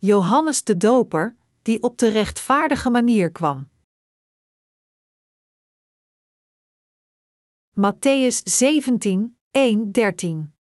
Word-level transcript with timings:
Johannes 0.00 0.64
de 0.64 0.76
Doper, 0.76 1.36
die 1.62 1.82
op 1.82 1.98
de 1.98 2.08
rechtvaardige 2.08 2.90
manier 2.90 3.32
kwam. 3.32 3.68
Matthäus 7.80 8.42
17, 8.44 9.38
1, 9.50 9.92
13. 9.92 10.54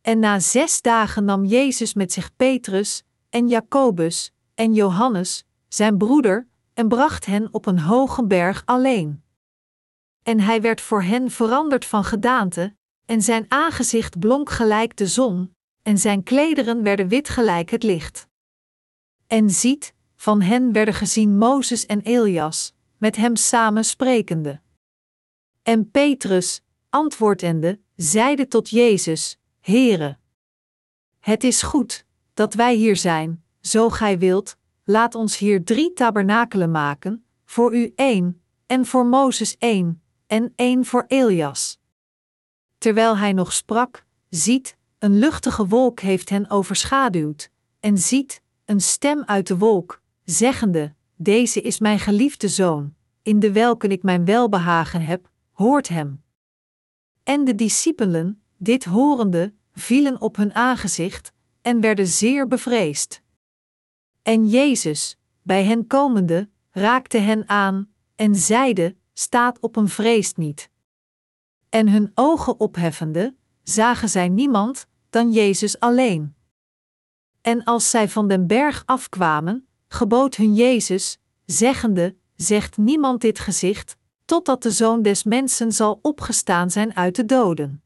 En 0.00 0.18
na 0.18 0.38
zes 0.38 0.80
dagen 0.80 1.24
nam 1.24 1.44
Jezus 1.44 1.94
met 1.94 2.12
zich 2.12 2.36
Petrus, 2.36 3.04
en 3.28 3.48
Jacobus, 3.48 4.32
en 4.54 4.74
Johannes, 4.74 5.44
zijn 5.68 5.98
broeder, 5.98 6.48
en 6.74 6.88
bracht 6.88 7.26
hen 7.26 7.48
op 7.52 7.66
een 7.66 7.78
hoge 7.78 8.26
berg 8.26 8.62
alleen. 8.64 9.22
En 10.22 10.40
hij 10.40 10.60
werd 10.60 10.80
voor 10.80 11.02
hen 11.02 11.30
veranderd 11.30 11.84
van 11.84 12.04
gedaante, 12.04 12.76
en 13.04 13.22
zijn 13.22 13.44
aangezicht 13.48 14.18
blonk 14.18 14.50
gelijk 14.50 14.96
de 14.96 15.06
zon, 15.06 15.54
en 15.82 15.98
zijn 15.98 16.22
klederen 16.22 16.82
werden 16.82 17.08
wit 17.08 17.28
gelijk 17.28 17.70
het 17.70 17.82
licht. 17.82 18.30
En 19.32 19.50
ziet, 19.50 19.94
van 20.16 20.42
hen 20.42 20.72
werden 20.72 20.94
gezien 20.94 21.38
Mozes 21.38 21.86
en 21.86 22.00
Elias, 22.00 22.74
met 22.96 23.16
hem 23.16 23.36
samen 23.36 23.84
sprekende. 23.84 24.60
En 25.62 25.90
Petrus, 25.90 26.62
antwoordende, 26.88 27.80
zeide 27.96 28.48
tot 28.48 28.68
Jezus: 28.68 29.38
Heere, 29.60 30.18
het 31.18 31.44
is 31.44 31.62
goed 31.62 32.04
dat 32.34 32.54
wij 32.54 32.74
hier 32.74 32.96
zijn, 32.96 33.44
zo 33.60 33.88
gij 33.90 34.18
wilt, 34.18 34.56
laat 34.84 35.14
ons 35.14 35.38
hier 35.38 35.64
drie 35.64 35.92
tabernakelen 35.92 36.70
maken, 36.70 37.24
voor 37.44 37.76
u 37.76 37.92
één, 37.94 38.42
en 38.66 38.86
voor 38.86 39.06
Mozes 39.06 39.56
één, 39.58 40.02
en 40.26 40.52
één 40.56 40.84
voor 40.84 41.04
Elias. 41.06 41.78
Terwijl 42.78 43.16
hij 43.16 43.32
nog 43.32 43.52
sprak, 43.52 44.04
ziet, 44.28 44.76
een 44.98 45.18
luchtige 45.18 45.66
wolk 45.66 46.00
heeft 46.00 46.28
hen 46.28 46.50
overschaduwd, 46.50 47.50
en 47.80 47.98
ziet, 47.98 48.41
een 48.72 48.80
stem 48.80 49.22
uit 49.24 49.46
de 49.46 49.58
wolk, 49.58 50.02
zeggende: 50.24 50.94
Deze 51.16 51.60
is 51.60 51.78
mijn 51.80 51.98
geliefde 51.98 52.48
zoon, 52.48 52.94
in 53.22 53.38
de 53.38 53.52
welke 53.52 53.88
ik 53.88 54.02
mijn 54.02 54.24
welbehagen 54.24 55.00
heb, 55.00 55.30
hoort 55.52 55.88
hem. 55.88 56.22
En 57.22 57.44
de 57.44 57.54
discipelen, 57.54 58.42
dit 58.56 58.84
horende, 58.84 59.54
vielen 59.72 60.20
op 60.20 60.36
hun 60.36 60.54
aangezicht 60.54 61.32
en 61.62 61.80
werden 61.80 62.06
zeer 62.06 62.48
bevreesd. 62.48 63.22
En 64.22 64.48
Jezus, 64.48 65.18
bij 65.42 65.64
hen 65.64 65.86
komende, 65.86 66.48
raakte 66.70 67.18
hen 67.18 67.48
aan 67.48 67.92
en 68.16 68.34
zeide: 68.34 68.96
Staat 69.12 69.60
op 69.60 69.76
een 69.76 69.88
vreest 69.88 70.36
niet. 70.36 70.70
En 71.68 71.88
hun 71.88 72.10
ogen 72.14 72.60
opheffende, 72.60 73.34
zagen 73.62 74.08
zij 74.08 74.28
niemand 74.28 74.86
dan 75.10 75.32
Jezus 75.32 75.80
alleen. 75.80 76.34
En 77.42 77.64
als 77.64 77.90
zij 77.90 78.08
van 78.08 78.28
den 78.28 78.46
berg 78.46 78.82
afkwamen, 78.86 79.66
gebood 79.88 80.36
hun 80.36 80.54
Jezus, 80.54 81.18
zeggende: 81.44 82.16
Zegt 82.36 82.76
niemand 82.76 83.20
dit 83.20 83.38
gezicht, 83.38 83.96
totdat 84.24 84.62
de 84.62 84.70
zoon 84.70 85.02
des 85.02 85.22
mensen 85.22 85.72
zal 85.72 85.98
opgestaan 86.02 86.70
zijn 86.70 86.96
uit 86.96 87.16
de 87.16 87.24
doden. 87.24 87.82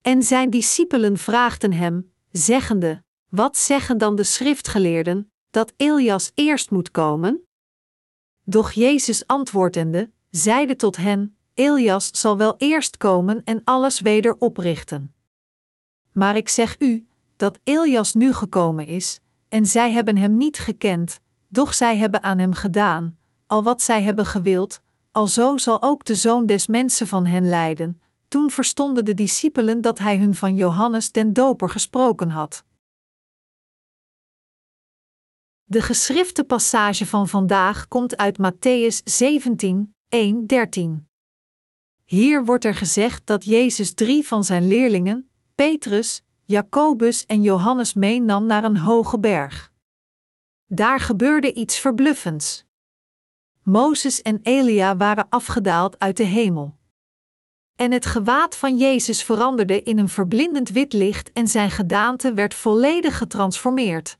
En 0.00 0.22
zijn 0.22 0.50
discipelen 0.50 1.18
vraagden 1.18 1.72
hem, 1.72 2.12
zeggende: 2.30 3.02
Wat 3.28 3.56
zeggen 3.56 3.98
dan 3.98 4.16
de 4.16 4.24
schriftgeleerden, 4.24 5.32
dat 5.50 5.72
Elias 5.76 6.32
eerst 6.34 6.70
moet 6.70 6.90
komen? 6.90 7.42
Doch 8.44 8.72
Jezus 8.72 9.26
antwoordende, 9.26 10.10
zeide 10.30 10.76
tot 10.76 10.96
hen: 10.96 11.36
Elias 11.54 12.08
zal 12.12 12.36
wel 12.36 12.54
eerst 12.58 12.96
komen 12.96 13.44
en 13.44 13.60
alles 13.64 14.00
weder 14.00 14.36
oprichten. 14.38 15.14
Maar 16.12 16.36
ik 16.36 16.48
zeg 16.48 16.80
u, 16.80 17.06
dat 17.42 17.58
Elias 17.64 18.14
nu 18.14 18.32
gekomen 18.32 18.86
is, 18.86 19.20
en 19.48 19.66
zij 19.66 19.92
hebben 19.92 20.16
hem 20.16 20.36
niet 20.36 20.58
gekend, 20.58 21.20
doch 21.48 21.74
zij 21.74 21.96
hebben 21.96 22.22
aan 22.22 22.38
hem 22.38 22.52
gedaan, 22.52 23.18
al 23.46 23.62
wat 23.62 23.82
zij 23.82 24.02
hebben 24.02 24.26
gewild, 24.26 24.80
alzo 25.12 25.56
zal 25.56 25.82
ook 25.82 26.04
de 26.04 26.14
zoon 26.14 26.46
des 26.46 26.66
mensen 26.66 27.06
van 27.06 27.26
hen 27.26 27.48
lijden. 27.48 28.00
Toen 28.28 28.50
verstonden 28.50 29.04
de 29.04 29.14
discipelen 29.14 29.80
dat 29.80 29.98
hij 29.98 30.18
hun 30.18 30.34
van 30.34 30.54
Johannes 30.54 31.12
den 31.12 31.32
Doper 31.32 31.70
gesproken 31.70 32.30
had. 32.30 32.64
De 35.64 35.82
geschrifte 35.82 36.44
passage 36.44 37.06
van 37.06 37.28
vandaag 37.28 37.88
komt 37.88 38.16
uit 38.16 38.38
Matthäus 38.38 39.02
17, 39.04 39.94
1, 40.08 40.46
13. 40.46 41.08
Hier 42.04 42.44
wordt 42.44 42.64
er 42.64 42.74
gezegd 42.74 43.26
dat 43.26 43.44
Jezus 43.44 43.94
drie 43.94 44.26
van 44.26 44.44
zijn 44.44 44.68
leerlingen, 44.68 45.30
Petrus, 45.54 46.22
Jacobus 46.52 47.26
en 47.26 47.42
Johannes 47.42 47.94
meenam 47.94 48.46
naar 48.46 48.64
een 48.64 48.76
hoge 48.76 49.18
berg. 49.18 49.72
Daar 50.66 51.00
gebeurde 51.00 51.52
iets 51.52 51.78
verbluffends. 51.78 52.64
Mozes 53.62 54.22
en 54.22 54.40
Elia 54.42 54.96
waren 54.96 55.26
afgedaald 55.28 55.98
uit 55.98 56.16
de 56.16 56.24
hemel. 56.24 56.76
En 57.76 57.92
het 57.92 58.06
gewaad 58.06 58.56
van 58.56 58.76
Jezus 58.76 59.22
veranderde 59.22 59.82
in 59.82 59.98
een 59.98 60.08
verblindend 60.08 60.68
wit 60.68 60.92
licht 60.92 61.32
en 61.32 61.48
zijn 61.48 61.70
gedaante 61.70 62.34
werd 62.34 62.54
volledig 62.54 63.18
getransformeerd. 63.18 64.18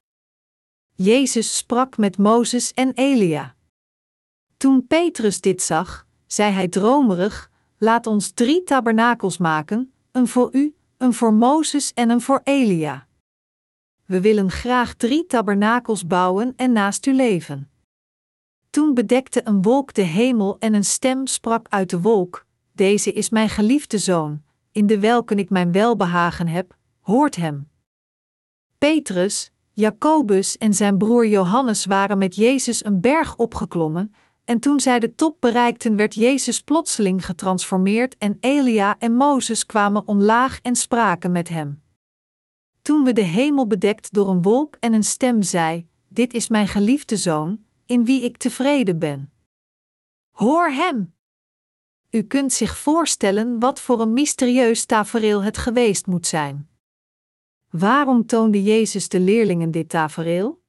Jezus 0.94 1.56
sprak 1.56 1.96
met 1.96 2.18
Mozes 2.18 2.72
en 2.72 2.92
Elia. 2.94 3.54
Toen 4.56 4.86
Petrus 4.86 5.40
dit 5.40 5.62
zag, 5.62 6.06
zei 6.26 6.52
hij 6.52 6.68
dromerig: 6.68 7.50
Laat 7.78 8.06
ons 8.06 8.30
drie 8.30 8.62
tabernakels 8.62 9.38
maken, 9.38 9.92
een 10.12 10.28
voor 10.28 10.48
u, 10.52 10.74
een 11.02 11.14
voor 11.14 11.34
Mozes 11.34 11.92
en 11.92 12.10
een 12.10 12.20
voor 12.20 12.40
Elia. 12.44 13.06
We 14.06 14.20
willen 14.20 14.50
graag 14.50 14.94
drie 14.94 15.26
tabernakels 15.26 16.06
bouwen 16.06 16.52
en 16.56 16.72
naast 16.72 17.06
u 17.06 17.14
leven. 17.14 17.70
Toen 18.70 18.94
bedekte 18.94 19.40
een 19.44 19.62
wolk 19.62 19.94
de 19.94 20.02
hemel 20.02 20.56
en 20.58 20.74
een 20.74 20.84
stem 20.84 21.26
sprak 21.26 21.66
uit 21.68 21.90
de 21.90 22.00
wolk: 22.00 22.46
Deze 22.72 23.12
is 23.12 23.30
mijn 23.30 23.48
geliefde 23.48 23.98
zoon, 23.98 24.42
in 24.72 24.86
de 24.86 25.00
welke 25.00 25.34
ik 25.34 25.50
mijn 25.50 25.72
welbehagen 25.72 26.48
heb, 26.48 26.76
hoort 27.00 27.36
hem. 27.36 27.68
Petrus, 28.78 29.52
Jacobus 29.72 30.58
en 30.58 30.74
zijn 30.74 30.98
broer 30.98 31.26
Johannes 31.26 31.84
waren 31.84 32.18
met 32.18 32.34
Jezus 32.34 32.84
een 32.84 33.00
berg 33.00 33.36
opgeklommen, 33.36 34.14
en 34.44 34.58
toen 34.60 34.80
zij 34.80 34.98
de 34.98 35.14
top 35.14 35.36
bereikten, 35.40 35.96
werd 35.96 36.14
Jezus 36.14 36.60
plotseling 36.60 37.24
getransformeerd 37.24 38.16
en 38.18 38.36
Elia 38.40 38.98
en 38.98 39.12
Mozes 39.12 39.66
kwamen 39.66 40.06
omlaag 40.06 40.60
en 40.60 40.76
spraken 40.76 41.32
met 41.32 41.48
hem. 41.48 41.82
Toen 42.82 43.04
we 43.04 43.12
de 43.12 43.22
hemel 43.22 43.66
bedekt 43.66 44.12
door 44.12 44.28
een 44.28 44.42
wolk 44.42 44.76
en 44.80 44.92
een 44.92 45.04
stem 45.04 45.42
zei: 45.42 45.88
Dit 46.08 46.34
is 46.34 46.48
mijn 46.48 46.68
geliefde 46.68 47.16
zoon, 47.16 47.64
in 47.86 48.04
wie 48.04 48.22
ik 48.22 48.36
tevreden 48.36 48.98
ben. 48.98 49.32
Hoor 50.30 50.70
hem! 50.70 51.14
U 52.10 52.22
kunt 52.22 52.52
zich 52.52 52.78
voorstellen 52.78 53.58
wat 53.58 53.80
voor 53.80 54.00
een 54.00 54.12
mysterieus 54.12 54.84
tafereel 54.84 55.42
het 55.42 55.58
geweest 55.58 56.06
moet 56.06 56.26
zijn. 56.26 56.68
Waarom 57.70 58.26
toonde 58.26 58.62
Jezus 58.62 59.08
de 59.08 59.20
leerlingen 59.20 59.70
dit 59.70 59.88
tafereel? 59.88 60.61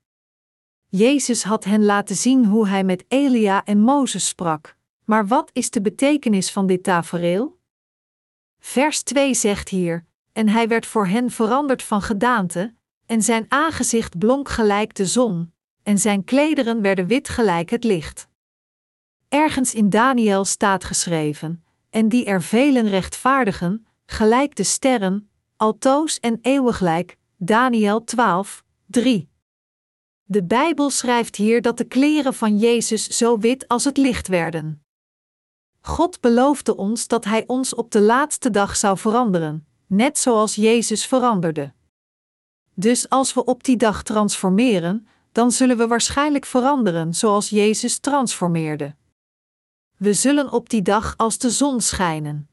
Jezus 0.95 1.43
had 1.43 1.63
hen 1.63 1.85
laten 1.85 2.15
zien 2.15 2.45
hoe 2.45 2.67
hij 2.67 2.83
met 2.83 3.05
Elia 3.07 3.63
en 3.65 3.79
Mozes 3.79 4.27
sprak. 4.27 4.77
Maar 5.03 5.27
wat 5.27 5.49
is 5.53 5.69
de 5.69 5.81
betekenis 5.81 6.51
van 6.51 6.67
dit 6.67 6.83
tafereel? 6.83 7.59
Vers 8.59 9.03
2 9.03 9.33
zegt 9.33 9.69
hier: 9.69 10.05
En 10.33 10.49
hij 10.49 10.67
werd 10.67 10.85
voor 10.85 11.07
hen 11.07 11.31
veranderd 11.31 11.83
van 11.83 12.01
gedaante, 12.01 12.73
en 13.05 13.21
zijn 13.21 13.45
aangezicht 13.47 14.17
blonk 14.17 14.49
gelijk 14.49 14.95
de 14.95 15.05
zon, 15.05 15.53
en 15.83 15.97
zijn 15.97 16.23
klederen 16.23 16.81
werden 16.81 17.07
wit 17.07 17.29
gelijk 17.29 17.69
het 17.69 17.83
licht. 17.83 18.27
Ergens 19.29 19.73
in 19.73 19.89
Daniel 19.89 20.45
staat 20.45 20.83
geschreven: 20.83 21.63
En 21.89 22.09
die 22.09 22.25
er 22.25 22.41
velen 22.41 22.87
rechtvaardigen, 22.87 23.87
gelijk 24.05 24.55
de 24.55 24.63
sterren, 24.63 25.29
altoos 25.55 26.19
en 26.19 26.39
eeuwiglijk. 26.41 27.17
Daniel 27.37 28.03
12, 28.03 28.63
3. 28.85 29.31
De 30.33 30.43
Bijbel 30.43 30.89
schrijft 30.89 31.35
hier 31.35 31.61
dat 31.61 31.77
de 31.77 31.83
kleren 31.83 32.33
van 32.33 32.57
Jezus 32.57 33.07
zo 33.07 33.37
wit 33.37 33.67
als 33.67 33.83
het 33.83 33.97
licht 33.97 34.27
werden. 34.27 34.83
God 35.81 36.21
beloofde 36.21 36.75
ons 36.75 37.07
dat 37.07 37.25
Hij 37.25 37.43
ons 37.47 37.75
op 37.75 37.91
de 37.91 38.01
laatste 38.01 38.49
dag 38.49 38.75
zou 38.75 38.97
veranderen, 38.97 39.67
net 39.87 40.17
zoals 40.17 40.55
Jezus 40.55 41.05
veranderde. 41.05 41.73
Dus 42.73 43.09
als 43.09 43.33
we 43.33 43.45
op 43.45 43.63
die 43.63 43.77
dag 43.77 44.03
transformeren, 44.03 45.07
dan 45.31 45.51
zullen 45.51 45.77
we 45.77 45.87
waarschijnlijk 45.87 46.45
veranderen 46.45 47.13
zoals 47.13 47.49
Jezus 47.49 47.97
transformeerde. 47.97 48.95
We 49.97 50.13
zullen 50.13 50.51
op 50.51 50.69
die 50.69 50.81
dag 50.81 51.13
als 51.17 51.37
de 51.37 51.49
zon 51.49 51.81
schijnen. 51.81 52.49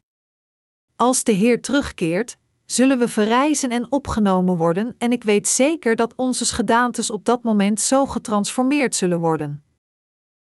Als 0.97 1.25
de 1.25 1.33
Heer 1.33 1.63
terugkeert, 1.63 2.39
zullen 2.71 2.99
we 2.99 3.09
verrijzen 3.09 3.71
en 3.71 3.93
opgenomen 3.93 4.57
worden, 4.57 4.95
en 4.99 5.13
ik 5.13 5.25
weet 5.25 5.49
zeker 5.49 5.97
dat 5.97 6.15
onze 6.17 6.45
gedaantes 6.45 7.11
op 7.11 7.25
dat 7.25 7.43
moment 7.43 7.81
zo 7.81 8.07
getransformeerd 8.07 8.95
zullen 8.95 9.21
worden. 9.21 9.65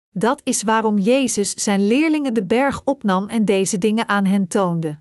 Dat 0.10 0.42
is 0.44 0.64
waarom 0.64 0.98
Jezus 0.98 1.54
zijn 1.54 1.88
leerlingen 1.88 2.34
de 2.34 2.46
berg 2.46 2.82
opnam 2.84 3.28
en 3.28 3.46
deze 3.46 3.78
dingen 3.78 4.08
aan 4.08 4.26
hen 4.26 4.48
toonde. 4.48 5.00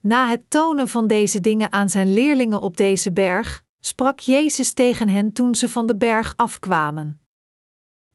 Na 0.00 0.28
het 0.28 0.50
tonen 0.50 0.88
van 0.88 1.06
deze 1.06 1.40
dingen 1.40 1.72
aan 1.72 1.88
zijn 1.88 2.12
leerlingen 2.12 2.60
op 2.60 2.76
deze 2.76 3.12
berg, 3.12 3.64
sprak 3.80 4.20
Jezus 4.20 4.72
tegen 4.72 5.08
hen 5.08 5.32
toen 5.32 5.54
ze 5.54 5.68
van 5.68 5.86
de 5.86 5.96
berg 5.96 6.32
afkwamen. 6.36 7.20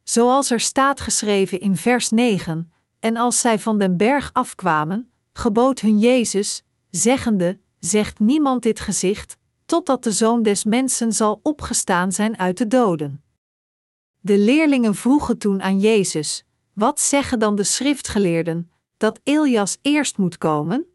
Zoals 0.04 0.52
er 0.52 0.60
staat 0.60 1.00
geschreven 1.00 1.60
in 1.60 1.76
vers 1.76 2.10
9: 2.10 2.72
En 3.00 3.18
als 3.18 3.40
zij 3.40 3.60
van 3.60 3.78
den 3.78 3.98
berg 3.98 4.30
afkwamen, 4.34 5.12
gebood 5.34 5.80
hun 5.80 6.00
Jezus, 6.00 6.64
zeggende: 6.90 7.61
Zegt 7.82 8.20
niemand 8.20 8.64
dit 8.64 8.80
gezicht, 8.80 9.38
totdat 9.66 10.04
de 10.04 10.12
zoon 10.12 10.44
des 10.44 10.64
mensen 10.64 11.14
zal 11.14 11.40
opgestaan 11.44 12.12
zijn 12.12 12.38
uit 12.38 12.58
de 12.58 12.68
doden. 12.68 13.24
De 14.20 14.38
leerlingen 14.38 14.96
vroegen 14.96 15.38
toen 15.38 15.62
aan 15.62 15.80
Jezus: 15.80 16.46
Wat 16.74 17.00
zeggen 17.00 17.40
dan 17.40 17.56
de 17.56 17.64
schriftgeleerden, 17.64 18.72
dat 18.98 19.20
Elias 19.24 19.78
eerst 19.82 20.18
moet 20.18 20.38
komen? 20.38 20.86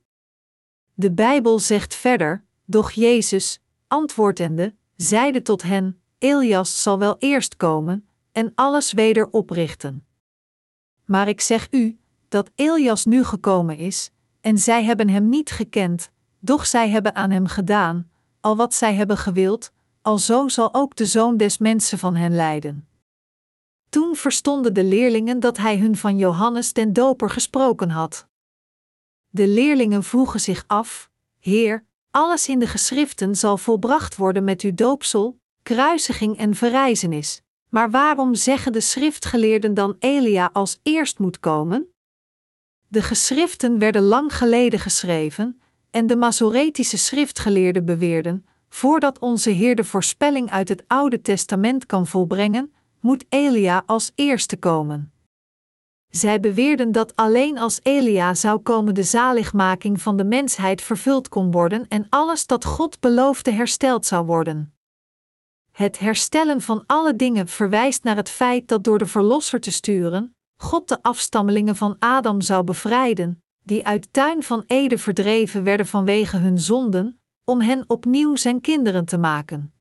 De 0.95 1.13
Bijbel 1.13 1.59
zegt 1.59 1.95
verder: 1.95 2.45
Doch 2.65 2.91
Jezus, 2.91 3.61
antwoordende, 3.87 4.75
zeide 4.97 5.43
tot 5.43 5.63
hen: 5.63 6.01
Elias 6.19 6.83
zal 6.83 6.99
wel 6.99 7.17
eerst 7.19 7.57
komen 7.57 8.09
en 8.33 8.53
alles 8.55 8.93
weder 8.93 9.31
oprichten. 9.31 10.07
Maar 11.05 11.29
ik 11.29 11.41
zeg 11.41 11.69
u 11.71 11.99
dat 12.29 12.51
Elias 12.55 13.05
nu 13.05 13.25
gekomen 13.25 13.77
is, 13.77 14.11
en 14.41 14.59
zij 14.59 14.85
hebben 14.85 15.09
hem 15.09 15.29
niet 15.29 15.51
gekend, 15.51 16.11
doch 16.39 16.67
zij 16.67 16.89
hebben 16.89 17.15
aan 17.15 17.31
hem 17.31 17.47
gedaan, 17.47 18.11
al 18.41 18.57
wat 18.57 18.75
zij 18.75 18.95
hebben 18.95 19.17
gewild, 19.17 19.73
alzo 20.03 20.49
zal 20.49 20.75
ook 20.75 20.97
de 20.97 21.07
zoon 21.07 21.37
des 21.37 21.59
mensen 21.59 21.99
van 21.99 22.15
hen 22.15 22.35
leiden. 22.35 22.89
Toen 23.89 24.17
verstonden 24.17 24.75
de 24.75 24.85
leerlingen 24.85 25.41
dat 25.41 25.57
hij 25.57 25.79
hun 25.79 25.97
van 25.97 26.19
Johannes 26.19 26.73
den 26.73 26.93
Doper 26.93 27.31
gesproken 27.31 27.91
had. 27.91 28.27
De 29.29 29.49
leerlingen 29.49 30.03
vroegen 30.03 30.41
zich 30.41 30.65
af: 30.67 31.11
Heer, 31.39 31.85
alles 32.11 32.49
in 32.49 32.59
de 32.59 32.67
geschriften 32.67 33.37
zal 33.37 33.59
volbracht 33.59 34.17
worden 34.17 34.45
met 34.45 34.63
uw 34.63 34.75
doopsel, 34.75 35.41
kruisiging 35.63 36.39
en 36.39 36.55
verrijzenis. 36.55 37.43
Maar 37.69 37.91
waarom 37.91 38.35
zeggen 38.35 38.73
de 38.73 38.81
schriftgeleerden 38.81 39.75
dan 39.75 39.97
Elia 39.99 40.51
als 40.53 40.81
eerst 40.83 41.19
moet 41.19 41.41
komen? 41.41 41.95
De 42.89 43.03
geschriften 43.03 43.79
werden 43.79 44.03
lang 44.03 44.37
geleden 44.37 44.79
geschreven, 44.81 45.61
en 45.91 46.07
de 46.07 46.17
Masoretische 46.17 46.99
schriftgeleerden 46.99 47.85
beweerden: 47.85 48.47
voordat 48.69 49.19
onze 49.19 49.51
Heer 49.51 49.75
de 49.75 49.85
voorspelling 49.85 50.51
uit 50.51 50.69
het 50.69 50.85
Oude 50.87 51.21
Testament 51.21 51.87
kan 51.87 52.07
volbrengen, 52.07 52.73
moet 53.01 53.25
Elia 53.29 53.83
als 53.87 54.13
eerste 54.15 54.57
komen. 54.57 55.13
Zij 56.09 56.41
beweerden 56.41 56.93
dat 56.93 57.17
alleen 57.17 57.59
als 57.59 57.81
Elia 57.83 58.35
zou 58.35 58.59
komen 58.59 58.95
de 58.95 59.03
zaligmaking 59.03 60.03
van 60.03 60.17
de 60.17 60.25
mensheid 60.25 60.83
vervuld 60.83 61.29
kon 61.29 61.51
worden 61.51 61.89
en 61.89 62.07
alles 62.09 62.47
dat 62.47 62.65
God 62.65 63.01
beloofde 63.01 63.51
hersteld 63.51 64.07
zou 64.07 64.27
worden. 64.27 64.75
Het 65.73 65.99
herstellen 65.99 66.61
van 66.61 66.85
alle 66.87 67.17
dingen 67.17 67.49
verwijst 67.49 68.05
naar 68.05 68.17
het 68.17 68.29
feit 68.29 68.69
dat 68.69 68.85
door 68.85 68.99
de 68.99 69.07
Verlosser 69.07 69.61
te 69.61 69.71
sturen, 69.71 70.37
God 70.57 70.89
de 70.89 71.03
afstammelingen 71.03 71.77
van 71.77 71.97
Adam 71.99 72.41
zou 72.41 72.65
bevrijden, 72.65 73.43
die 73.67 73.87
uit 73.87 74.09
tuin 74.13 74.43
van 74.43 74.65
Ede 74.67 74.99
verdreven 74.99 75.63
werden 75.65 75.87
vanwege 75.87 76.37
hun 76.37 76.59
zonden, 76.59 77.21
om 77.45 77.61
hen 77.61 77.85
opnieuw 77.87 78.37
zijn 78.37 78.61
kinderen 78.61 79.05
te 79.05 79.19
maken. 79.19 79.73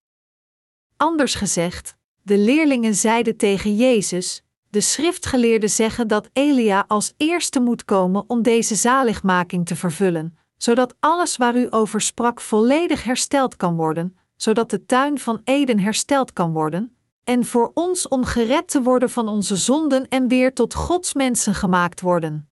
Anders 0.98 1.36
gezegd, 1.36 1.96
de 2.22 2.38
leerlingen 2.38 2.96
zeiden 2.96 3.38
tegen 3.38 3.76
Jezus: 3.76 4.44
De 4.70 4.82
schriftgeleerden 4.82 5.70
zeggen 5.70 6.08
dat 6.08 6.30
Elia 6.34 6.86
als 6.88 7.14
eerste 7.18 7.60
moet 7.60 7.86
komen 7.86 8.24
om 8.28 8.42
deze 8.42 8.76
zaligmaking 8.76 9.66
te 9.66 9.76
vervullen, 9.76 10.38
zodat 10.58 10.96
alles 11.00 11.38
waar 11.38 11.56
u 11.56 11.68
over 11.70 12.02
sprak 12.02 12.42
volledig 12.42 13.04
hersteld 13.04 13.56
kan 13.56 13.76
worden, 13.76 14.18
zodat 14.36 14.70
de 14.70 14.86
tuin 14.86 15.20
van 15.20 15.42
Eden 15.44 15.80
hersteld 15.80 16.34
kan 16.34 16.54
worden, 16.54 16.98
en 17.24 17.46
voor 17.46 17.72
ons 17.74 18.08
om 18.08 18.24
gered 18.24 18.68
te 18.68 18.82
worden 18.82 19.10
van 19.10 19.28
onze 19.28 19.56
zonden 19.56 20.08
en 20.08 20.28
weer 20.28 20.54
tot 20.54 20.74
Gods 20.74 21.14
mensen 21.14 21.54
gemaakt 21.54 22.02
worden. 22.02 22.50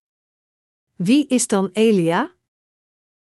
Wie 1.04 1.28
is 1.28 1.48
dan 1.48 1.70
Elia? 1.72 2.32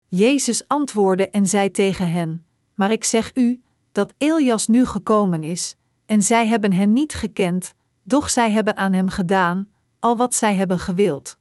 Jezus 0.07 0.67
antwoordde 0.67 1.29
en 1.29 1.47
zei 1.47 1.71
tegen 1.71 2.11
hen: 2.11 2.45
Maar 2.73 2.91
ik 2.91 3.03
zeg 3.03 3.35
u 3.35 3.61
dat 3.91 4.13
Elias 4.17 4.67
nu 4.67 4.85
gekomen 4.85 5.43
is, 5.43 5.75
en 6.05 6.21
zij 6.21 6.47
hebben 6.47 6.73
hem 6.73 6.93
niet 6.93 7.13
gekend, 7.13 7.73
doch 8.03 8.29
zij 8.29 8.51
hebben 8.51 8.77
aan 8.77 8.93
hem 8.93 9.09
gedaan, 9.09 9.69
al 9.99 10.17
wat 10.17 10.35
zij 10.35 10.55
hebben 10.55 10.79
gewild. 10.79 11.37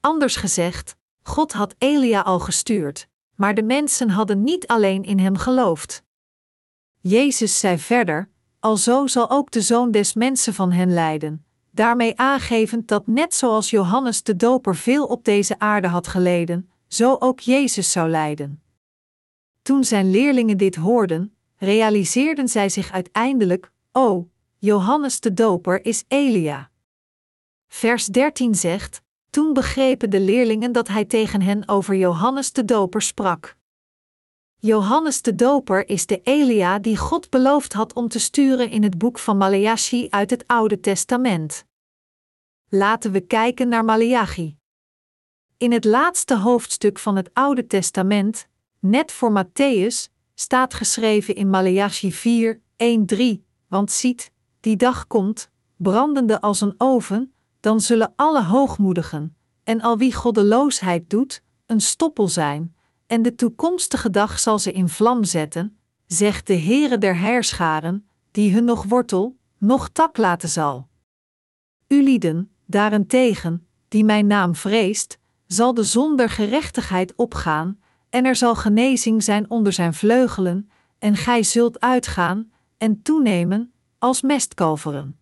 Anders 0.00 0.36
gezegd, 0.36 0.96
God 1.22 1.52
had 1.52 1.74
Elia 1.78 2.20
al 2.20 2.40
gestuurd, 2.40 3.08
maar 3.34 3.54
de 3.54 3.62
mensen 3.62 4.10
hadden 4.10 4.42
niet 4.42 4.66
alleen 4.66 5.02
in 5.02 5.18
hem 5.18 5.36
geloofd. 5.36 6.02
Jezus 7.00 7.58
zei 7.58 7.78
verder: 7.78 8.30
Alzo 8.60 9.06
zal 9.06 9.30
ook 9.30 9.50
de 9.50 9.60
zoon 9.60 9.90
des 9.90 10.14
mensen 10.14 10.54
van 10.54 10.72
hen 10.72 10.92
leiden, 10.92 11.44
daarmee 11.72 12.18
aangevend 12.18 12.88
dat 12.88 13.06
net 13.06 13.34
zoals 13.34 13.70
Johannes 13.70 14.22
de 14.22 14.36
Doper 14.36 14.76
veel 14.76 15.06
op 15.06 15.24
deze 15.24 15.58
aarde 15.58 15.88
had 15.88 16.06
geleden, 16.06 16.70
zo 16.88 17.16
ook 17.18 17.40
Jezus 17.40 17.92
zou 17.92 18.08
lijden. 18.10 18.62
Toen 19.62 19.84
zijn 19.84 20.10
leerlingen 20.10 20.56
dit 20.56 20.74
hoorden, 20.74 21.36
realiseerden 21.56 22.48
zij 22.48 22.68
zich 22.68 22.92
uiteindelijk: 22.92 23.72
Oh, 23.92 24.30
Johannes 24.58 25.20
de 25.20 25.32
Doper 25.32 25.84
is 25.84 26.04
Elia. 26.08 26.70
Vers 27.68 28.06
13 28.06 28.54
zegt: 28.54 29.02
Toen 29.30 29.52
begrepen 29.52 30.10
de 30.10 30.20
leerlingen 30.20 30.72
dat 30.72 30.88
hij 30.88 31.04
tegen 31.04 31.42
hen 31.42 31.68
over 31.68 31.94
Johannes 31.94 32.52
de 32.52 32.64
Doper 32.64 33.02
sprak. 33.02 33.56
Johannes 34.64 35.22
de 35.22 35.34
Doper 35.34 35.88
is 35.88 36.06
de 36.06 36.20
Elia 36.22 36.78
die 36.78 36.96
God 36.96 37.30
beloofd 37.30 37.72
had 37.72 37.92
om 37.92 38.08
te 38.08 38.18
sturen 38.18 38.70
in 38.70 38.82
het 38.82 38.98
boek 38.98 39.18
van 39.18 39.36
Maleachi 39.36 40.06
uit 40.10 40.30
het 40.30 40.46
Oude 40.46 40.80
Testament. 40.80 41.64
Laten 42.68 43.12
we 43.12 43.20
kijken 43.20 43.68
naar 43.68 43.84
Maleachi. 43.84 44.56
In 45.56 45.72
het 45.72 45.84
laatste 45.84 46.38
hoofdstuk 46.38 46.98
van 46.98 47.16
het 47.16 47.30
Oude 47.32 47.66
Testament, 47.66 48.48
net 48.78 49.12
voor 49.12 49.44
Matthäus, 49.44 50.12
staat 50.34 50.74
geschreven 50.74 51.34
in 51.34 51.50
Maleachi 51.50 52.12
4, 52.12 52.60
1, 52.76 53.06
3, 53.06 53.44
want 53.68 53.90
ziet, 53.90 54.32
die 54.60 54.76
dag 54.76 55.06
komt, 55.06 55.50
brandende 55.76 56.40
als 56.40 56.60
een 56.60 56.74
oven, 56.78 57.34
dan 57.60 57.80
zullen 57.80 58.12
alle 58.16 58.44
hoogmoedigen, 58.44 59.36
en 59.64 59.80
al 59.80 59.98
wie 59.98 60.14
goddeloosheid 60.14 61.10
doet, 61.10 61.42
een 61.66 61.80
stoppel 61.80 62.28
zijn, 62.28 62.74
en 63.12 63.22
de 63.22 63.34
toekomstige 63.34 64.10
dag 64.10 64.38
zal 64.38 64.58
ze 64.58 64.72
in 64.72 64.88
vlam 64.88 65.24
zetten, 65.24 65.78
zegt 66.06 66.46
de 66.46 66.58
Heere 66.58 66.98
der 66.98 67.16
Herscharen, 67.16 68.08
die 68.30 68.52
hun 68.52 68.64
nog 68.64 68.84
wortel, 68.84 69.36
nog 69.58 69.88
tak 69.88 70.16
laten 70.16 70.48
zal. 70.48 70.88
U 71.88 72.02
lieden, 72.02 72.50
daarentegen, 72.66 73.66
die 73.88 74.04
mijn 74.04 74.26
naam 74.26 74.54
vreest, 74.54 75.18
zal 75.46 75.74
de 75.74 75.82
zonder 75.82 76.30
gerechtigheid 76.30 77.14
opgaan, 77.16 77.78
en 78.10 78.24
er 78.24 78.36
zal 78.36 78.54
genezing 78.54 79.22
zijn 79.22 79.50
onder 79.50 79.72
zijn 79.72 79.94
vleugelen, 79.94 80.70
en 80.98 81.16
gij 81.16 81.42
zult 81.42 81.80
uitgaan 81.80 82.52
en 82.78 83.02
toenemen 83.02 83.72
als 83.98 84.22
mestkalveren. 84.22 85.18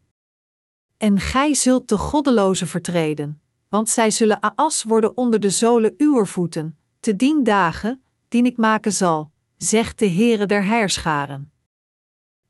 En 0.97 1.20
gij 1.20 1.54
zult 1.54 1.88
de 1.88 1.97
goddelozen 1.97 2.66
vertreden, 2.66 3.40
want 3.68 3.88
zij 3.88 4.11
zullen 4.11 4.56
aas 4.56 4.82
worden 4.82 5.16
onder 5.16 5.40
de 5.40 5.50
zolen 5.50 5.94
uwer 5.97 6.26
voeten, 6.26 6.79
te 7.00 7.16
dien 7.16 7.45
dagen, 7.45 8.02
dien 8.28 8.47
ik 8.47 8.57
maken 8.57 8.92
zal, 8.92 9.30
zegt 9.57 9.99
de 9.99 10.09
Heere 10.09 10.47
der 10.47 10.64
Herscharen. 10.64 11.52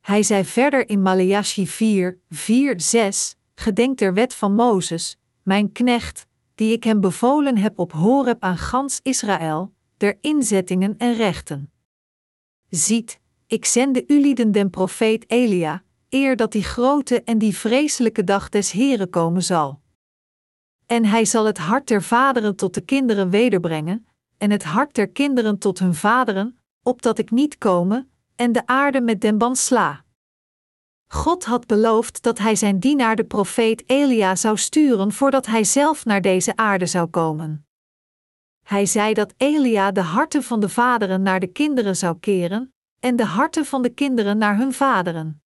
Hij 0.01 0.23
zei 0.23 0.45
verder 0.45 0.89
in 0.89 1.03
Maleachi 1.03 1.67
4, 1.67 2.21
4, 2.29 2.81
6, 2.81 3.37
Gedenk 3.55 3.99
der 3.99 4.15
wet 4.15 4.35
van 4.35 4.55
Mozes, 4.55 5.19
mijn 5.43 5.73
knecht, 5.73 6.27
die 6.55 6.73
ik 6.73 6.85
hem 6.85 7.01
bevolen 7.01 7.57
heb 7.57 7.79
op 7.79 7.93
Horeb 7.93 8.43
aan 8.43 8.59
gans 8.59 9.01
Israël, 9.03 9.73
der 9.97 10.19
inzettingen 10.21 10.95
en 10.99 11.15
rechten. 11.15 11.73
Ziet, 12.69 13.21
ik 13.47 13.65
zende 13.65 14.05
ulieden 14.07 14.53
den 14.53 14.71
profeet 14.71 15.31
Elia, 15.31 15.83
eer 16.09 16.37
dat 16.37 16.53
die 16.53 16.65
grote 16.65 17.23
en 17.23 17.39
die 17.39 17.57
vreselijke 17.57 18.25
dag 18.25 18.49
des 18.49 18.71
Heren 18.71 19.11
komen 19.11 19.43
zal. 19.43 19.81
En 20.87 21.05
hij 21.05 21.25
zal 21.25 21.45
het 21.45 21.59
hart 21.59 21.89
der 21.89 22.03
vaderen 22.03 22.57
tot 22.57 22.75
de 22.75 22.81
kinderen 22.81 23.31
wederbrengen, 23.31 24.07
en 24.41 24.51
het 24.51 24.63
hart 24.63 24.95
der 24.95 25.09
kinderen 25.09 25.59
tot 25.59 25.79
hun 25.79 25.95
vaderen, 25.95 26.59
opdat 26.83 27.19
ik 27.19 27.31
niet 27.31 27.59
komen, 27.59 28.11
en 28.37 28.53
de 28.53 28.67
aarde 28.67 29.01
met 29.01 29.21
den 29.21 29.39
ban 29.39 29.57
sla. 29.57 30.05
God 31.07 31.45
had 31.45 31.67
beloofd 31.67 32.23
dat 32.23 32.39
hij 32.39 32.55
zijn 32.55 32.79
dienaar 32.79 33.17
de 33.17 33.25
profeet 33.25 33.83
Elia 33.87 34.37
zou 34.37 34.57
sturen 34.57 35.13
voordat 35.13 35.47
hij 35.47 35.65
zelf 35.65 36.05
naar 36.05 36.21
deze 36.21 36.57
aarde 36.57 36.87
zou 36.87 37.07
komen. 37.07 37.67
Hij 38.67 38.87
zei 38.87 39.15
dat 39.15 39.35
Elia 39.37 39.91
de 39.91 40.01
harten 40.01 40.43
van 40.43 40.61
de 40.61 40.69
vaderen 40.69 41.23
naar 41.23 41.41
de 41.41 41.47
kinderen 41.47 41.97
zou 41.97 42.19
keren 42.19 42.73
en 43.01 43.17
de 43.17 43.25
harten 43.25 43.65
van 43.65 43.83
de 43.83 43.91
kinderen 43.91 44.39
naar 44.39 44.57
hun 44.57 44.73
vaderen. 44.73 45.43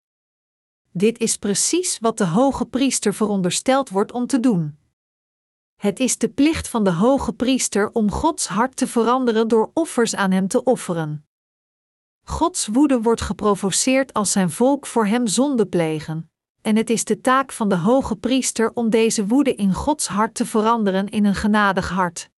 Dit 0.90 1.18
is 1.18 1.36
precies 1.36 1.98
wat 1.98 2.18
de 2.18 2.26
hoge 2.26 2.66
priester 2.66 3.14
verondersteld 3.14 3.88
wordt 3.88 4.12
om 4.12 4.26
te 4.26 4.40
doen. 4.40 4.78
Het 5.76 6.00
is 6.00 6.18
de 6.18 6.28
plicht 6.28 6.68
van 6.68 6.84
de 6.84 6.92
hoge 6.92 7.32
priester 7.32 7.90
om 7.92 8.10
Gods 8.10 8.46
hart 8.46 8.76
te 8.76 8.86
veranderen 8.86 9.48
door 9.48 9.70
offers 9.74 10.14
aan 10.14 10.30
hem 10.30 10.48
te 10.48 10.64
offeren. 10.64 11.26
Gods 12.24 12.66
woede 12.66 13.00
wordt 13.02 13.20
geprovoceerd 13.20 14.12
als 14.12 14.32
zijn 14.32 14.50
volk 14.50 14.86
voor 14.86 15.06
hem 15.06 15.26
zonde 15.26 15.66
plegen, 15.66 16.30
en 16.62 16.76
het 16.76 16.90
is 16.90 17.04
de 17.04 17.20
taak 17.20 17.52
van 17.52 17.68
de 17.68 17.76
hoge 17.76 18.16
priester 18.16 18.70
om 18.74 18.90
deze 18.90 19.26
woede 19.26 19.54
in 19.54 19.74
Gods 19.74 20.06
hart 20.06 20.34
te 20.34 20.46
veranderen 20.46 21.08
in 21.08 21.24
een 21.24 21.34
genadig 21.34 21.88
hart. 21.88 22.30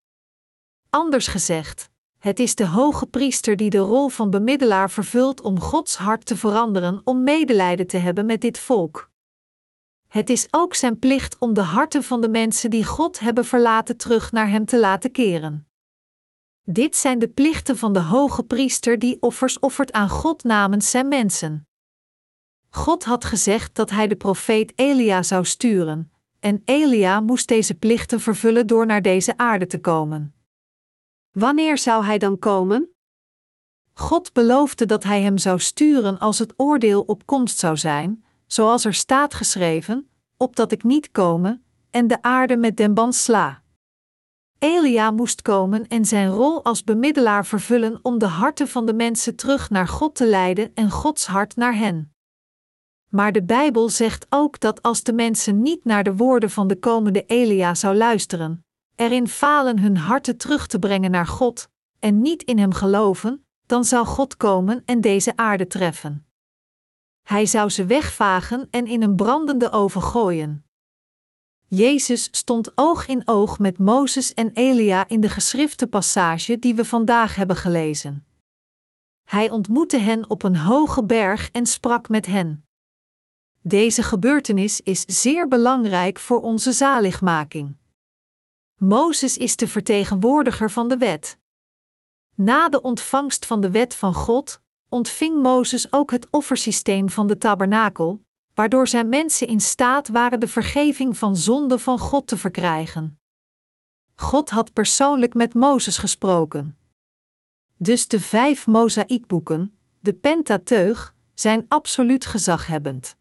Anders 0.91 1.27
gezegd, 1.27 1.91
het 2.19 2.41
is 2.41 2.55
de 2.55 2.67
hoge 2.67 3.07
priester 3.07 3.57
die 3.57 3.71
de 3.71 3.79
rol 3.79 4.09
van 4.09 4.31
bemiddelaar 4.31 4.91
vervult 4.91 5.41
om 5.41 5.61
Gods 5.61 5.97
hart 5.97 6.27
te 6.27 6.37
veranderen 6.37 7.01
om 7.05 7.23
medelijden 7.23 7.87
te 7.87 7.97
hebben 7.97 8.27
met 8.27 8.41
dit 8.41 8.59
volk. 8.59 9.13
Het 10.15 10.31
is 10.31 10.47
ook 10.51 10.75
zijn 10.75 10.99
plicht 10.99 11.39
om 11.39 11.55
de 11.55 11.61
harten 11.61 12.03
van 12.03 12.21
de 12.21 12.29
mensen 12.29 12.71
die 12.71 12.85
God 12.85 13.21
hebben 13.21 13.45
verlaten 13.45 13.97
terug 13.97 14.33
naar 14.33 14.49
Hem 14.49 14.65
te 14.65 14.81
laten 14.81 15.11
keren. 15.11 15.69
Dit 16.63 16.97
zijn 16.97 17.19
de 17.19 17.29
plichten 17.29 17.77
van 17.77 17.93
de 17.93 18.01
hoge 18.01 18.43
priester 18.43 18.99
die 18.99 19.17
offers 19.21 19.59
offert 19.59 19.93
aan 19.93 20.09
God 20.09 20.43
namens 20.43 20.91
zijn 20.91 21.09
mensen. 21.09 21.69
God 22.69 23.05
had 23.05 23.25
gezegd 23.25 23.75
dat 23.75 23.91
hij 23.91 24.07
de 24.07 24.17
profeet 24.17 24.73
Elia 24.77 25.23
zou 25.23 25.45
sturen, 25.45 26.13
en 26.41 26.63
Elia 26.65 27.21
moest 27.21 27.49
deze 27.49 27.75
plichten 27.75 28.21
vervullen 28.21 28.67
door 28.67 28.87
naar 28.87 29.03
deze 29.03 29.37
aarde 29.37 29.67
te 29.67 29.81
komen. 29.81 30.35
Wanneer 31.31 31.79
zou 31.79 32.05
hij 32.05 32.19
dan 32.19 32.39
komen? 32.39 32.95
God 33.93 34.33
beloofde 34.33 34.87
dat 34.87 35.05
hij 35.05 35.23
hem 35.23 35.39
zou 35.39 35.59
sturen 35.59 36.19
als 36.19 36.39
het 36.39 36.55
oordeel 36.57 37.03
op 37.03 37.27
komst 37.27 37.59
zou 37.59 37.77
zijn, 37.77 38.25
zoals 38.47 38.85
er 38.85 38.95
staat 38.95 39.35
geschreven: 39.35 40.09
opdat 40.37 40.73
ik 40.73 40.83
niet 40.83 41.11
komen 41.11 41.65
en 41.91 42.07
de 42.07 42.23
aarde 42.23 42.57
met 42.57 42.77
den 42.77 42.95
band 42.95 43.15
sla. 43.15 43.63
Elia 44.59 45.11
moest 45.11 45.43
komen 45.43 45.89
en 45.89 46.05
zijn 46.05 46.29
rol 46.29 46.65
als 46.65 46.85
bemiddelaar 46.85 47.47
vervullen 47.47 47.99
om 48.03 48.19
de 48.19 48.27
harten 48.27 48.69
van 48.69 48.87
de 48.87 48.95
mensen 48.95 49.37
terug 49.37 49.71
naar 49.71 49.89
God 49.89 50.15
te 50.15 50.27
leiden 50.27 50.71
en 50.75 50.91
Gods 50.91 51.27
hart 51.27 51.57
naar 51.57 51.77
hen. 51.77 52.15
Maar 53.11 53.33
de 53.33 53.43
Bijbel 53.43 53.89
zegt 53.89 54.27
ook 54.29 54.61
dat 54.61 54.83
als 54.83 55.03
de 55.03 55.13
mensen 55.13 55.63
niet 55.63 55.85
naar 55.85 56.05
de 56.05 56.17
woorden 56.17 56.51
van 56.51 56.69
de 56.69 56.79
komende 56.79 57.25
Elia 57.27 57.75
zou 57.75 57.97
luisteren, 57.97 58.65
erin 58.97 59.29
falen 59.29 59.79
hun 59.79 59.97
harten 59.97 60.37
terug 60.37 60.67
te 60.67 60.79
brengen 60.79 61.11
naar 61.11 61.27
God 61.27 61.69
en 61.99 62.23
niet 62.23 62.43
in 62.43 62.59
hem 62.59 62.73
geloven, 62.73 63.47
dan 63.67 63.85
zou 63.85 64.07
God 64.07 64.37
komen 64.37 64.83
en 64.85 65.01
deze 65.01 65.37
aarde 65.37 65.67
treffen. 65.67 66.27
Hij 67.25 67.47
zou 67.47 67.69
ze 67.71 67.85
wegvagen 67.87 68.69
en 68.71 68.87
in 68.87 69.03
een 69.03 69.17
brandende 69.17 69.71
oven 69.71 70.03
gooien. 70.03 70.65
Jezus 71.67 72.29
stond 72.31 72.73
oog 72.75 73.07
in 73.07 73.23
oog 73.29 73.59
met 73.59 73.79
Mozes 73.79 74.35
en 74.35 74.51
Elia 74.53 75.09
in 75.09 75.21
de 75.21 75.29
geschrifte 75.29 75.87
passage 75.87 76.59
die 76.59 76.75
we 76.75 76.85
vandaag 76.85 77.35
hebben 77.35 77.57
gelezen. 77.57 78.27
Hij 79.25 79.51
ontmoette 79.51 79.99
hen 79.99 80.31
op 80.31 80.43
een 80.43 80.57
hoge 80.57 81.05
berg 81.05 81.51
en 81.51 81.67
sprak 81.67 82.09
met 82.09 82.27
hen. 82.27 82.67
Deze 83.61 84.03
gebeurtenis 84.03 84.81
is 84.81 85.05
zeer 85.07 85.49
belangrijk 85.49 86.19
voor 86.19 86.41
onze 86.41 86.73
zaligmaking. 86.73 87.77
Mozes 88.75 89.37
is 89.37 89.57
de 89.57 89.69
vertegenwoordiger 89.69 90.71
van 90.71 90.89
de 90.89 90.97
wet. 90.97 91.39
Na 92.35 92.69
de 92.69 92.83
ontvangst 92.83 93.47
van 93.47 93.61
de 93.61 93.71
wet 93.71 93.95
van 93.95 94.15
God 94.15 94.63
ontving 94.95 95.43
Mozes 95.43 95.93
ook 95.93 96.11
het 96.11 96.27
offersysteem 96.31 97.11
van 97.11 97.27
de 97.27 97.39
tabernakel, 97.39 98.25
waardoor 98.55 98.89
zijn 98.89 99.09
mensen 99.09 99.47
in 99.47 99.61
staat 99.61 100.09
waren 100.09 100.41
de 100.41 100.49
vergeving 100.49 101.19
van 101.19 101.37
zonde 101.37 101.79
van 101.79 101.99
God 101.99 102.27
te 102.27 102.37
verkrijgen. 102.37 103.19
God 104.15 104.51
had 104.51 104.73
persoonlijk 104.73 105.35
met 105.35 105.55
Mozes 105.55 105.99
gesproken. 105.99 106.79
Dus 107.77 108.09
de 108.09 108.21
vijf 108.21 108.67
mozaïekboeken, 108.67 109.79
de 110.01 110.13
Pentateuch, 110.13 111.15
zijn 111.35 111.65
absoluut 111.69 112.27
gezaghebbend. 112.27 113.17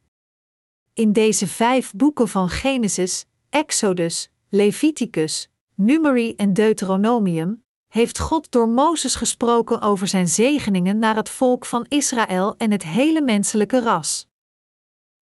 In 0.94 1.14
deze 1.14 1.48
vijf 1.48 1.94
boeken 1.94 2.28
van 2.28 2.50
Genesis, 2.50 3.26
Exodus, 3.50 4.30
Leviticus, 4.50 5.50
Numeri 5.76 6.36
en 6.36 6.54
Deuteronomium 6.54 7.63
heeft 7.94 8.20
God 8.20 8.52
door 8.52 8.70
Mozes 8.70 9.16
gesproken 9.16 9.82
over 9.82 10.08
zijn 10.08 10.28
zegeningen 10.28 11.00
naar 11.00 11.16
het 11.16 11.30
volk 11.30 11.66
van 11.66 11.86
Israël 11.88 12.56
en 12.58 12.72
het 12.72 12.84
hele 12.84 13.22
menselijke 13.22 13.82
ras. 13.82 14.28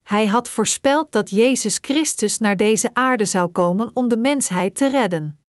Hij 0.03 0.27
had 0.27 0.49
voorspeld 0.49 1.13
dat 1.13 1.31
Jezus 1.31 1.79
Christus 1.81 2.39
naar 2.39 2.57
deze 2.57 2.91
aarde 2.93 3.25
zou 3.25 3.49
komen 3.49 3.91
om 3.95 4.09
de 4.09 4.17
mensheid 4.17 4.75
te 4.75 4.89
redden. 4.89 5.45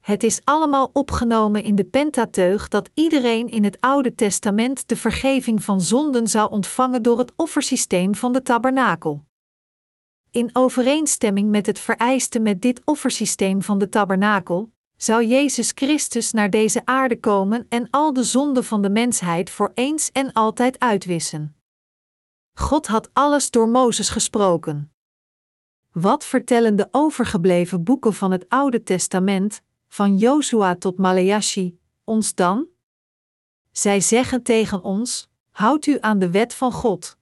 Het 0.00 0.22
is 0.22 0.40
allemaal 0.44 0.90
opgenomen 0.92 1.62
in 1.62 1.74
de 1.74 1.84
Pentateuch 1.84 2.68
dat 2.68 2.90
iedereen 2.94 3.48
in 3.48 3.64
het 3.64 3.80
Oude 3.80 4.14
Testament 4.14 4.88
de 4.88 4.96
vergeving 4.96 5.64
van 5.64 5.80
zonden 5.80 6.28
zou 6.28 6.50
ontvangen 6.50 7.02
door 7.02 7.18
het 7.18 7.32
offersysteem 7.36 8.14
van 8.14 8.32
de 8.32 8.42
tabernakel. 8.42 9.24
In 10.30 10.50
overeenstemming 10.52 11.50
met 11.50 11.66
het 11.66 11.78
vereiste 11.78 12.40
met 12.40 12.62
dit 12.62 12.80
offersysteem 12.84 13.62
van 13.62 13.78
de 13.78 13.88
tabernakel, 13.88 14.72
zou 14.96 15.24
Jezus 15.24 15.72
Christus 15.74 16.32
naar 16.32 16.50
deze 16.50 16.82
aarde 16.84 17.20
komen 17.20 17.66
en 17.68 17.90
al 17.90 18.12
de 18.12 18.22
zonden 18.22 18.64
van 18.64 18.82
de 18.82 18.90
mensheid 18.90 19.50
voor 19.50 19.70
eens 19.74 20.12
en 20.12 20.32
altijd 20.32 20.78
uitwissen. 20.78 21.56
God 22.54 22.86
had 22.86 23.10
alles 23.12 23.50
door 23.50 23.68
Mozes 23.68 24.08
gesproken. 24.08 24.92
Wat 25.92 26.24
vertellen 26.24 26.76
de 26.76 26.88
overgebleven 26.90 27.84
boeken 27.84 28.14
van 28.14 28.30
het 28.30 28.48
Oude 28.48 28.82
Testament, 28.82 29.62
van 29.88 30.16
Josua 30.16 30.76
tot 30.76 30.98
Maleachi, 30.98 31.78
ons 32.04 32.34
dan? 32.34 32.66
Zij 33.70 34.00
zeggen 34.00 34.42
tegen 34.42 34.82
ons: 34.82 35.28
Houd 35.50 35.86
u 35.86 35.96
aan 36.00 36.18
de 36.18 36.30
wet 36.30 36.54
van 36.54 36.72
God. 36.72 37.16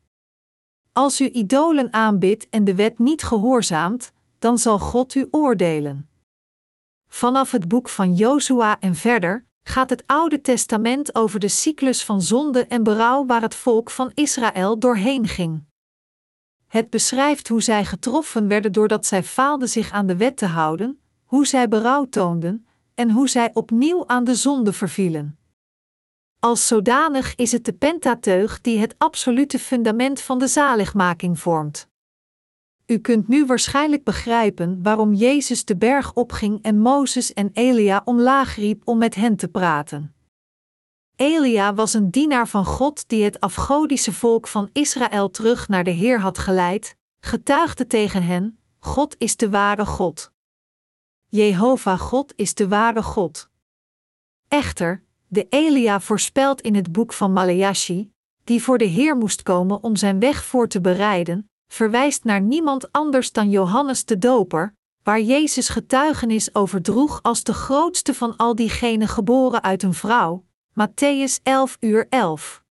Als 0.92 1.20
u 1.20 1.28
idolen 1.32 1.92
aanbidt 1.92 2.48
en 2.48 2.64
de 2.64 2.74
wet 2.74 2.98
niet 2.98 3.22
gehoorzaamt, 3.22 4.12
dan 4.38 4.58
zal 4.58 4.78
God 4.78 5.14
u 5.14 5.28
oordelen. 5.30 6.10
Vanaf 7.12 7.50
het 7.50 7.69
boek 7.69 7.88
van 7.88 8.14
Josua 8.14 8.81
en 8.81 8.95
verder 8.95 9.47
gaat 9.62 9.90
het 9.90 10.02
Oude 10.07 10.40
Testament 10.40 11.14
over 11.14 11.40
de 11.40 11.49
cyclus 11.49 12.04
van 12.04 12.23
zonde 12.23 12.66
en 12.66 12.83
berouw 12.83 13.26
waar 13.26 13.42
het 13.42 13.54
volk 13.54 13.90
van 13.90 14.11
Israël 14.14 14.78
doorheen 14.78 15.28
ging. 15.28 15.64
Het 16.66 16.90
beschrijft 16.90 17.49
hoe 17.49 17.62
zij 17.62 17.85
getroffen 17.85 18.49
werden 18.49 18.73
doordat 18.73 19.07
zij 19.07 19.23
faalden 19.23 19.69
zich 19.69 19.90
aan 19.90 20.07
de 20.07 20.16
wet 20.16 20.37
te 20.37 20.47
houden, 20.47 21.00
hoe 21.25 21.47
zij 21.47 21.69
berouw 21.69 22.04
toonden 22.04 22.66
en 22.95 23.11
hoe 23.11 23.28
zij 23.28 23.50
opnieuw 23.52 24.07
aan 24.07 24.25
de 24.25 24.35
zonde 24.35 24.73
vervielen. 24.73 25.38
Als 26.38 26.66
zodanig 26.66 27.35
is 27.35 27.52
het 27.52 27.64
de 27.64 27.73
Pentateug 27.73 28.61
die 28.61 28.78
het 28.78 28.95
absolute 28.99 29.59
fundament 29.59 30.21
van 30.21 30.38
de 30.38 30.47
zaligmaking 30.47 31.38
vormt. 31.38 31.90
U 32.86 32.98
kunt 32.98 33.28
nu 33.28 33.46
waarschijnlijk 33.46 34.04
begrijpen 34.04 34.82
waarom 34.82 35.14
Jezus 35.14 35.64
de 35.64 35.76
berg 35.76 36.14
opging 36.14 36.62
en 36.62 36.78
Mozes 36.78 37.32
en 37.32 37.50
Elia 37.52 38.02
omlaag 38.04 38.56
riep 38.56 38.82
om 38.84 38.98
met 38.98 39.14
hen 39.14 39.36
te 39.36 39.48
praten. 39.48 40.14
Elia 41.16 41.74
was 41.74 41.94
een 41.94 42.10
dienaar 42.10 42.48
van 42.48 42.64
God 42.64 43.08
die 43.08 43.24
het 43.24 43.40
afgodische 43.40 44.12
volk 44.12 44.48
van 44.48 44.70
Israël 44.72 45.30
terug 45.30 45.68
naar 45.68 45.84
de 45.84 45.90
Heer 45.90 46.20
had 46.20 46.38
geleid, 46.38 46.96
getuigde 47.20 47.86
tegen 47.86 48.22
hen: 48.22 48.58
God 48.78 49.14
is 49.18 49.36
de 49.36 49.50
ware 49.50 49.86
God. 49.86 50.32
Jehovah 51.26 51.98
God 51.98 52.32
is 52.36 52.54
de 52.54 52.68
ware 52.68 53.02
God. 53.02 53.50
Echter, 54.48 55.04
de 55.26 55.46
Elia 55.48 56.00
voorspelt 56.00 56.60
in 56.60 56.74
het 56.74 56.92
boek 56.92 57.12
van 57.12 57.32
Maleachi, 57.32 58.12
die 58.44 58.62
voor 58.62 58.78
de 58.78 58.84
Heer 58.84 59.16
moest 59.16 59.42
komen 59.42 59.82
om 59.82 59.96
zijn 59.96 60.18
weg 60.18 60.44
voor 60.44 60.68
te 60.68 60.80
bereiden, 60.80 61.50
verwijst 61.72 62.24
naar 62.24 62.40
niemand 62.40 62.92
anders 62.92 63.32
dan 63.32 63.50
Johannes 63.50 64.04
de 64.04 64.18
Doper, 64.18 64.74
waar 65.02 65.20
Jezus 65.20 65.68
getuigenis 65.68 66.54
over 66.54 66.82
droeg 66.82 67.22
als 67.22 67.42
de 67.42 67.54
grootste 67.54 68.14
van 68.14 68.36
al 68.36 68.54
diegenen 68.54 69.08
geboren 69.08 69.62
uit 69.62 69.82
een 69.82 69.94
vrouw. 69.94 70.44
Matthäus 70.70 71.42
11 71.42 71.76
uur 71.80 72.06
11. 72.08 72.62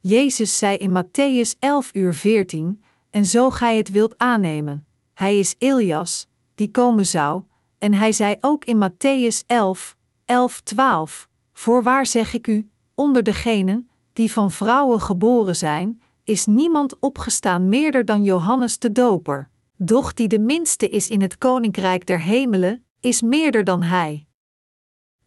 Jezus 0.00 0.58
zei 0.58 0.76
in 0.76 0.90
Matthäus 0.90 1.58
11 1.58 1.90
uur 1.94 2.14
14: 2.14 2.82
En 3.10 3.26
zo 3.26 3.50
gij 3.50 3.76
het 3.76 3.90
wilt 3.90 4.18
aannemen, 4.18 4.86
hij 5.14 5.38
is 5.38 5.54
Elias, 5.58 6.26
die 6.54 6.70
komen 6.70 7.06
zou, 7.06 7.42
en 7.78 7.94
hij 7.94 8.12
zei 8.12 8.36
ook 8.40 8.64
in 8.64 8.90
Matthäus 8.90 9.46
11, 9.46 9.96
11, 10.24 10.60
12: 10.60 11.28
Voorwaar 11.52 12.06
zeg 12.06 12.34
ik 12.34 12.46
u, 12.46 12.70
onder 12.94 13.22
degenen 13.22 13.88
die 14.12 14.32
van 14.32 14.50
vrouwen 14.50 15.00
geboren 15.00 15.56
zijn, 15.56 16.01
is 16.24 16.46
niemand 16.46 16.98
opgestaan 16.98 17.68
meerder 17.68 18.04
dan 18.04 18.24
Johannes 18.24 18.78
de 18.78 18.92
Doper, 18.92 19.50
doch 19.76 20.14
die 20.14 20.28
de 20.28 20.38
minste 20.38 20.88
is 20.88 21.10
in 21.10 21.20
het 21.20 21.38
koninkrijk 21.38 22.06
der 22.06 22.20
hemelen, 22.20 22.84
is 23.00 23.22
meerder 23.22 23.64
dan 23.64 23.82
hij. 23.82 24.26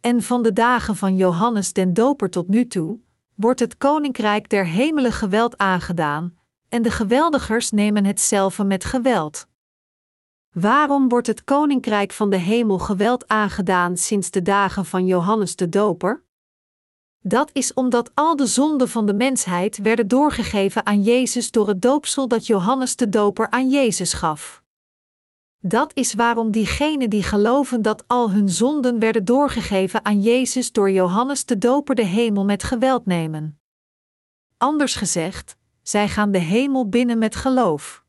En 0.00 0.22
van 0.22 0.42
de 0.42 0.52
dagen 0.52 0.96
van 0.96 1.16
Johannes 1.16 1.72
den 1.72 1.92
Doper 1.92 2.30
tot 2.30 2.48
nu 2.48 2.66
toe, 2.66 2.98
wordt 3.34 3.60
het 3.60 3.76
koninkrijk 3.76 4.48
der 4.48 4.66
hemelen 4.66 5.12
geweld 5.12 5.58
aangedaan, 5.58 6.38
en 6.68 6.82
de 6.82 6.90
geweldigers 6.90 7.70
nemen 7.70 8.04
hetzelfde 8.04 8.64
met 8.64 8.84
geweld. 8.84 9.46
Waarom 10.52 11.08
wordt 11.08 11.26
het 11.26 11.44
koninkrijk 11.44 12.12
van 12.12 12.30
de 12.30 12.36
hemel 12.36 12.78
geweld 12.78 13.28
aangedaan 13.28 13.96
sinds 13.96 14.30
de 14.30 14.42
dagen 14.42 14.84
van 14.84 15.06
Johannes 15.06 15.56
de 15.56 15.68
Doper? 15.68 16.24
Dat 17.28 17.50
is 17.52 17.74
omdat 17.74 18.10
al 18.14 18.36
de 18.36 18.46
zonden 18.46 18.88
van 18.88 19.06
de 19.06 19.14
mensheid 19.14 19.76
werden 19.76 20.08
doorgegeven 20.08 20.86
aan 20.86 21.02
Jezus 21.02 21.50
door 21.50 21.68
het 21.68 21.82
doopsel 21.82 22.28
dat 22.28 22.46
Johannes 22.46 22.96
de 22.96 23.08
Doper 23.08 23.50
aan 23.50 23.70
Jezus 23.70 24.12
gaf. 24.12 24.62
Dat 25.58 25.90
is 25.94 26.14
waarom 26.14 26.50
diegenen 26.50 27.10
die 27.10 27.22
geloven 27.22 27.82
dat 27.82 28.04
al 28.06 28.30
hun 28.30 28.48
zonden 28.48 28.98
werden 28.98 29.24
doorgegeven 29.24 30.04
aan 30.04 30.20
Jezus 30.20 30.72
door 30.72 30.90
Johannes 30.90 31.44
de 31.44 31.58
Doper 31.58 31.94
de 31.94 32.04
hemel 32.04 32.44
met 32.44 32.62
geweld 32.62 33.06
nemen. 33.06 33.60
Anders 34.56 34.94
gezegd, 34.94 35.56
zij 35.82 36.08
gaan 36.08 36.30
de 36.30 36.38
hemel 36.38 36.88
binnen 36.88 37.18
met 37.18 37.36
geloof. 37.36 38.04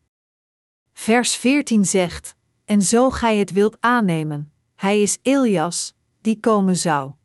Vers 0.93 1.35
14 1.35 1.85
zegt: 1.85 2.35
En 2.65 2.81
zo 2.81 3.09
gij 3.09 3.37
het 3.37 3.51
wilt 3.51 3.77
aannemen, 3.79 4.51
hij 4.75 5.01
is 5.01 5.17
Elias, 5.21 5.93
die 6.21 6.39
komen 6.39 6.75
zou. 6.75 7.16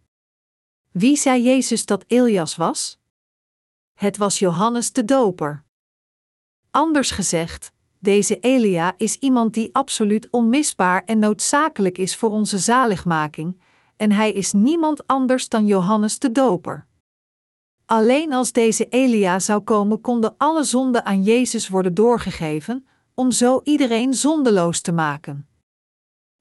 Wie 0.92 1.16
zei 1.16 1.42
Jezus 1.42 1.86
dat 1.86 2.04
Elias 2.06 2.56
was? 2.56 2.98
Het 3.94 4.16
was 4.16 4.38
Johannes 4.38 4.92
de 4.92 5.04
Doper. 5.04 5.64
Anders 6.70 7.10
gezegd, 7.10 7.72
deze 7.98 8.38
Elia 8.40 8.94
is 8.96 9.16
iemand 9.16 9.54
die 9.54 9.74
absoluut 9.74 10.28
onmisbaar 10.30 11.04
en 11.04 11.18
noodzakelijk 11.18 11.98
is 11.98 12.16
voor 12.16 12.30
onze 12.30 12.58
zaligmaking, 12.58 13.60
en 13.96 14.12
hij 14.12 14.32
is 14.32 14.52
niemand 14.52 15.06
anders 15.06 15.48
dan 15.48 15.66
Johannes 15.66 16.18
de 16.18 16.32
Doper. 16.32 16.86
Alleen 17.84 18.32
als 18.32 18.52
deze 18.52 18.88
Elia 18.88 19.38
zou 19.38 19.60
komen, 19.60 20.00
konden 20.00 20.34
alle 20.36 20.64
zonden 20.64 21.04
aan 21.04 21.22
Jezus 21.22 21.68
worden 21.68 21.94
doorgegeven, 21.94 22.86
om 23.14 23.30
zo 23.30 23.60
iedereen 23.64 24.14
zondeloos 24.14 24.80
te 24.80 24.92
maken. 24.92 25.48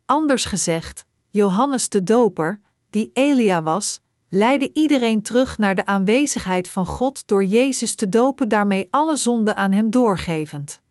Anders 0.05 0.45
gezegd, 0.45 1.05
Johannes 1.29 1.89
de 1.89 2.03
Doper, 2.03 2.61
die 2.89 3.09
Elia 3.13 3.63
was, 3.63 4.01
leidde 4.33 4.69
iedereen 4.73 5.21
terug 5.21 5.57
naar 5.57 5.75
de 5.75 5.85
aanwezigheid 5.85 6.69
van 6.69 6.85
God 6.85 7.27
door 7.27 7.43
Jezus 7.43 7.95
te 7.95 8.09
dopen, 8.09 8.49
daarmee 8.49 8.87
alle 8.89 9.15
zonden 9.15 9.55
aan 9.55 9.71
hem 9.71 9.89
doorgevend. 9.89 10.81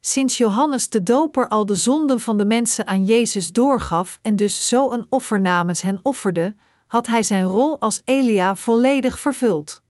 Sinds 0.00 0.36
Johannes 0.36 0.88
de 0.88 1.02
Doper 1.02 1.48
al 1.48 1.66
de 1.66 1.74
zonden 1.74 2.20
van 2.20 2.38
de 2.38 2.44
mensen 2.44 2.86
aan 2.86 3.04
Jezus 3.04 3.52
doorgaf 3.52 4.18
en 4.22 4.36
dus 4.36 4.68
zo 4.68 4.90
een 4.90 5.06
offer 5.08 5.40
namens 5.40 5.82
hen 5.82 6.00
offerde, 6.02 6.54
had 6.86 7.06
hij 7.06 7.22
zijn 7.22 7.44
rol 7.44 7.80
als 7.80 8.02
Elia 8.04 8.56
volledig 8.56 9.18
vervuld. 9.20 9.82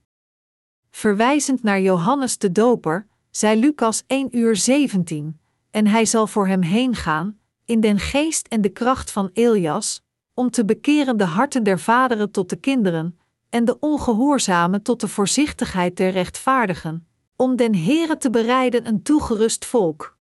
Verwijzend 0.90 1.62
naar 1.62 1.80
Johannes 1.80 2.38
de 2.38 2.52
Doper, 2.52 3.06
zei 3.30 3.60
Lucas 3.60 4.02
1 4.06 4.36
uur 4.36 4.56
17, 4.56 5.40
en 5.70 5.86
hij 5.86 6.04
zal 6.04 6.26
voor 6.26 6.46
hem 6.46 6.62
heen 6.62 6.94
gaan, 6.94 7.38
in 7.64 7.80
den 7.80 7.98
geest 7.98 8.46
en 8.46 8.60
de 8.60 8.68
kracht 8.68 9.10
van 9.10 9.30
Elias, 9.32 10.01
om 10.34 10.50
te 10.50 10.64
bekeren 10.64 11.16
de 11.16 11.24
harten 11.24 11.62
der 11.62 11.80
vaderen 11.80 12.30
tot 12.30 12.48
de 12.48 12.56
kinderen, 12.56 13.18
en 13.50 13.64
de 13.64 13.78
ongehoorzamen 13.78 14.82
tot 14.82 15.00
de 15.00 15.08
voorzichtigheid 15.08 15.96
der 15.96 16.10
rechtvaardigen, 16.10 17.06
om 17.36 17.56
den 17.56 17.74
Heere 17.74 18.16
te 18.16 18.30
bereiden 18.30 18.86
een 18.86 19.02
toegerust 19.02 19.64
volk. 19.64 20.18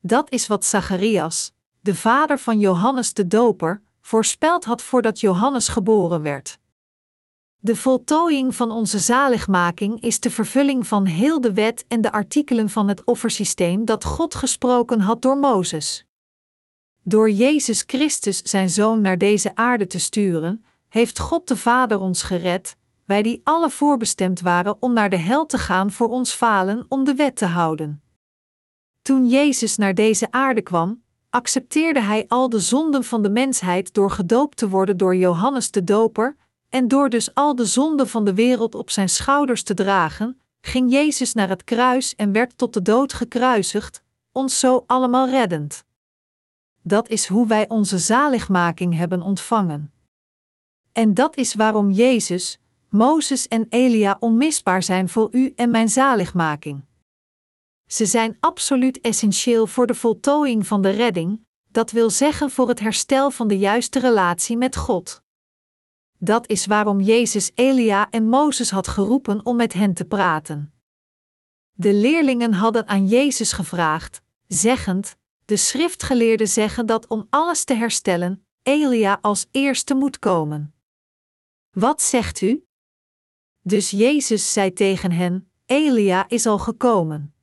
Dat 0.00 0.30
is 0.30 0.46
wat 0.46 0.64
Zacharias, 0.64 1.52
de 1.80 1.94
vader 1.94 2.38
van 2.38 2.58
Johannes 2.58 3.14
de 3.14 3.26
Doper, 3.26 3.82
voorspeld 4.00 4.64
had 4.64 4.82
voordat 4.82 5.20
Johannes 5.20 5.68
geboren 5.68 6.22
werd. 6.22 6.58
De 7.62 7.76
voltooiing 7.76 8.54
van 8.54 8.70
onze 8.70 8.98
zaligmaking 8.98 10.00
is 10.00 10.20
de 10.20 10.30
vervulling 10.30 10.86
van 10.86 11.04
heel 11.04 11.40
de 11.40 11.52
wet 11.52 11.84
en 11.88 12.00
de 12.00 12.12
artikelen 12.12 12.68
van 12.68 12.88
het 12.88 13.04
offersysteem 13.04 13.84
dat 13.84 14.04
God 14.04 14.34
gesproken 14.34 15.00
had 15.00 15.22
door 15.22 15.36
Mozes. 15.36 16.06
Door 17.02 17.30
Jezus 17.30 17.84
Christus, 17.86 18.42
zijn 18.42 18.70
Zoon, 18.70 19.00
naar 19.00 19.18
deze 19.18 19.54
aarde 19.54 19.86
te 19.86 19.98
sturen, 19.98 20.64
heeft 20.88 21.18
God 21.18 21.48
de 21.48 21.56
Vader 21.56 22.00
ons 22.00 22.22
gered, 22.22 22.76
wij 23.04 23.22
die 23.22 23.40
alle 23.44 23.70
voorbestemd 23.70 24.40
waren 24.40 24.76
om 24.80 24.92
naar 24.92 25.10
de 25.10 25.16
hel 25.16 25.46
te 25.46 25.58
gaan 25.58 25.90
voor 25.90 26.08
ons 26.08 26.32
falen 26.32 26.86
om 26.88 27.04
de 27.04 27.14
wet 27.14 27.36
te 27.36 27.46
houden. 27.46 28.02
Toen 29.02 29.28
Jezus 29.28 29.76
naar 29.76 29.94
deze 29.94 30.30
aarde 30.30 30.62
kwam, 30.62 31.02
accepteerde 31.30 32.00
hij 32.00 32.24
al 32.28 32.48
de 32.48 32.58
zonden 32.58 33.04
van 33.04 33.22
de 33.22 33.30
mensheid 33.30 33.94
door 33.94 34.10
gedoopt 34.10 34.56
te 34.56 34.68
worden 34.68 34.96
door 34.96 35.16
Johannes 35.16 35.70
de 35.70 35.84
Doper, 35.84 36.36
en 36.68 36.88
door 36.88 37.08
dus 37.08 37.34
al 37.34 37.54
de 37.54 37.64
zonden 37.64 38.08
van 38.08 38.24
de 38.24 38.34
wereld 38.34 38.74
op 38.74 38.90
zijn 38.90 39.08
schouders 39.08 39.62
te 39.62 39.74
dragen, 39.74 40.40
ging 40.60 40.92
Jezus 40.92 41.34
naar 41.34 41.48
het 41.48 41.64
kruis 41.64 42.14
en 42.14 42.32
werd 42.32 42.58
tot 42.58 42.74
de 42.74 42.82
dood 42.82 43.12
gekruisigd, 43.12 44.02
ons 44.32 44.58
zo 44.58 44.84
allemaal 44.86 45.28
reddend. 45.28 45.84
Dat 46.82 47.08
is 47.08 47.26
hoe 47.26 47.46
wij 47.46 47.68
onze 47.68 47.98
zaligmaking 47.98 48.96
hebben 48.96 49.22
ontvangen. 49.22 49.92
En 50.92 51.14
dat 51.14 51.36
is 51.36 51.54
waarom 51.54 51.90
Jezus, 51.90 52.58
Mozes 52.88 53.48
en 53.48 53.66
Elia 53.68 54.16
onmisbaar 54.20 54.82
zijn 54.82 55.08
voor 55.08 55.28
u 55.32 55.52
en 55.56 55.70
mijn 55.70 55.88
zaligmaking. 55.88 56.84
Ze 57.86 58.06
zijn 58.06 58.36
absoluut 58.40 59.00
essentieel 59.00 59.66
voor 59.66 59.86
de 59.86 59.94
voltooiing 59.94 60.66
van 60.66 60.82
de 60.82 60.90
redding, 60.90 61.46
dat 61.70 61.90
wil 61.90 62.10
zeggen 62.10 62.50
voor 62.50 62.68
het 62.68 62.80
herstel 62.80 63.30
van 63.30 63.48
de 63.48 63.58
juiste 63.58 63.98
relatie 63.98 64.56
met 64.56 64.76
God. 64.76 65.22
Dat 66.18 66.48
is 66.48 66.66
waarom 66.66 67.00
Jezus 67.00 67.50
Elia 67.54 68.10
en 68.10 68.28
Mozes 68.28 68.70
had 68.70 68.88
geroepen 68.88 69.46
om 69.46 69.56
met 69.56 69.72
hen 69.72 69.94
te 69.94 70.04
praten. 70.04 70.72
De 71.72 71.94
leerlingen 71.94 72.52
hadden 72.52 72.88
aan 72.88 73.06
Jezus 73.06 73.52
gevraagd, 73.52 74.22
zeggend: 74.46 75.16
De 75.50 75.56
schriftgeleerden 75.56 76.48
zeggen 76.48 76.86
dat 76.86 77.06
om 77.06 77.26
alles 77.30 77.64
te 77.64 77.74
herstellen, 77.74 78.46
Elia 78.62 79.18
als 79.20 79.46
eerste 79.50 79.94
moet 79.94 80.18
komen. 80.18 80.74
Wat 81.70 82.02
zegt 82.02 82.40
u? 82.40 82.64
Dus 83.60 83.90
Jezus 83.90 84.52
zei 84.52 84.72
tegen 84.72 85.12
hen: 85.12 85.50
Elia 85.66 86.28
is 86.28 86.46
al 86.46 86.58
gekomen. 86.58 87.34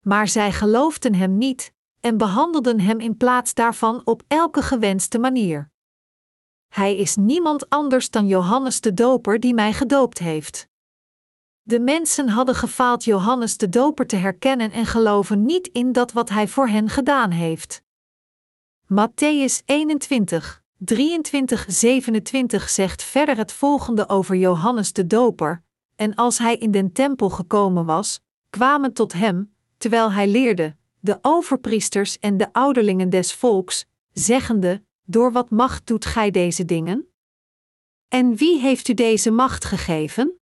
Maar 0.00 0.28
zij 0.28 0.52
geloofden 0.52 1.14
hem 1.14 1.38
niet 1.38 1.74
en 2.00 2.16
behandelden 2.16 2.80
hem 2.80 3.00
in 3.00 3.16
plaats 3.16 3.54
daarvan 3.54 4.06
op 4.06 4.22
elke 4.28 4.62
gewenste 4.62 5.18
manier. 5.18 5.70
Hij 6.68 6.96
is 6.96 7.16
niemand 7.16 7.68
anders 7.68 8.10
dan 8.10 8.26
Johannes 8.26 8.80
de 8.80 8.94
Doper 8.94 9.40
die 9.40 9.54
mij 9.54 9.72
gedoopt 9.72 10.18
heeft. 10.18 10.68
De 11.70 11.80
mensen 11.80 12.28
hadden 12.28 12.54
gefaald 12.54 13.04
Johannes 13.04 13.56
de 13.56 13.68
Doper 13.68 14.06
te 14.06 14.16
herkennen 14.16 14.70
en 14.70 14.86
geloven 14.86 15.44
niet 15.44 15.66
in 15.66 15.92
dat 15.92 16.12
wat 16.12 16.28
hij 16.28 16.48
voor 16.48 16.68
hen 16.68 16.88
gedaan 16.88 17.30
heeft. 17.30 17.82
Matthäus 18.84 19.64
21, 19.64 20.62
23, 20.78 21.64
27 21.68 22.68
zegt 22.68 23.02
verder 23.02 23.36
het 23.36 23.52
volgende 23.52 24.08
over 24.08 24.36
Johannes 24.36 24.92
de 24.92 25.06
Doper: 25.06 25.62
En 25.96 26.14
als 26.14 26.38
hij 26.38 26.56
in 26.56 26.70
den 26.70 26.92
tempel 26.92 27.30
gekomen 27.30 27.84
was, 27.84 28.20
kwamen 28.50 28.92
tot 28.92 29.12
hem, 29.12 29.54
terwijl 29.78 30.12
hij 30.12 30.28
leerde, 30.28 30.76
de 31.00 31.18
overpriesters 31.22 32.18
en 32.18 32.36
de 32.36 32.52
ouderlingen 32.52 33.10
des 33.10 33.34
volks, 33.34 33.86
zeggende: 34.12 34.82
Door 35.04 35.32
wat 35.32 35.50
macht 35.50 35.86
doet 35.86 36.04
gij 36.04 36.30
deze 36.30 36.64
dingen? 36.64 37.08
En 38.08 38.36
wie 38.36 38.60
heeft 38.60 38.88
u 38.88 38.94
deze 38.94 39.30
macht 39.30 39.64
gegeven? 39.64 40.39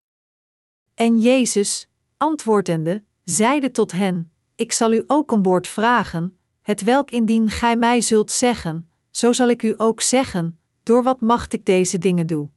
En 0.98 1.20
Jezus, 1.20 1.90
antwoordende, 2.18 3.04
zeide 3.24 3.72
tot 3.72 3.92
hen: 3.92 4.32
Ik 4.56 4.72
zal 4.72 4.94
u 4.94 5.04
ook 5.08 5.32
een 5.32 5.44
woord 5.44 5.68
vragen, 5.68 6.38
het 6.62 6.84
welk 6.84 7.12
indien 7.12 7.50
gij 7.50 7.76
mij 7.76 8.02
zult 8.02 8.32
zeggen, 8.32 8.90
zo 9.12 9.34
zal 9.34 9.50
ik 9.50 9.64
u 9.64 9.74
ook 9.78 10.02
zeggen, 10.02 10.60
door 10.84 11.04
wat 11.04 11.22
macht 11.22 11.54
ik 11.54 11.66
deze 11.66 11.98
dingen 11.98 12.28
doe. 12.28 12.50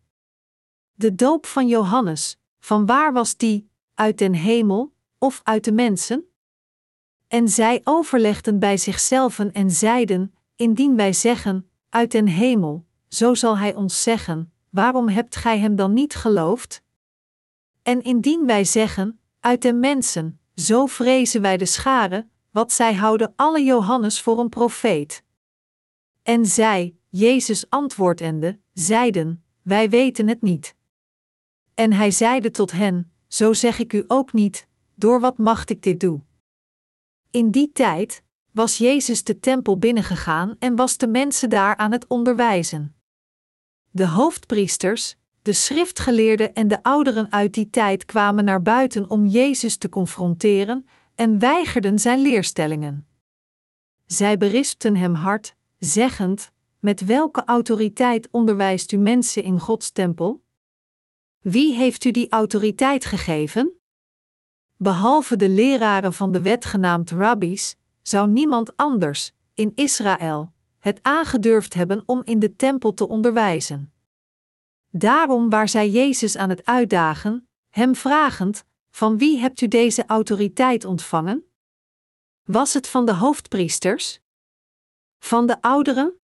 De 0.92 1.14
doop 1.14 1.46
van 1.46 1.68
Johannes, 1.68 2.38
van 2.59 2.87
waar 2.87 3.12
was 3.12 3.37
die, 3.37 3.70
uit 3.94 4.18
den 4.18 4.35
hemel, 4.35 4.92
of 5.18 5.40
uit 5.42 5.64
de 5.64 5.72
mensen? 5.72 6.24
En 7.29 7.48
zij 7.48 7.81
overlegden 7.85 8.59
bij 8.59 8.76
zichzelven 8.76 9.53
en 9.53 9.70
zeiden: 9.70 10.35
Indien 10.57 10.96
wij 10.96 11.12
zeggen, 11.12 11.70
uit 11.88 12.11
den 12.11 12.26
hemel, 12.26 12.87
zo 13.09 13.35
zal 13.35 13.59
hij 13.59 13.74
ons 13.74 14.03
zeggen: 14.03 14.53
Waarom 14.70 15.09
hebt 15.09 15.37
gij 15.37 15.59
hem 15.59 15.76
dan 15.76 15.92
niet 15.92 16.14
geloofd? 16.14 16.83
En 17.90 18.03
indien 18.03 18.46
wij 18.46 18.64
zeggen, 18.64 19.20
uit 19.40 19.62
de 19.62 19.72
mensen, 19.72 20.40
zo 20.55 20.87
vrezen 20.87 21.40
wij 21.40 21.57
de 21.57 21.66
schare, 21.66 22.29
wat 22.50 22.72
zij 22.72 22.94
houden 22.94 23.33
alle 23.37 23.62
Johannes 23.64 24.20
voor 24.20 24.38
een 24.38 24.48
profeet. 24.48 25.24
En 26.22 26.46
zij, 26.46 26.96
Jezus 27.09 27.70
antwoordende, 27.70 28.61
zeiden: 28.72 29.44
Wij 29.62 29.90
weten 29.90 30.29
het 30.29 30.42
niet. 30.42 30.74
En 31.74 31.92
hij 31.92 32.11
zeide 32.11 32.50
tot 32.50 32.72
hen: 32.72 33.12
Zo 33.29 33.53
zeg 33.53 33.79
ik 33.79 33.92
u 33.92 34.05
ook 34.07 34.33
niet, 34.33 34.66
door 34.94 35.20
wat 35.20 35.38
macht 35.38 35.70
ik 35.70 35.83
dit 35.83 36.00
doe. 36.00 36.20
In 37.31 37.50
die 37.50 37.72
tijd 37.72 38.22
was 38.50 38.79
Jezus 38.79 39.24
de 39.24 39.40
tempel 39.40 39.79
binnengegaan 39.79 40.57
en 40.59 40.76
was 40.76 40.96
de 40.96 41.09
mensen 41.09 41.50
daar 41.50 41.76
aan 41.76 41.92
het 41.92 42.07
onderwijzen. 42.07 42.94
De 43.90 44.07
hoofdpriesters, 44.07 45.16
de 45.42 45.53
schriftgeleerden 45.53 46.55
en 46.55 46.68
de 46.68 46.83
ouderen 46.83 47.33
uit 47.33 47.55
die 47.55 47.70
tijd 47.70 48.05
kwamen 48.05 48.44
naar 48.44 48.62
buiten 48.62 49.11
om 49.11 49.26
Jezus 49.26 49.76
te 49.76 49.88
confronteren 49.88 50.87
en 51.14 51.38
weigerden 51.38 51.98
zijn 51.98 52.20
leerstellingen. 52.20 53.07
Zij 54.07 54.37
berispten 54.37 54.96
hem 54.96 55.14
hard, 55.14 55.57
zeggend: 55.79 56.50
Met 56.79 57.05
welke 57.05 57.44
autoriteit 57.44 58.29
onderwijst 58.31 58.92
u 58.92 58.96
mensen 58.96 59.42
in 59.42 59.61
Gods 59.61 59.90
tempel? 59.90 60.42
Wie 61.40 61.74
heeft 61.74 62.05
u 62.05 62.11
die 62.11 62.29
autoriteit 62.29 63.05
gegeven? 63.05 63.72
Behalve 64.76 65.37
de 65.37 65.48
leraren 65.48 66.12
van 66.12 66.33
de 66.33 66.42
wet 66.42 66.64
genaamd 66.64 67.11
rabbies, 67.11 67.76
zou 68.03 68.29
niemand 68.29 68.76
anders, 68.76 69.33
in 69.55 69.72
Israël, 69.74 70.53
het 70.79 70.98
aangedurfd 71.03 71.74
hebben 71.74 72.03
om 72.07 72.22
in 72.24 72.38
de 72.38 72.57
tempel 72.57 72.94
te 72.94 73.09
onderwijzen. 73.09 73.92
Daarom 74.90 75.50
waar 75.50 75.68
zij 75.68 75.90
Jezus 75.90 76.37
aan 76.37 76.48
het 76.48 76.64
uitdagen, 76.64 77.48
hem 77.68 77.94
vragend: 77.94 78.64
Van 78.90 79.18
wie 79.18 79.38
hebt 79.38 79.61
u 79.61 79.68
deze 79.68 80.07
autoriteit 80.07 80.85
ontvangen? 80.85 81.44
Was 82.44 82.74
het 82.74 82.88
van 82.88 83.07
de 83.07 83.14
hoofdpriesters? 83.14 84.20
Van 85.18 85.46
de 85.46 85.62
ouderen? 85.62 86.20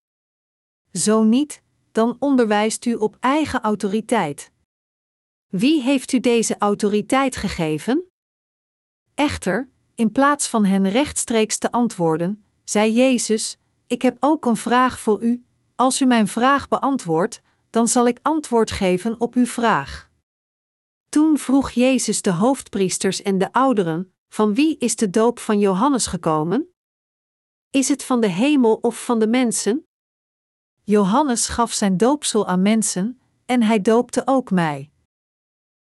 Zo 0.92 1.24
niet, 1.24 1.62
dan 1.92 2.16
onderwijst 2.20 2.86
u 2.86 2.94
op 2.94 3.18
eigen 3.20 3.62
autoriteit. 3.62 4.52
Wie 5.48 5.82
heeft 5.82 6.12
u 6.12 6.20
deze 6.20 6.58
autoriteit 6.58 7.36
gegeven? 7.36 8.10
Echter, 9.14 9.70
in 9.96 10.12
plaats 10.12 10.48
van 10.48 10.66
hen 10.66 10.90
rechtstreeks 10.90 11.58
te 11.58 11.72
antwoorden, 11.72 12.46
zei 12.64 12.92
Jezus: 12.92 13.58
Ik 13.88 14.02
heb 14.02 14.18
ook 14.20 14.46
een 14.46 14.58
vraag 14.58 15.00
voor 15.00 15.24
u. 15.24 15.46
Als 15.76 16.02
u 16.02 16.06
mijn 16.06 16.28
vraag 16.28 16.68
beantwoordt, 16.68 17.42
dan 17.76 17.88
zal 17.88 18.08
ik 18.08 18.20
antwoord 18.22 18.72
geven 18.72 19.20
op 19.20 19.34
uw 19.34 19.46
vraag. 19.46 20.10
Toen 21.10 21.38
vroeg 21.38 21.72
Jezus 21.72 22.22
de 22.22 22.32
hoofdpriesters 22.32 23.22
en 23.22 23.38
de 23.38 23.54
ouderen: 23.54 24.14
Van 24.28 24.54
wie 24.54 24.78
is 24.78 24.96
de 24.96 25.10
doop 25.10 25.40
van 25.40 25.60
Johannes 25.60 26.08
gekomen? 26.08 26.74
Is 27.70 27.88
het 27.88 28.04
van 28.04 28.22
de 28.22 28.28
hemel 28.28 28.76
of 28.76 29.06
van 29.06 29.20
de 29.20 29.28
mensen? 29.28 29.88
Johannes 30.84 31.48
gaf 31.48 31.72
zijn 31.72 31.98
doopsel 31.98 32.48
aan 32.48 32.62
mensen, 32.62 33.22
en 33.46 33.64
hij 33.64 33.82
doopte 33.82 34.22
ook 34.26 34.52
mij. 34.52 34.92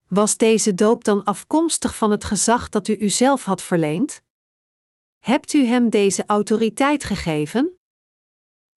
Was 0.09 0.37
deze 0.37 0.75
doop 0.75 1.05
dan 1.05 1.25
afkomstig 1.25 1.97
van 1.97 2.11
het 2.11 2.25
gezag 2.25 2.69
dat 2.69 2.89
u 2.89 2.97
uzelf 2.99 3.45
had 3.45 3.63
verleend? 3.63 4.23
Hebt 5.19 5.53
u 5.53 5.65
hem 5.65 5.91
deze 5.91 6.27
autoriteit 6.27 7.05
gegeven? 7.05 7.79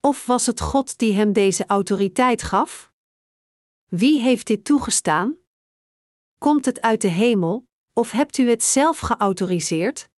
Of 0.00 0.26
was 0.26 0.46
het 0.46 0.60
God 0.60 0.98
die 0.98 1.12
hem 1.14 1.32
deze 1.32 1.66
autoriteit 1.66 2.42
gaf? 2.42 2.94
Wie 3.88 4.20
heeft 4.20 4.46
dit 4.46 4.64
toegestaan? 4.64 5.36
Komt 6.38 6.64
het 6.64 6.80
uit 6.80 7.00
de 7.00 7.08
hemel, 7.08 7.68
of 7.92 8.10
hebt 8.10 8.38
u 8.38 8.48
het 8.48 8.62
zelf 8.62 8.98
geautoriseerd? 8.98 10.08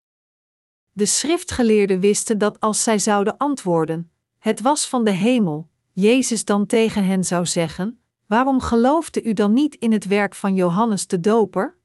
De 0.92 1.07
schriftgeleerden 1.07 2.00
wisten 2.00 2.38
dat 2.38 2.61
als 2.61 2.83
zij 2.83 2.98
zouden 2.98 3.37
antwoorden: 3.37 4.11
Het 4.38 4.61
was 4.61 4.88
van 4.88 5.04
de 5.04 5.11
hemel, 5.11 5.68
Jezus 5.92 6.44
dan 6.44 6.66
tegen 6.66 7.04
hen 7.04 7.24
zou 7.24 7.46
zeggen: 7.46 8.00
Waarom 8.26 8.61
geloofde 8.61 9.22
u 9.22 9.33
dan 9.33 9.52
niet 9.52 9.74
in 9.74 9.92
het 9.92 10.07
werk 10.07 10.35
van 10.35 10.54
Johannes 10.54 11.07
de 11.07 11.20
Doper? 11.20 11.78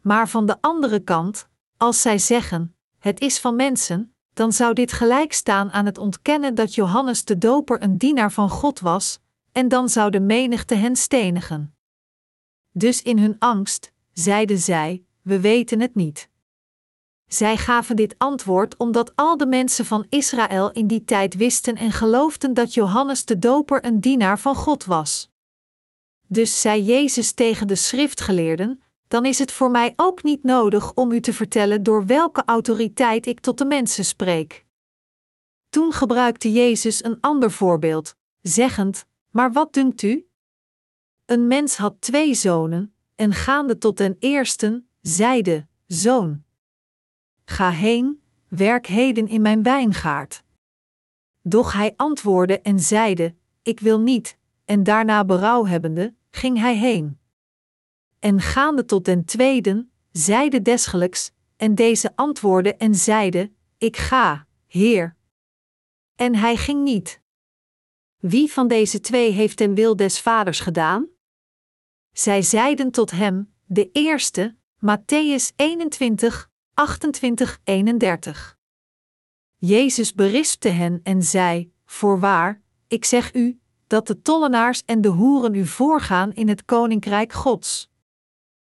Maar 0.00 0.28
van 0.28 0.46
de 0.46 0.56
andere 0.60 1.00
kant, 1.00 1.48
als 1.76 2.02
zij 2.02 2.18
zeggen: 2.18 2.76
Het 2.98 3.20
is 3.20 3.40
van 3.40 3.56
mensen, 3.56 4.14
dan 4.32 4.52
zou 4.52 4.74
dit 4.74 4.92
gelijk 4.92 5.32
staan 5.32 5.70
aan 5.70 5.86
het 5.86 5.98
ontkennen 5.98 6.54
dat 6.54 6.74
Johannes 6.74 7.24
de 7.24 7.38
Doper 7.38 7.82
een 7.82 7.98
dienaar 7.98 8.32
van 8.32 8.50
God 8.50 8.80
was, 8.80 9.20
en 9.54 9.68
dan 9.68 9.88
zou 9.88 10.10
de 10.10 10.20
menigte 10.20 10.74
hen 10.74 10.96
stenigen. 10.96 11.74
Dus 12.72 13.02
in 13.02 13.18
hun 13.18 13.36
angst 13.38 13.92
zeiden 14.12 14.58
zij: 14.58 15.04
We 15.22 15.40
weten 15.40 15.80
het 15.80 15.94
niet. 15.94 16.28
Zij 17.26 17.56
gaven 17.56 17.96
dit 17.96 18.14
antwoord 18.18 18.76
omdat 18.76 19.12
al 19.16 19.36
de 19.36 19.46
mensen 19.46 19.84
van 19.84 20.06
Israël 20.08 20.72
in 20.72 20.86
die 20.86 21.04
tijd 21.04 21.34
wisten 21.34 21.76
en 21.76 21.92
geloofden 21.92 22.54
dat 22.54 22.74
Johannes 22.74 23.24
de 23.24 23.38
Doper 23.38 23.84
een 23.84 24.00
dienaar 24.00 24.38
van 24.38 24.54
God 24.54 24.84
was. 24.84 25.30
Dus 26.26 26.60
zei 26.60 26.82
Jezus 26.82 27.32
tegen 27.32 27.66
de 27.66 27.74
schriftgeleerden: 27.74 28.82
Dan 29.08 29.24
is 29.24 29.38
het 29.38 29.52
voor 29.52 29.70
mij 29.70 29.92
ook 29.96 30.22
niet 30.22 30.42
nodig 30.42 30.94
om 30.94 31.12
u 31.12 31.20
te 31.20 31.32
vertellen 31.32 31.82
door 31.82 32.06
welke 32.06 32.42
autoriteit 32.44 33.26
ik 33.26 33.40
tot 33.40 33.58
de 33.58 33.64
mensen 33.64 34.04
spreek. 34.04 34.64
Toen 35.68 35.92
gebruikte 35.92 36.52
Jezus 36.52 37.04
een 37.04 37.20
ander 37.20 37.50
voorbeeld, 37.50 38.16
zeggend: 38.40 39.06
Maar 39.34 39.52
wat 39.52 39.72
dunkt 39.72 40.02
u? 40.02 40.28
Een 41.24 41.46
mens 41.46 41.76
had 41.76 42.00
twee 42.00 42.34
zonen, 42.34 42.94
en 43.14 43.32
gaande 43.32 43.78
tot 43.78 43.96
den 43.96 44.16
eersten, 44.18 44.88
zeide: 45.00 45.66
Zoon, 45.86 46.44
Ga 47.44 47.70
heen, 47.70 48.22
werk 48.48 48.86
heden 48.86 49.28
in 49.28 49.42
mijn 49.42 49.62
wijngaard. 49.62 50.42
Doch 51.42 51.72
hij 51.72 51.92
antwoordde 51.96 52.60
en 52.60 52.80
zeide: 52.80 53.34
Ik 53.62 53.80
wil 53.80 54.00
niet, 54.00 54.38
en 54.64 54.82
daarna 54.82 55.24
berouw 55.24 55.66
hebbende, 55.66 56.14
ging 56.30 56.58
hij 56.58 56.76
heen. 56.76 57.18
En 58.18 58.40
gaande 58.40 58.84
tot 58.84 59.04
den 59.04 59.24
tweeden, 59.24 59.92
zeide 60.10 60.62
desgelijks, 60.62 61.32
en 61.56 61.74
deze 61.74 62.16
antwoordde 62.16 62.74
en 62.74 62.94
zeide: 62.94 63.52
Ik 63.78 63.96
ga, 63.96 64.46
Heer. 64.66 65.16
En 66.14 66.34
hij 66.34 66.56
ging 66.56 66.82
niet. 66.82 67.22
Wie 68.26 68.52
van 68.52 68.68
deze 68.68 69.00
twee 69.00 69.30
heeft 69.30 69.58
den 69.58 69.74
wil 69.74 69.96
des 69.96 70.20
vaders 70.20 70.60
gedaan? 70.60 71.08
Zij 72.12 72.42
zeiden 72.42 72.90
tot 72.90 73.10
hem, 73.10 73.54
de 73.64 73.90
eerste, 73.92 74.56
Matthäus 74.76 75.54
21, 75.56 76.50
28, 76.74 77.60
31. 77.64 78.58
Jezus 79.56 80.14
berispte 80.14 80.68
hen 80.68 81.00
en 81.02 81.22
zei: 81.22 81.72
Voorwaar, 81.84 82.62
ik 82.88 83.04
zeg 83.04 83.34
u, 83.34 83.60
dat 83.86 84.06
de 84.06 84.22
tollenaars 84.22 84.82
en 84.84 85.00
de 85.00 85.08
hoeren 85.08 85.54
u 85.54 85.66
voorgaan 85.66 86.32
in 86.32 86.48
het 86.48 86.64
koninkrijk 86.64 87.32
Gods. 87.32 87.90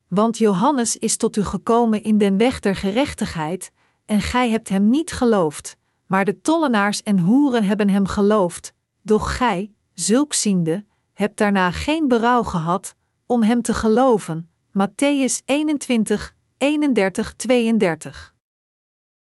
Want 0.08 0.38
Johannes 0.38 0.96
is 0.96 1.16
tot 1.16 1.36
u 1.36 1.44
gekomen 1.44 2.02
in 2.02 2.18
den 2.18 2.36
weg 2.36 2.60
der 2.60 2.76
gerechtigheid, 2.76 3.72
en 4.04 4.20
gij 4.20 4.50
hebt 4.50 4.68
hem 4.68 4.88
niet 4.88 5.12
geloofd, 5.12 5.76
maar 6.06 6.24
de 6.24 6.40
tollenaars 6.40 7.02
en 7.02 7.18
hoeren 7.18 7.64
hebben 7.64 7.88
hem 7.88 8.06
geloofd, 8.06 8.73
doch 9.04 9.36
gij, 9.36 9.72
zulk 9.94 10.32
ziende, 10.32 10.84
hebt 11.12 11.38
daarna 11.38 11.70
geen 11.70 12.08
berouw 12.08 12.42
gehad 12.42 12.94
om 13.26 13.42
hem 13.42 13.62
te 13.62 13.74
geloven. 13.74 14.50
Matthäus 14.68 15.44
21, 15.44 16.34
31, 16.58 17.34
32. 17.34 18.34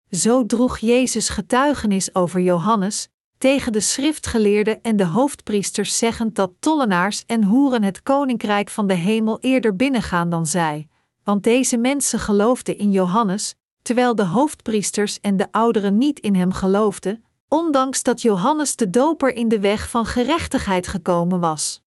Zo 0.09 0.45
droeg 0.45 0.77
Jezus 0.77 1.29
getuigenis 1.29 2.15
over 2.15 2.41
Johannes 2.41 3.09
tegen 3.37 3.71
de 3.71 3.79
schriftgeleerden 3.79 4.81
en 4.81 4.95
de 4.95 5.05
hoofdpriesters, 5.05 5.97
zeggend 5.97 6.35
dat 6.35 6.51
tollenaars 6.59 7.23
en 7.25 7.43
hoeren 7.43 7.83
het 7.83 8.03
koninkrijk 8.03 8.69
van 8.69 8.87
de 8.87 8.93
hemel 8.93 9.39
eerder 9.39 9.75
binnengaan 9.75 10.29
dan 10.29 10.45
zij, 10.45 10.87
want 11.23 11.43
deze 11.43 11.77
mensen 11.77 12.19
geloofden 12.19 12.77
in 12.77 12.91
Johannes, 12.91 13.55
terwijl 13.81 14.15
de 14.15 14.25
hoofdpriesters 14.25 15.19
en 15.19 15.37
de 15.37 15.51
ouderen 15.51 15.97
niet 15.97 16.19
in 16.19 16.35
hem 16.35 16.51
geloofden, 16.51 17.23
ondanks 17.53 18.03
dat 18.03 18.21
Johannes 18.21 18.75
de 18.75 18.89
Doper 18.89 19.33
in 19.33 19.47
de 19.47 19.59
weg 19.59 19.89
van 19.89 20.05
gerechtigheid 20.05 20.87
gekomen 20.87 21.39
was. 21.39 21.81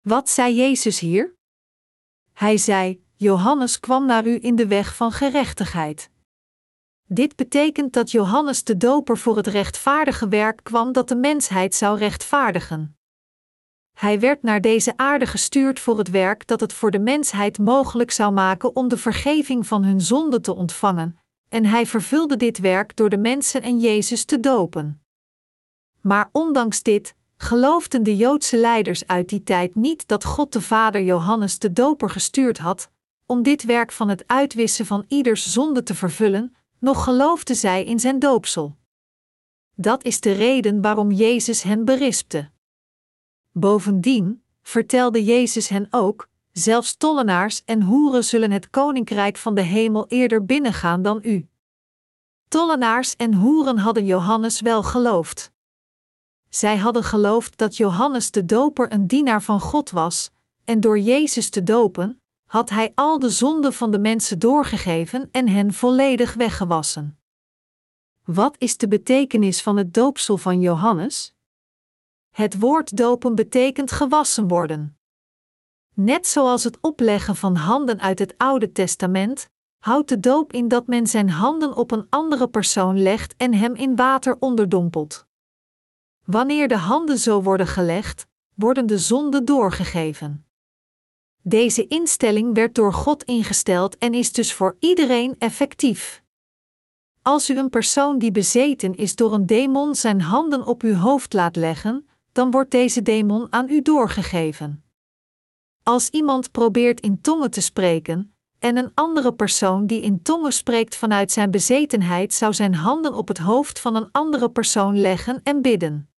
Wat 0.00 0.28
zei 0.28 0.54
Jezus 0.54 0.98
hier? 0.98 1.34
Hij 2.32 2.56
zei: 2.56 3.04
Johannes 3.16 3.80
kwam 3.80 4.06
naar 4.06 4.26
u 4.26 4.38
in 4.40 4.56
de 4.56 4.66
weg 4.66 4.96
van 4.96 5.12
gerechtigheid. 5.12 6.10
Dit 7.04 7.36
betekent 7.36 7.92
dat 7.92 8.10
Johannes 8.10 8.64
de 8.64 8.76
Doper 8.76 9.18
voor 9.18 9.36
het 9.36 9.46
rechtvaardige 9.46 10.28
werk 10.28 10.60
kwam 10.62 10.92
dat 10.92 11.08
de 11.08 11.16
mensheid 11.16 11.74
zou 11.74 11.98
rechtvaardigen. 11.98 12.98
Hij 13.92 14.20
werd 14.20 14.42
naar 14.42 14.60
deze 14.60 14.96
aarde 14.96 15.26
gestuurd 15.26 15.80
voor 15.80 15.98
het 15.98 16.10
werk 16.10 16.46
dat 16.46 16.60
het 16.60 16.72
voor 16.72 16.90
de 16.90 17.00
mensheid 17.00 17.58
mogelijk 17.58 18.10
zou 18.10 18.32
maken 18.32 18.76
om 18.76 18.88
de 18.88 18.96
vergeving 18.96 19.66
van 19.66 19.84
hun 19.84 20.00
zonden 20.00 20.42
te 20.42 20.54
ontvangen, 20.54 21.18
en 21.48 21.64
hij 21.64 21.86
vervulde 21.86 22.36
dit 22.36 22.58
werk 22.58 22.96
door 22.96 23.08
de 23.08 23.18
mensen 23.18 23.62
en 23.62 23.78
Jezus 23.80 24.24
te 24.24 24.40
dopen. 24.40 25.02
Maar 26.00 26.28
ondanks 26.32 26.82
dit 26.82 27.14
geloofden 27.36 28.02
de 28.02 28.16
Joodse 28.16 28.56
leiders 28.56 29.06
uit 29.06 29.28
die 29.28 29.42
tijd 29.42 29.74
niet 29.74 30.08
dat 30.08 30.24
God 30.24 30.52
de 30.52 30.60
Vader 30.60 31.02
Johannes 31.02 31.58
de 31.58 31.72
Doper 31.72 32.10
gestuurd 32.10 32.58
had, 32.58 32.90
om 33.26 33.42
dit 33.42 33.64
werk 33.64 33.92
van 33.92 34.08
het 34.08 34.26
uitwissen 34.26 34.86
van 34.86 35.04
ieders 35.08 35.52
zonde 35.52 35.82
te 35.82 35.94
vervullen, 35.94 36.56
nog 36.78 37.04
geloofden 37.04 37.56
zij 37.56 37.84
in 37.84 38.00
zijn 38.00 38.18
doopsel. 38.18 38.76
Dat 39.74 40.04
is 40.04 40.20
de 40.20 40.32
reden 40.32 40.80
waarom 40.82 41.10
Jezus 41.10 41.62
hen 41.62 41.84
berispte. 41.84 42.50
Bovendien 43.52 44.42
vertelde 44.62 45.24
Jezus 45.24 45.68
hen 45.68 45.86
ook: 45.90 46.28
zelfs 46.58 46.96
tollenaars 46.96 47.62
en 47.64 47.82
hoeren 47.82 48.24
zullen 48.24 48.50
het 48.50 48.70
koninkrijk 48.70 49.36
van 49.36 49.54
de 49.54 49.60
hemel 49.62 50.06
eerder 50.06 50.44
binnengaan 50.44 51.02
dan 51.02 51.20
u. 51.22 51.48
Tollenaars 52.48 53.16
en 53.16 53.34
hoeren 53.34 53.78
hadden 53.78 54.04
Johannes 54.04 54.60
wel 54.60 54.82
geloofd. 54.82 55.52
Zij 56.48 56.76
hadden 56.76 57.04
geloofd 57.04 57.58
dat 57.58 57.76
Johannes 57.76 58.30
de 58.30 58.44
Doper 58.44 58.92
een 58.92 59.06
dienaar 59.06 59.42
van 59.42 59.60
God 59.60 59.90
was, 59.90 60.30
en 60.64 60.80
door 60.80 60.98
Jezus 60.98 61.50
te 61.50 61.62
dopen, 61.62 62.20
had 62.46 62.70
hij 62.70 62.92
al 62.94 63.18
de 63.18 63.30
zonden 63.30 63.72
van 63.72 63.90
de 63.90 63.98
mensen 63.98 64.38
doorgegeven 64.38 65.28
en 65.32 65.48
hen 65.48 65.72
volledig 65.72 66.34
weggewassen. 66.34 67.18
Wat 68.24 68.54
is 68.58 68.76
de 68.76 68.88
betekenis 68.88 69.62
van 69.62 69.76
het 69.76 69.94
doopsel 69.94 70.36
van 70.36 70.60
Johannes? 70.60 71.34
Het 72.30 72.58
woord 72.58 72.96
dopen 72.96 73.34
betekent 73.34 73.92
gewassen 73.92 74.48
worden. 74.48 74.97
Net 76.00 76.26
zoals 76.26 76.64
het 76.64 76.78
opleggen 76.80 77.36
van 77.36 77.56
handen 77.56 78.00
uit 78.00 78.18
het 78.18 78.34
Oude 78.36 78.72
Testament, 78.72 79.48
houdt 79.78 80.08
de 80.08 80.20
doop 80.20 80.52
in 80.52 80.68
dat 80.68 80.86
men 80.86 81.06
zijn 81.06 81.30
handen 81.30 81.76
op 81.76 81.90
een 81.90 82.06
andere 82.10 82.48
persoon 82.48 83.02
legt 83.02 83.34
en 83.36 83.54
hem 83.54 83.74
in 83.74 83.96
water 83.96 84.36
onderdompelt. 84.38 85.26
Wanneer 86.24 86.68
de 86.68 86.76
handen 86.76 87.18
zo 87.18 87.42
worden 87.42 87.66
gelegd, 87.66 88.26
worden 88.54 88.86
de 88.86 88.98
zonden 88.98 89.44
doorgegeven. 89.44 90.46
Deze 91.42 91.86
instelling 91.86 92.54
werd 92.54 92.74
door 92.74 92.92
God 92.92 93.22
ingesteld 93.22 93.98
en 93.98 94.14
is 94.14 94.32
dus 94.32 94.52
voor 94.52 94.76
iedereen 94.78 95.34
effectief. 95.38 96.22
Als 97.22 97.50
u 97.50 97.58
een 97.58 97.70
persoon 97.70 98.18
die 98.18 98.32
bezeten 98.32 98.94
is 98.94 99.14
door 99.14 99.32
een 99.32 99.46
demon 99.46 99.94
zijn 99.94 100.20
handen 100.20 100.66
op 100.66 100.82
uw 100.82 100.94
hoofd 100.94 101.32
laat 101.32 101.56
leggen, 101.56 102.08
dan 102.32 102.50
wordt 102.50 102.70
deze 102.70 103.02
demon 103.02 103.52
aan 103.52 103.68
u 103.68 103.82
doorgegeven. 103.82 104.82
Als 105.88 106.08
iemand 106.08 106.50
probeert 106.50 107.00
in 107.00 107.20
tongen 107.20 107.50
te 107.50 107.60
spreken, 107.60 108.34
en 108.58 108.76
een 108.76 108.90
andere 108.94 109.34
persoon 109.34 109.86
die 109.86 110.00
in 110.00 110.22
tongen 110.22 110.52
spreekt 110.52 110.96
vanuit 110.96 111.32
zijn 111.32 111.50
bezetenheid 111.50 112.34
zou 112.34 112.54
zijn 112.54 112.74
handen 112.74 113.14
op 113.14 113.28
het 113.28 113.38
hoofd 113.38 113.80
van 113.80 113.96
een 113.96 114.08
andere 114.12 114.50
persoon 114.50 115.00
leggen 115.00 115.40
en 115.42 115.62
bidden. 115.62 116.10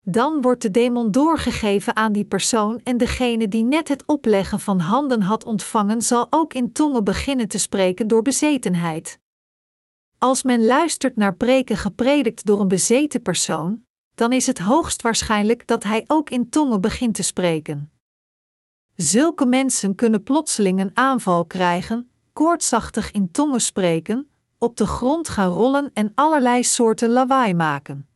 Dan 0.00 0.40
wordt 0.40 0.62
de 0.62 0.70
demon 0.70 1.10
doorgegeven 1.10 1.96
aan 1.96 2.12
die 2.12 2.24
persoon 2.24 2.80
en 2.82 2.96
degene 2.96 3.48
die 3.48 3.64
net 3.64 3.88
het 3.88 4.02
opleggen 4.06 4.60
van 4.60 4.78
handen 4.78 5.22
had 5.22 5.44
ontvangen 5.44 6.02
zal 6.02 6.26
ook 6.30 6.54
in 6.54 6.72
tongen 6.72 7.04
beginnen 7.04 7.48
te 7.48 7.58
spreken 7.58 8.08
door 8.08 8.22
bezetenheid. 8.22 9.18
Als 10.18 10.42
men 10.42 10.64
luistert 10.64 11.16
naar 11.16 11.36
preken 11.36 11.76
gepredikt 11.76 12.46
door 12.46 12.60
een 12.60 12.68
bezeten 12.68 13.22
persoon, 13.22 13.84
dan 14.14 14.32
is 14.32 14.46
het 14.46 14.58
hoogst 14.58 15.02
waarschijnlijk 15.02 15.66
dat 15.66 15.82
hij 15.82 16.04
ook 16.06 16.30
in 16.30 16.48
tongen 16.48 16.80
begint 16.80 17.14
te 17.14 17.22
spreken. 17.22 17.93
Zulke 18.96 19.46
mensen 19.46 19.94
kunnen 19.94 20.22
plotseling 20.22 20.80
een 20.80 20.90
aanval 20.96 21.44
krijgen, 21.44 22.10
koortsachtig 22.32 23.10
in 23.10 23.30
tongen 23.30 23.60
spreken, 23.60 24.28
op 24.58 24.76
de 24.76 24.86
grond 24.86 25.28
gaan 25.28 25.50
rollen 25.50 25.90
en 25.92 26.12
allerlei 26.14 26.64
soorten 26.64 27.10
lawaai 27.10 27.54
maken. 27.54 28.08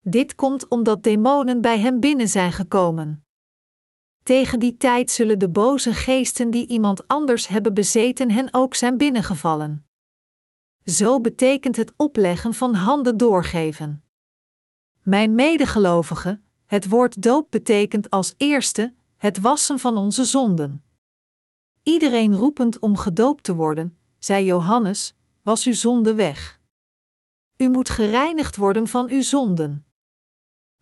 Dit 0.00 0.34
komt 0.34 0.68
omdat 0.68 1.02
demonen 1.02 1.60
bij 1.60 1.78
hem 1.78 2.00
binnen 2.00 2.28
zijn 2.28 2.52
gekomen. 2.52 3.24
Tegen 4.22 4.58
die 4.58 4.76
tijd 4.76 5.10
zullen 5.10 5.38
de 5.38 5.48
boze 5.48 5.94
geesten 5.94 6.50
die 6.50 6.66
iemand 6.66 7.08
anders 7.08 7.48
hebben 7.48 7.74
bezeten 7.74 8.30
hen 8.30 8.48
ook 8.54 8.74
zijn 8.74 8.96
binnengevallen. 8.96 9.86
Zo 10.84 11.20
betekent 11.20 11.76
het 11.76 11.92
opleggen 11.96 12.54
van 12.54 12.74
handen 12.74 13.16
doorgeven. 13.16 14.02
Mijn 15.02 15.34
medegelovigen, 15.34 16.44
het 16.66 16.88
woord 16.88 17.22
doop 17.22 17.50
betekent 17.50 18.10
als 18.10 18.34
eerste 18.36 18.94
het 19.20 19.40
wassen 19.40 19.78
van 19.78 19.96
onze 19.96 20.24
zonden. 20.24 20.84
Iedereen 21.82 22.34
roepend 22.34 22.78
om 22.78 22.96
gedoopt 22.96 23.44
te 23.44 23.54
worden, 23.54 23.98
zei 24.18 24.44
Johannes, 24.44 25.14
was 25.42 25.64
uw 25.64 25.72
zonde 25.72 26.14
weg. 26.14 26.60
U 27.56 27.68
moet 27.68 27.88
gereinigd 27.88 28.56
worden 28.56 28.88
van 28.88 29.08
uw 29.08 29.22
zonden. 29.22 29.86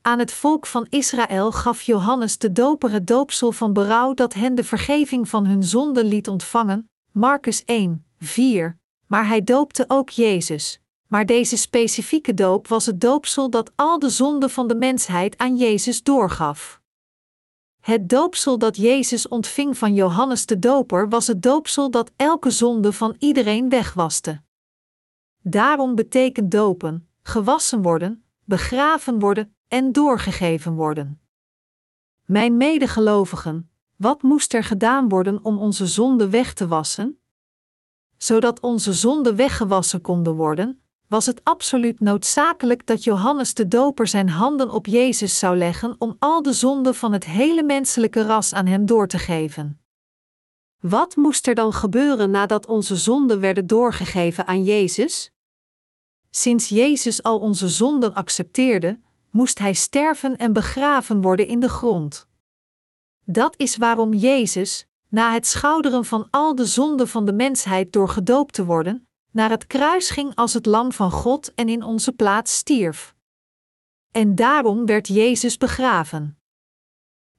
Aan 0.03 0.18
het 0.18 0.33
volk 0.33 0.66
van 0.66 0.87
Israël 0.88 1.53
gaf 1.53 1.83
Johannes 1.83 2.38
de 2.38 2.53
doper 2.53 2.90
het 2.90 3.07
doopsel 3.07 3.53
van 3.53 3.72
berouw 3.72 4.14
dat 4.14 4.35
hen 4.35 4.55
de 4.55 4.64
vergeving 4.64 5.29
van 5.29 5.46
hun 5.46 5.62
zonden 5.62 6.05
liet 6.05 6.29
ontvangen, 6.29 6.90
Marcus 7.12 7.64
1, 7.64 8.07
4, 8.18 8.79
maar 9.07 9.27
hij 9.27 9.44
doopte 9.44 9.85
ook 9.88 10.11
Jezus. 10.11 10.81
Maar 11.07 11.27
deze 11.27 11.57
specifieke 11.57 12.35
doop 12.35 12.68
was 12.68 12.87
het 12.87 13.01
doopsel 13.01 13.51
dat 13.51 13.72
al 13.74 13.98
de 13.98 14.11
zonden 14.11 14.51
van 14.51 14.68
de 14.68 14.77
mensheid 14.77 15.38
aan 15.38 15.57
Jezus 15.57 16.03
doorgaf. 16.03 16.77
Het 17.88 18.09
doopsel 18.09 18.59
dat 18.59 18.77
Jezus 18.77 19.29
ontving 19.29 19.79
van 19.79 19.94
Johannes 19.94 20.46
de 20.46 20.59
Doper 20.59 21.09
was 21.09 21.27
het 21.27 21.42
doopsel 21.42 21.90
dat 21.90 22.11
elke 22.16 22.51
zonde 22.51 22.92
van 22.92 23.16
iedereen 23.18 23.68
wegwaste. 23.68 24.42
Daarom 25.42 25.94
betekent 25.94 26.51
dopen, 26.51 27.09
gewassen 27.22 27.83
worden, 27.83 28.24
begraven 28.44 29.18
worden 29.18 29.55
en 29.68 29.92
doorgegeven 29.92 30.74
worden. 30.74 31.20
Mijn 32.24 32.57
medegelovigen, 32.57 33.70
wat 33.96 34.22
moest 34.22 34.55
er 34.55 34.64
gedaan 34.64 35.09
worden 35.09 35.44
om 35.44 35.59
onze 35.59 35.87
zonde 35.87 36.29
weg 36.29 36.53
te 36.55 36.66
wassen? 36.66 37.18
Zodat 38.16 38.61
onze 38.61 38.92
zonden 38.92 39.37
weggewassen 39.37 40.01
konden 40.01 40.35
worden, 40.35 40.83
was 41.09 41.27
het 41.27 41.44
absoluut 41.44 42.01
noodzakelijk 42.01 42.87
dat 42.87 43.05
Johannes 43.05 43.55
de 43.55 43.68
Doper 43.68 44.07
zijn 44.07 44.29
handen 44.29 44.71
op 44.71 44.87
Jezus 44.87 45.38
zou 45.38 45.57
leggen 45.57 45.97
om 45.99 46.16
al 46.18 46.42
de 46.42 46.53
zonden 46.53 46.94
van 46.94 47.12
het 47.12 47.25
hele 47.25 47.62
menselijke 47.62 48.23
ras 48.23 48.53
aan 48.53 48.66
hem 48.66 48.87
door 48.87 49.09
te 49.09 49.18
geven. 49.18 49.81
Wat 50.81 51.16
moest 51.16 51.47
er 51.47 51.55
dan 51.55 51.73
gebeuren 51.73 52.31
nadat 52.31 52.66
onze 52.66 52.97
zonden 52.97 53.40
werden 53.40 53.66
doorgegeven 53.66 54.47
aan 54.47 54.64
Jezus? 54.64 55.31
Sinds 56.31 56.68
Jezus 56.68 57.23
al 57.23 57.38
onze 57.38 57.68
zonden 57.68 58.14
accepteerde, 58.14 59.01
moest 59.31 59.59
hij 59.59 59.73
sterven 59.73 60.37
en 60.37 60.53
begraven 60.53 61.21
worden 61.21 61.47
in 61.47 61.61
de 61.61 61.68
grond. 61.68 62.27
Dat 63.25 63.55
is 63.57 63.77
waarom 63.77 64.14
Jezus, 64.14 64.87
na 65.09 65.33
het 65.33 65.47
schouderen 65.47 66.05
van 66.05 66.27
al 66.31 66.55
de 66.55 66.66
zonden 66.66 67.09
van 67.09 67.25
de 67.25 67.33
mensheid 67.33 67.92
door 67.92 68.09
gedoopt 68.09 68.55
te 68.55 68.64
worden, 68.64 69.08
naar 69.38 69.51
het 69.51 69.66
kruis 69.66 70.11
ging 70.11 70.35
als 70.35 70.55
het 70.55 70.66
lam 70.66 70.92
van 70.92 71.11
God 71.11 71.55
en 71.55 71.68
in 71.68 71.83
onze 71.83 72.12
plaats 72.12 72.57
stierf. 72.57 73.14
En 74.11 74.35
daarom 74.35 74.87
werd 74.87 75.09
Jezus 75.09 75.57
begraven. 75.57 76.38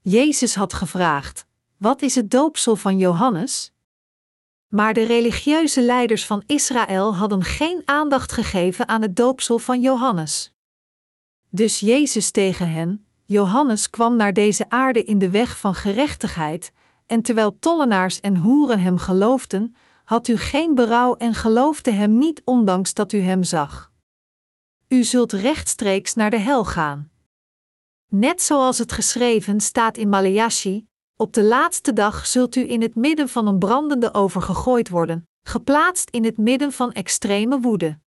Jezus 0.02 0.56
had 0.56 0.74
gevraagd: 0.74 1.46
Wat 1.78 2.02
is 2.02 2.16
het 2.16 2.32
doopsel 2.32 2.76
van 2.76 2.98
Johannes? 2.98 3.74
Maar 4.68 4.94
de 4.94 5.04
religieuze 5.04 5.82
leiders 5.82 6.26
van 6.26 6.44
Israël 6.46 7.16
hadden 7.16 7.44
geen 7.44 7.82
aandacht 7.86 8.32
gegeven 8.32 8.88
aan 8.88 9.02
het 9.02 9.16
doopsel 9.16 9.60
van 9.60 9.82
Johannes. 9.82 10.54
Dus 11.50 11.80
Jezus 11.80 12.32
tegen 12.32 12.72
hen: 12.72 13.06
Johannes 13.26 13.90
kwam 13.90 14.16
naar 14.16 14.34
deze 14.34 14.70
aarde 14.70 15.04
in 15.04 15.20
de 15.20 15.30
weg 15.30 15.58
van 15.58 15.76
gerechtigheid, 15.76 16.72
en 17.06 17.22
terwijl 17.22 17.60
tollenaars 17.60 18.20
en 18.20 18.38
hoeren 18.38 18.80
hem 18.80 18.98
geloofden, 18.98 19.76
had 20.10 20.28
u 20.28 20.38
geen 20.38 20.76
berouw 20.76 21.15
en 21.15 21.34
geloofde 21.34 21.91
hem 21.91 22.17
niet 22.17 22.41
ondanks 22.45 22.93
dat 22.93 23.12
u 23.13 23.19
hem 23.19 23.43
zag. 23.43 23.91
U 24.88 25.04
zult 25.04 25.32
rechtstreeks 25.32 26.13
naar 26.13 26.30
de 26.30 26.38
hel 26.38 26.65
gaan. 26.65 27.12
Net 28.08 28.41
zoals 28.41 28.78
het 28.78 28.91
geschreven 28.91 29.60
staat 29.60 29.98
in 29.98 30.10
Maleachi, 30.10 30.88
op 31.15 31.34
de 31.34 31.43
laatste 31.43 31.93
dag 31.93 32.26
zult 32.26 32.56
u 32.56 32.69
in 32.69 32.82
het 32.82 32.95
midden 32.95 33.30
van 33.30 33.48
een 33.48 33.60
brandende 33.60 34.13
oven 34.13 34.41
gegooid 34.41 34.89
worden, 34.89 35.28
geplaatst 35.41 36.10
in 36.10 36.24
het 36.24 36.38
midden 36.38 36.72
van 36.72 36.91
extreme 36.91 37.60
woede. 37.60 38.00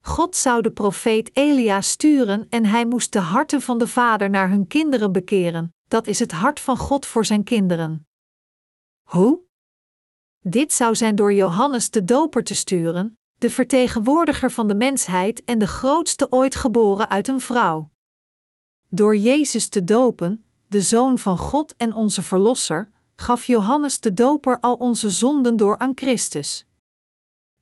God 0.00 0.36
zou 0.36 0.62
de 0.62 0.70
profeet 0.70 1.36
Elia 1.36 1.80
sturen 1.80 2.46
en 2.48 2.64
hij 2.64 2.86
moest 2.86 3.12
de 3.12 3.20
harten 3.20 3.60
van 3.60 3.78
de 3.78 3.88
vader 3.88 4.30
naar 4.30 4.48
hun 4.48 4.66
kinderen 4.66 5.12
bekeren, 5.12 5.74
dat 5.88 6.06
is 6.06 6.18
het 6.18 6.32
hart 6.32 6.60
van 6.60 6.76
God 6.76 7.06
voor 7.06 7.24
zijn 7.24 7.44
kinderen. 7.44 8.06
Hoe? 9.02 9.44
Dit 10.46 10.72
zou 10.72 10.94
zijn 10.94 11.16
door 11.16 11.32
Johannes 11.32 11.90
de 11.90 12.04
Doper 12.04 12.44
te 12.44 12.54
sturen, 12.54 13.18
de 13.38 13.50
vertegenwoordiger 13.50 14.50
van 14.50 14.68
de 14.68 14.74
mensheid 14.74 15.44
en 15.44 15.58
de 15.58 15.66
grootste 15.66 16.26
ooit 16.30 16.54
geboren 16.54 17.10
uit 17.10 17.28
een 17.28 17.40
vrouw. 17.40 17.90
Door 18.88 19.16
Jezus 19.16 19.68
te 19.68 19.84
dopen, 19.84 20.44
de 20.68 20.80
Zoon 20.80 21.18
van 21.18 21.38
God 21.38 21.74
en 21.76 21.94
onze 21.94 22.22
Verlosser, 22.22 22.90
gaf 23.16 23.44
Johannes 23.44 24.00
de 24.00 24.14
Doper 24.14 24.60
al 24.60 24.74
onze 24.74 25.10
zonden 25.10 25.56
door 25.56 25.78
aan 25.78 25.92
Christus. 25.94 26.66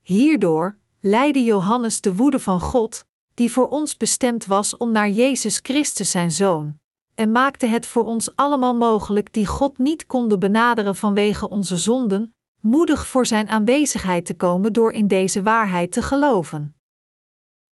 Hierdoor 0.00 0.76
leidde 1.00 1.44
Johannes 1.44 2.00
de 2.00 2.14
woede 2.14 2.40
van 2.40 2.60
God, 2.60 3.04
die 3.34 3.52
voor 3.52 3.68
ons 3.68 3.96
bestemd 3.96 4.46
was 4.46 4.76
om 4.76 4.92
naar 4.92 5.10
Jezus 5.10 5.58
Christus 5.62 6.10
zijn 6.10 6.30
Zoon, 6.30 6.78
en 7.14 7.32
maakte 7.32 7.66
het 7.66 7.86
voor 7.86 8.04
ons 8.04 8.36
allemaal 8.36 8.74
mogelijk 8.74 9.32
die 9.32 9.46
God 9.46 9.78
niet 9.78 10.06
konden 10.06 10.38
benaderen 10.38 10.96
vanwege 10.96 11.48
onze 11.48 11.76
zonden, 11.76 12.34
moedig 12.62 13.06
voor 13.06 13.26
Zijn 13.26 13.48
aanwezigheid 13.48 14.26
te 14.26 14.34
komen 14.34 14.72
door 14.72 14.92
in 14.92 15.06
deze 15.06 15.42
waarheid 15.42 15.92
te 15.92 16.02
geloven. 16.02 16.76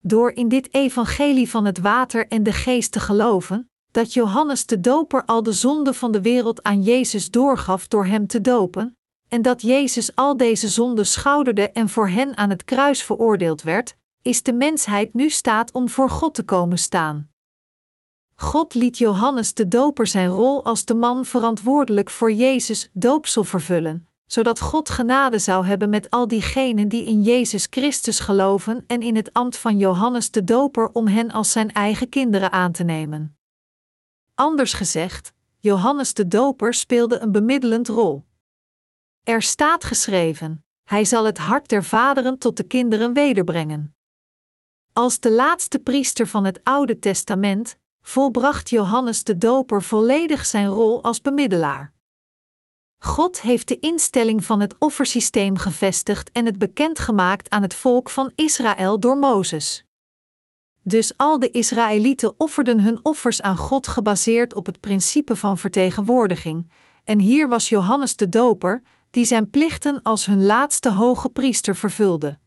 Door 0.01 0.31
in 0.31 0.49
dit 0.49 0.75
evangelie 0.75 1.51
van 1.51 1.65
het 1.65 1.79
water 1.79 2.29
en 2.29 2.43
de 2.43 2.53
geest 2.53 2.93
te 2.93 3.01
geloven, 3.01 3.71
dat 3.91 4.13
Johannes 4.13 4.67
de 4.67 4.81
Doper 4.81 5.25
al 5.25 5.43
de 5.43 5.53
zonde 5.53 5.95
van 5.95 6.13
de 6.13 6.21
wereld 6.21 6.63
aan 6.63 6.83
Jezus 6.83 7.31
doorgaf 7.31 7.89
door 7.89 8.07
hem 8.07 8.27
te 8.27 8.41
dopen, 8.41 8.97
en 9.29 9.43
dat 9.43 9.63
Jezus 9.63 10.15
al 10.15 10.37
deze 10.37 10.69
zonden 10.69 11.07
schouderde 11.07 11.71
en 11.71 11.89
voor 11.89 12.09
hen 12.09 12.37
aan 12.37 12.51
het 12.51 12.65
kruis 12.65 13.03
veroordeeld 13.03 13.63
werd, 13.63 13.97
is 14.23 14.43
de 14.43 14.53
mensheid 14.53 15.15
nu 15.15 15.31
staat 15.31 15.73
om 15.73 15.89
voor 15.89 16.11
God 16.11 16.35
te 16.35 16.43
komen 16.43 16.79
staan. 16.79 17.29
God 18.35 18.75
liet 18.75 18.99
Johannes 18.99 19.55
de 19.55 19.69
Doper 19.69 20.07
zijn 20.07 20.29
rol 20.29 20.65
als 20.65 20.85
de 20.85 20.95
man 20.95 21.25
verantwoordelijk 21.25 22.11
voor 22.11 22.33
Jezus 22.33 22.91
doopsel 22.93 23.45
vervullen, 23.45 24.09
zodat 24.33 24.61
God 24.61 24.91
genade 24.91 25.39
zou 25.39 25.67
hebben 25.67 25.91
met 25.91 26.11
al 26.11 26.29
diegenen 26.29 26.89
die 26.89 27.05
in 27.05 27.23
Jezus 27.23 27.67
Christus 27.71 28.21
geloven 28.21 28.85
en 28.87 29.03
in 29.03 29.17
het 29.17 29.33
ambt 29.33 29.57
van 29.57 29.79
Johannes 29.79 30.31
de 30.31 30.45
Doper 30.45 30.91
om 30.93 31.07
hen 31.07 31.31
als 31.31 31.53
zijn 31.53 31.73
eigen 31.73 32.09
kinderen 32.09 32.53
aan 32.53 32.73
te 32.73 32.85
nemen. 32.85 33.37
Anders 34.35 34.73
gezegd, 34.73 35.33
Johannes 35.59 36.15
de 36.15 36.29
Doper 36.29 36.75
speelde 36.75 37.19
een 37.19 37.33
bemiddelend 37.33 37.89
rol. 37.89 38.25
Er 39.23 39.43
staat 39.43 39.85
geschreven: 39.85 40.65
Hij 40.85 41.05
zal 41.05 41.25
het 41.25 41.39
hart 41.39 41.69
der 41.69 41.85
vaderen 41.85 42.39
tot 42.39 42.57
de 42.57 42.65
kinderen 42.65 43.13
wederbrengen. 43.13 43.95
Als 44.93 45.21
de 45.21 45.31
laatste 45.31 45.79
priester 45.79 46.27
van 46.27 46.45
het 46.45 46.61
Oude 46.63 46.99
Testament 46.99 47.79
volbracht 48.03 48.71
Johannes 48.71 49.25
de 49.25 49.39
Doper 49.39 49.83
volledig 49.83 50.47
zijn 50.47 50.67
rol 50.67 51.03
als 51.03 51.21
bemiddelaar. 51.21 51.93
God 53.03 53.41
heeft 53.41 53.69
de 53.69 53.79
instelling 53.79 54.45
van 54.45 54.61
het 54.61 54.75
offersysteem 54.79 55.57
gevestigd 55.57 56.31
en 56.33 56.47
het 56.47 56.59
bekendgemaakt 56.59 57.51
aan 57.51 57.63
het 57.63 57.75
volk 57.75 58.11
van 58.11 58.33
Israël 58.35 59.01
door 59.01 59.17
Mozes. 59.17 59.85
Dus 60.83 61.17
al 61.17 61.39
de 61.39 61.51
Israëlieten 61.51 62.35
offerden 62.37 62.81
hun 62.81 63.01
offers 63.03 63.43
aan 63.43 63.57
God 63.57 63.89
gebaseerd 63.89 64.55
op 64.55 64.67
het 64.67 64.81
principe 64.81 65.37
van 65.37 65.59
vertegenwoordiging, 65.59 66.71
en 67.05 67.19
hier 67.19 67.49
was 67.49 67.69
Johannes 67.69 68.17
de 68.17 68.29
Doper, 68.29 68.83
die 69.11 69.25
zijn 69.25 69.51
plichten 69.51 70.03
als 70.03 70.27
hun 70.27 70.47
laatste 70.47 70.91
hoge 70.91 71.29
priester 71.29 71.77
vervulde. 71.77 72.39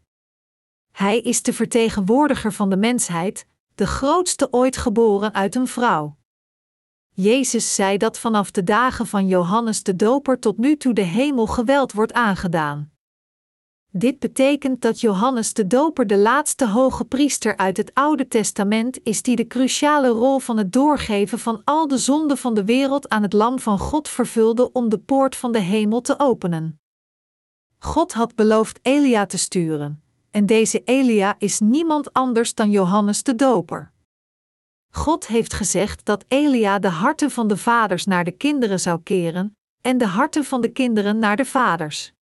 Hij 0.91 1.19
is 1.19 1.41
de 1.41 1.53
vertegenwoordiger 1.53 2.53
van 2.53 2.69
de 2.69 2.77
mensheid, 2.77 3.47
de 3.75 3.87
grootste 3.87 4.47
ooit 4.51 4.77
geboren 4.77 5.33
uit 5.33 5.55
een 5.55 5.67
vrouw. 5.67 6.17
Jezus 7.15 7.75
zei 7.75 7.97
dat 7.97 8.19
vanaf 8.19 8.51
de 8.51 8.63
dagen 8.63 9.07
van 9.07 9.27
Johannes 9.27 9.83
de 9.83 9.95
Doper 9.95 10.39
tot 10.39 10.57
nu 10.57 10.77
toe 10.77 10.93
de 10.93 11.01
hemel 11.01 11.47
geweld 11.47 11.91
wordt 11.91 12.13
aangedaan. 12.13 12.91
Dit 13.89 14.19
betekent 14.19 14.81
dat 14.81 15.01
Johannes 15.01 15.53
de 15.53 15.67
Doper 15.67 16.07
de 16.07 16.17
laatste 16.17 16.67
hoge 16.67 17.05
priester 17.05 17.57
uit 17.57 17.77
het 17.77 17.93
Oude 17.93 18.27
Testament 18.27 18.99
is 19.03 19.21
die 19.21 19.35
de 19.35 19.47
cruciale 19.47 20.07
rol 20.07 20.39
van 20.39 20.57
het 20.57 20.73
doorgeven 20.73 21.39
van 21.39 21.61
al 21.63 21.87
de 21.87 21.97
zonden 21.97 22.37
van 22.37 22.53
de 22.53 22.65
wereld 22.65 23.09
aan 23.09 23.21
het 23.21 23.33
Lam 23.33 23.59
van 23.59 23.79
God 23.79 24.07
vervulde 24.07 24.71
om 24.71 24.89
de 24.89 24.97
poort 24.97 25.35
van 25.35 25.51
de 25.51 25.59
hemel 25.59 26.01
te 26.01 26.19
openen. 26.19 26.79
God 27.79 28.13
had 28.13 28.35
beloofd 28.35 28.79
Elia 28.81 29.25
te 29.25 29.37
sturen, 29.37 30.03
en 30.31 30.45
deze 30.45 30.83
Elia 30.83 31.35
is 31.37 31.59
niemand 31.59 32.13
anders 32.13 32.53
dan 32.53 32.71
Johannes 32.71 33.23
de 33.23 33.35
Doper. 33.35 33.92
God 34.95 35.27
heeft 35.27 35.53
gezegd 35.53 36.05
dat 36.05 36.25
Elia 36.27 36.79
de 36.79 36.87
harten 36.87 37.31
van 37.31 37.47
de 37.47 37.57
vaders 37.57 38.05
naar 38.05 38.23
de 38.23 38.31
kinderen 38.31 38.79
zou 38.79 39.01
keren 39.01 39.57
en 39.81 39.97
de 39.97 40.05
harten 40.05 40.43
van 40.43 40.61
de 40.61 40.71
kinderen 40.71 41.19
naar 41.19 41.35
de 41.35 41.45
vaders. 41.45 42.13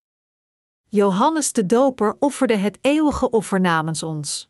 Johannes 0.90 1.52
de 1.52 1.66
Doper 1.66 2.16
offerde 2.20 2.56
het 2.56 2.78
eeuwige 2.82 3.30
offer 3.30 3.60
namens 3.60 4.04
ons. 4.04 4.50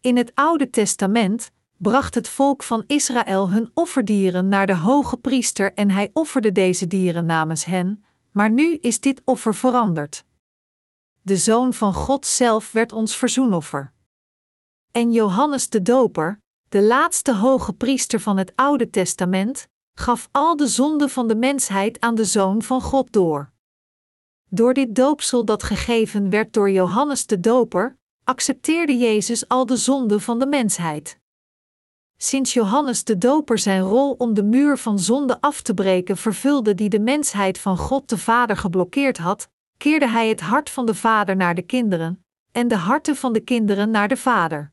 In 0.00 0.16
het 0.16 0.34
Oude 0.34 0.70
Testament 0.70 1.50
bracht 1.76 2.14
het 2.14 2.28
volk 2.28 2.62
van 2.62 2.84
Israël 2.86 3.50
hun 3.50 3.70
offerdieren 3.74 4.48
naar 4.48 4.66
de 4.66 4.76
hoge 4.76 5.16
priester 5.16 5.74
en 5.74 5.90
hij 5.90 6.10
offerde 6.12 6.52
deze 6.52 6.86
dieren 6.86 7.26
namens 7.26 7.64
hen, 7.64 8.04
maar 8.30 8.50
nu 8.50 8.74
is 8.74 9.00
dit 9.00 9.22
offer 9.24 9.54
veranderd. 9.54 10.24
De 11.22 11.36
Zoon 11.36 11.72
van 11.72 11.94
God 11.94 12.26
zelf 12.26 12.72
werd 12.72 12.92
ons 12.92 13.16
verzoenoffer. 13.16 13.92
En 14.90 15.12
Johannes 15.12 15.68
de 15.68 15.82
Doper, 15.82 16.40
de 16.68 16.82
laatste 16.82 17.34
hoge 17.34 17.72
priester 17.72 18.20
van 18.20 18.36
het 18.36 18.52
Oude 18.54 18.90
Testament, 18.90 19.68
gaf 19.94 20.28
al 20.32 20.56
de 20.56 20.66
zonden 20.66 21.10
van 21.10 21.28
de 21.28 21.36
mensheid 21.36 22.00
aan 22.00 22.14
de 22.14 22.24
Zoon 22.24 22.62
van 22.62 22.80
God 22.80 23.12
door. 23.12 23.52
Door 24.50 24.74
dit 24.74 24.94
doopsel 24.94 25.44
dat 25.44 25.62
gegeven 25.62 26.30
werd 26.30 26.52
door 26.52 26.70
Johannes 26.70 27.26
de 27.26 27.40
Doper, 27.40 27.98
accepteerde 28.24 28.96
Jezus 28.96 29.48
al 29.48 29.66
de 29.66 29.76
zonden 29.76 30.20
van 30.20 30.38
de 30.38 30.46
mensheid. 30.46 31.18
Sinds 32.16 32.52
Johannes 32.52 33.04
de 33.04 33.18
Doper 33.18 33.58
zijn 33.58 33.82
rol 33.82 34.12
om 34.12 34.34
de 34.34 34.42
muur 34.42 34.78
van 34.78 34.98
zonde 34.98 35.40
af 35.40 35.62
te 35.62 35.74
breken 35.74 36.16
vervulde 36.16 36.74
die 36.74 36.88
de 36.88 37.00
mensheid 37.00 37.58
van 37.58 37.76
God 37.76 38.08
de 38.08 38.18
Vader 38.18 38.56
geblokkeerd 38.56 39.18
had, 39.18 39.48
keerde 39.76 40.08
hij 40.08 40.28
het 40.28 40.40
hart 40.40 40.70
van 40.70 40.86
de 40.86 40.94
Vader 40.94 41.36
naar 41.36 41.54
de 41.54 41.62
kinderen, 41.62 42.24
en 42.52 42.68
de 42.68 42.76
harten 42.76 43.16
van 43.16 43.32
de 43.32 43.40
kinderen 43.40 43.90
naar 43.90 44.08
de 44.08 44.16
Vader. 44.16 44.72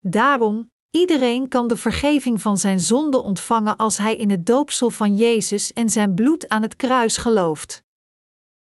Daarom, 0.00 0.70
iedereen 0.90 1.48
kan 1.48 1.68
de 1.68 1.76
vergeving 1.76 2.40
van 2.40 2.58
zijn 2.58 2.80
zonde 2.80 3.22
ontvangen 3.22 3.76
als 3.76 3.96
hij 3.96 4.16
in 4.16 4.30
het 4.30 4.46
doopsel 4.46 4.90
van 4.90 5.16
Jezus 5.16 5.72
en 5.72 5.90
zijn 5.90 6.14
bloed 6.14 6.48
aan 6.48 6.62
het 6.62 6.76
kruis 6.76 7.16
gelooft. 7.16 7.82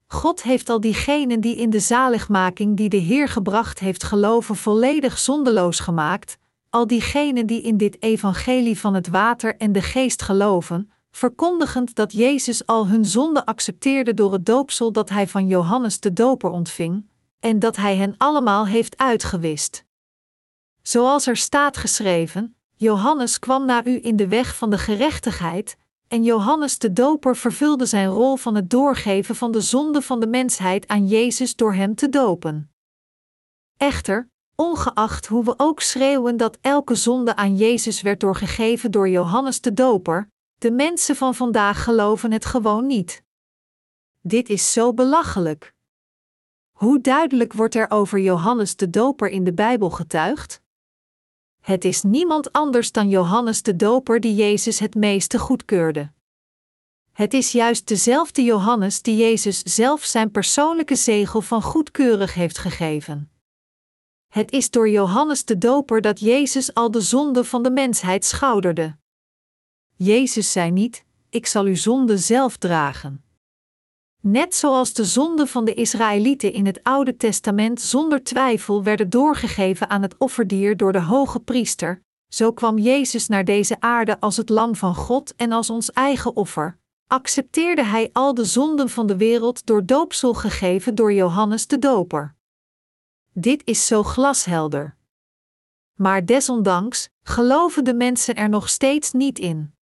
God 0.06 0.42
heeft 0.42 0.68
al 0.68 0.80
diegenen 0.80 1.40
die 1.40 1.56
in 1.56 1.70
de 1.70 1.80
zaligmaking 1.80 2.76
die 2.76 2.88
de 2.88 2.96
Heer 2.96 3.28
gebracht 3.28 3.78
heeft 3.78 4.02
geloven 4.02 4.56
volledig 4.56 5.18
zondeloos 5.18 5.80
gemaakt, 5.80 6.38
al 6.70 6.86
diegenen 6.86 7.46
die 7.46 7.62
in 7.62 7.76
dit 7.76 8.02
evangelie 8.02 8.78
van 8.78 8.94
het 8.94 9.08
water 9.08 9.56
en 9.56 9.72
de 9.72 9.82
geest 9.82 10.22
geloven, 10.22 10.90
verkondigend 11.10 11.94
dat 11.94 12.12
Jezus 12.12 12.66
al 12.66 12.86
hun 12.86 13.04
zonde 13.04 13.46
accepteerde 13.46 14.14
door 14.14 14.32
het 14.32 14.46
doopsel 14.46 14.92
dat 14.92 15.08
hij 15.08 15.28
van 15.28 15.46
Johannes 15.46 16.00
de 16.00 16.12
Doper 16.12 16.50
ontving, 16.50 17.08
en 17.40 17.58
dat 17.58 17.76
hij 17.76 17.96
hen 17.96 18.14
allemaal 18.16 18.66
heeft 18.66 18.98
uitgewist. 18.98 19.84
Zoals 20.90 21.26
er 21.26 21.36
staat 21.36 21.76
geschreven: 21.76 22.56
Johannes 22.76 23.38
kwam 23.38 23.64
naar 23.64 23.86
u 23.86 23.98
in 24.02 24.16
de 24.16 24.28
weg 24.28 24.56
van 24.56 24.70
de 24.70 24.78
gerechtigheid, 24.78 25.76
en 26.08 26.22
Johannes 26.24 26.78
de 26.78 26.92
Doper 26.92 27.36
vervulde 27.36 27.86
zijn 27.86 28.08
rol 28.08 28.36
van 28.36 28.54
het 28.54 28.70
doorgeven 28.70 29.34
van 29.36 29.52
de 29.52 29.60
zonde 29.60 30.02
van 30.02 30.20
de 30.20 30.26
mensheid 30.26 30.88
aan 30.88 31.06
Jezus 31.06 31.56
door 31.56 31.74
hem 31.74 31.94
te 31.94 32.08
dopen. 32.08 32.72
Echter, 33.76 34.30
ongeacht 34.54 35.26
hoe 35.26 35.44
we 35.44 35.54
ook 35.56 35.80
schreeuwen 35.80 36.36
dat 36.36 36.58
elke 36.60 36.94
zonde 36.94 37.36
aan 37.36 37.56
Jezus 37.56 38.02
werd 38.02 38.20
doorgegeven 38.20 38.90
door 38.90 39.08
Johannes 39.08 39.60
de 39.60 39.72
Doper, 39.72 40.30
de 40.58 40.70
mensen 40.70 41.16
van 41.16 41.34
vandaag 41.34 41.84
geloven 41.84 42.32
het 42.32 42.44
gewoon 42.44 42.86
niet. 42.86 43.22
Dit 44.20 44.48
is 44.48 44.72
zo 44.72 44.94
belachelijk. 44.94 45.74
Hoe 46.70 47.00
duidelijk 47.00 47.52
wordt 47.52 47.74
er 47.74 47.90
over 47.90 48.18
Johannes 48.18 48.76
de 48.76 48.90
Doper 48.90 49.28
in 49.28 49.44
de 49.44 49.52
Bijbel 49.52 49.90
getuigd? 49.90 50.62
Het 51.60 51.84
is 51.84 52.02
niemand 52.02 52.52
anders 52.52 52.92
dan 52.92 53.08
Johannes 53.08 53.62
de 53.62 53.76
Doper 53.76 54.20
die 54.20 54.34
Jezus 54.34 54.78
het 54.78 54.94
meeste 54.94 55.38
goedkeurde. 55.38 56.12
Het 57.12 57.34
is 57.34 57.52
juist 57.52 57.88
dezelfde 57.88 58.42
Johannes 58.42 59.02
die 59.02 59.16
Jezus 59.16 59.62
zelf 59.62 60.04
zijn 60.04 60.30
persoonlijke 60.30 60.96
zegel 60.96 61.40
van 61.40 61.62
goedkeurig 61.62 62.34
heeft 62.34 62.58
gegeven. 62.58 63.30
Het 64.28 64.50
is 64.50 64.70
door 64.70 64.88
Johannes 64.88 65.44
de 65.44 65.58
Doper 65.58 66.00
dat 66.00 66.20
Jezus 66.20 66.74
al 66.74 66.90
de 66.90 67.00
zonde 67.00 67.44
van 67.44 67.62
de 67.62 67.70
mensheid 67.70 68.24
schouderde. 68.24 68.96
Jezus 69.96 70.52
zei 70.52 70.70
niet: 70.70 71.04
Ik 71.30 71.46
zal 71.46 71.64
uw 71.64 71.76
zonde 71.76 72.18
zelf 72.18 72.56
dragen. 72.56 73.24
Net 74.20 74.54
zoals 74.54 74.92
de 74.92 75.04
zonden 75.04 75.48
van 75.48 75.64
de 75.64 75.74
Israëlieten 75.74 76.52
in 76.52 76.66
het 76.66 76.82
Oude 76.82 77.16
Testament 77.16 77.80
zonder 77.80 78.22
twijfel 78.22 78.82
werden 78.82 79.10
doorgegeven 79.10 79.90
aan 79.90 80.02
het 80.02 80.14
offerdier 80.18 80.76
door 80.76 80.92
de 80.92 81.00
hoge 81.00 81.40
priester, 81.40 82.02
zo 82.28 82.52
kwam 82.52 82.78
Jezus 82.78 83.28
naar 83.28 83.44
deze 83.44 83.80
aarde 83.80 84.20
als 84.20 84.36
het 84.36 84.48
lam 84.48 84.74
van 84.74 84.94
God 84.94 85.34
en 85.36 85.52
als 85.52 85.70
ons 85.70 85.90
eigen 85.90 86.36
offer. 86.36 86.78
Accepteerde 87.06 87.84
hij 87.84 88.10
al 88.12 88.34
de 88.34 88.44
zonden 88.44 88.88
van 88.88 89.06
de 89.06 89.16
wereld 89.16 89.66
door 89.66 89.86
doopsel 89.86 90.34
gegeven 90.34 90.94
door 90.94 91.12
Johannes 91.12 91.66
de 91.66 91.78
Doper. 91.78 92.34
Dit 93.32 93.62
is 93.64 93.86
zo 93.86 94.02
glashelder. 94.02 94.96
Maar 95.94 96.24
desondanks 96.26 97.08
geloven 97.22 97.84
de 97.84 97.94
mensen 97.94 98.34
er 98.34 98.48
nog 98.48 98.68
steeds 98.68 99.12
niet 99.12 99.38
in. 99.38 99.74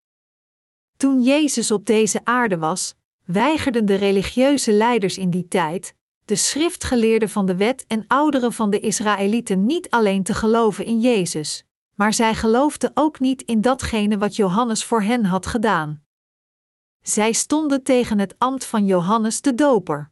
Toen 0.97 1.21
Jezus 1.21 1.71
op 1.71 1.85
deze 1.85 2.21
aarde 2.23 2.57
was, 2.57 2.95
weigerden 3.27 3.85
de 3.85 3.95
religieuze 3.95 4.71
leiders 4.71 5.17
in 5.17 5.29
die 5.29 5.47
tijd, 5.47 5.95
de 6.25 6.35
schriftgeleerden 6.35 7.29
van 7.29 7.45
de 7.45 7.55
wet 7.55 7.85
en 7.87 8.03
ouderen 8.07 8.53
van 8.53 8.69
de 8.69 8.79
Israëlieten 8.79 9.65
niet 9.65 9.89
alleen 9.89 10.23
te 10.23 10.33
geloven 10.33 10.85
in 10.85 10.99
Jezus, 10.99 11.65
maar 11.93 12.13
zij 12.13 12.35
geloofden 12.35 12.91
ook 12.93 13.19
niet 13.19 13.41
in 13.41 13.61
datgene 13.61 14.17
wat 14.17 14.35
Johannes 14.35 14.83
voor 14.83 15.01
hen 15.01 15.25
had 15.25 15.45
gedaan. 15.45 16.03
Zij 17.01 17.31
stonden 17.31 17.83
tegen 17.83 18.19
het 18.19 18.35
ambt 18.37 18.65
van 18.65 18.85
Johannes 18.85 19.41
de 19.41 19.55
Doper. 19.55 20.11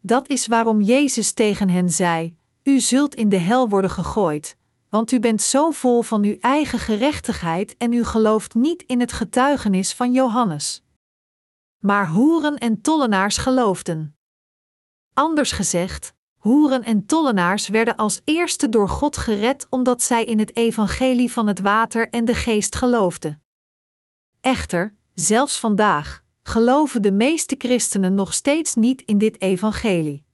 Dat 0.00 0.28
is 0.28 0.46
waarom 0.46 0.80
Jezus 0.80 1.32
tegen 1.32 1.68
hen 1.68 1.90
zei: 1.90 2.36
U 2.62 2.80
zult 2.80 3.14
in 3.14 3.28
de 3.28 3.38
hel 3.38 3.68
worden 3.68 3.90
gegooid, 3.90 4.56
want 4.88 5.12
u 5.12 5.20
bent 5.20 5.42
zo 5.42 5.70
vol 5.70 6.02
van 6.02 6.24
uw 6.24 6.36
eigen 6.40 6.78
gerechtigheid 6.78 7.76
en 7.76 7.92
u 7.92 8.04
gelooft 8.04 8.54
niet 8.54 8.82
in 8.82 9.00
het 9.00 9.12
getuigenis 9.12 9.92
van 9.92 10.12
Johannes. 10.12 10.84
Maar 11.80 12.08
hoeren 12.08 12.58
en 12.58 12.80
tollenaars 12.80 13.36
geloofden. 13.36 14.16
Anders 15.14 15.52
gezegd, 15.52 16.14
hoeren 16.36 16.84
en 16.84 17.06
tollenaars 17.06 17.68
werden 17.68 17.96
als 17.96 18.20
eerste 18.24 18.68
door 18.68 18.88
God 18.88 19.16
gered 19.16 19.66
omdat 19.70 20.02
zij 20.02 20.24
in 20.24 20.38
het 20.38 20.56
evangelie 20.56 21.32
van 21.32 21.46
het 21.46 21.60
water 21.60 22.08
en 22.08 22.24
de 22.24 22.34
geest 22.34 22.76
geloofden. 22.76 23.42
Echter, 24.40 24.94
zelfs 25.14 25.60
vandaag, 25.60 26.22
geloven 26.42 27.02
de 27.02 27.12
meeste 27.12 27.54
christenen 27.58 28.14
nog 28.14 28.34
steeds 28.34 28.74
niet 28.74 29.02
in 29.02 29.18
dit 29.18 29.40
evangelie. 29.40 30.24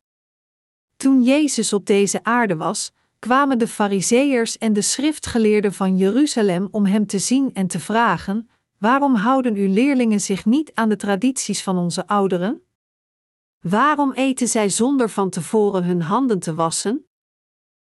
Toen 0.97 1.23
Jezus 1.23 1.73
op 1.73 1.87
deze 1.87 2.25
aarde 2.25 2.57
was, 2.57 2.93
kwamen 3.19 3.59
de 3.59 3.69
Fariseërs 3.69 4.59
en 4.59 4.73
de 4.73 4.83
schriftgeleerden 4.83 5.73
van 5.73 5.97
Jeruzalem 5.97 6.69
om 6.71 6.87
hem 6.87 7.07
te 7.07 7.19
zien 7.19 7.51
en 7.55 7.67
te 7.67 7.81
vragen: 7.81 8.51
waarom 8.79 9.15
houden 9.15 9.55
uw 9.55 9.73
leerlingen 9.73 10.21
zich 10.21 10.45
niet 10.45 10.75
aan 10.75 10.89
de 10.89 10.97
tradities 10.97 11.63
van 11.63 11.79
onze 11.79 12.07
ouderen? 12.07 12.63
Waarom 13.61 14.13
eten 14.13 14.49
zij 14.49 14.69
zonder 14.69 15.11
van 15.11 15.31
tevoren 15.31 15.85
hun 15.85 16.03
handen 16.03 16.39
te 16.39 16.55
wassen? 16.55 17.07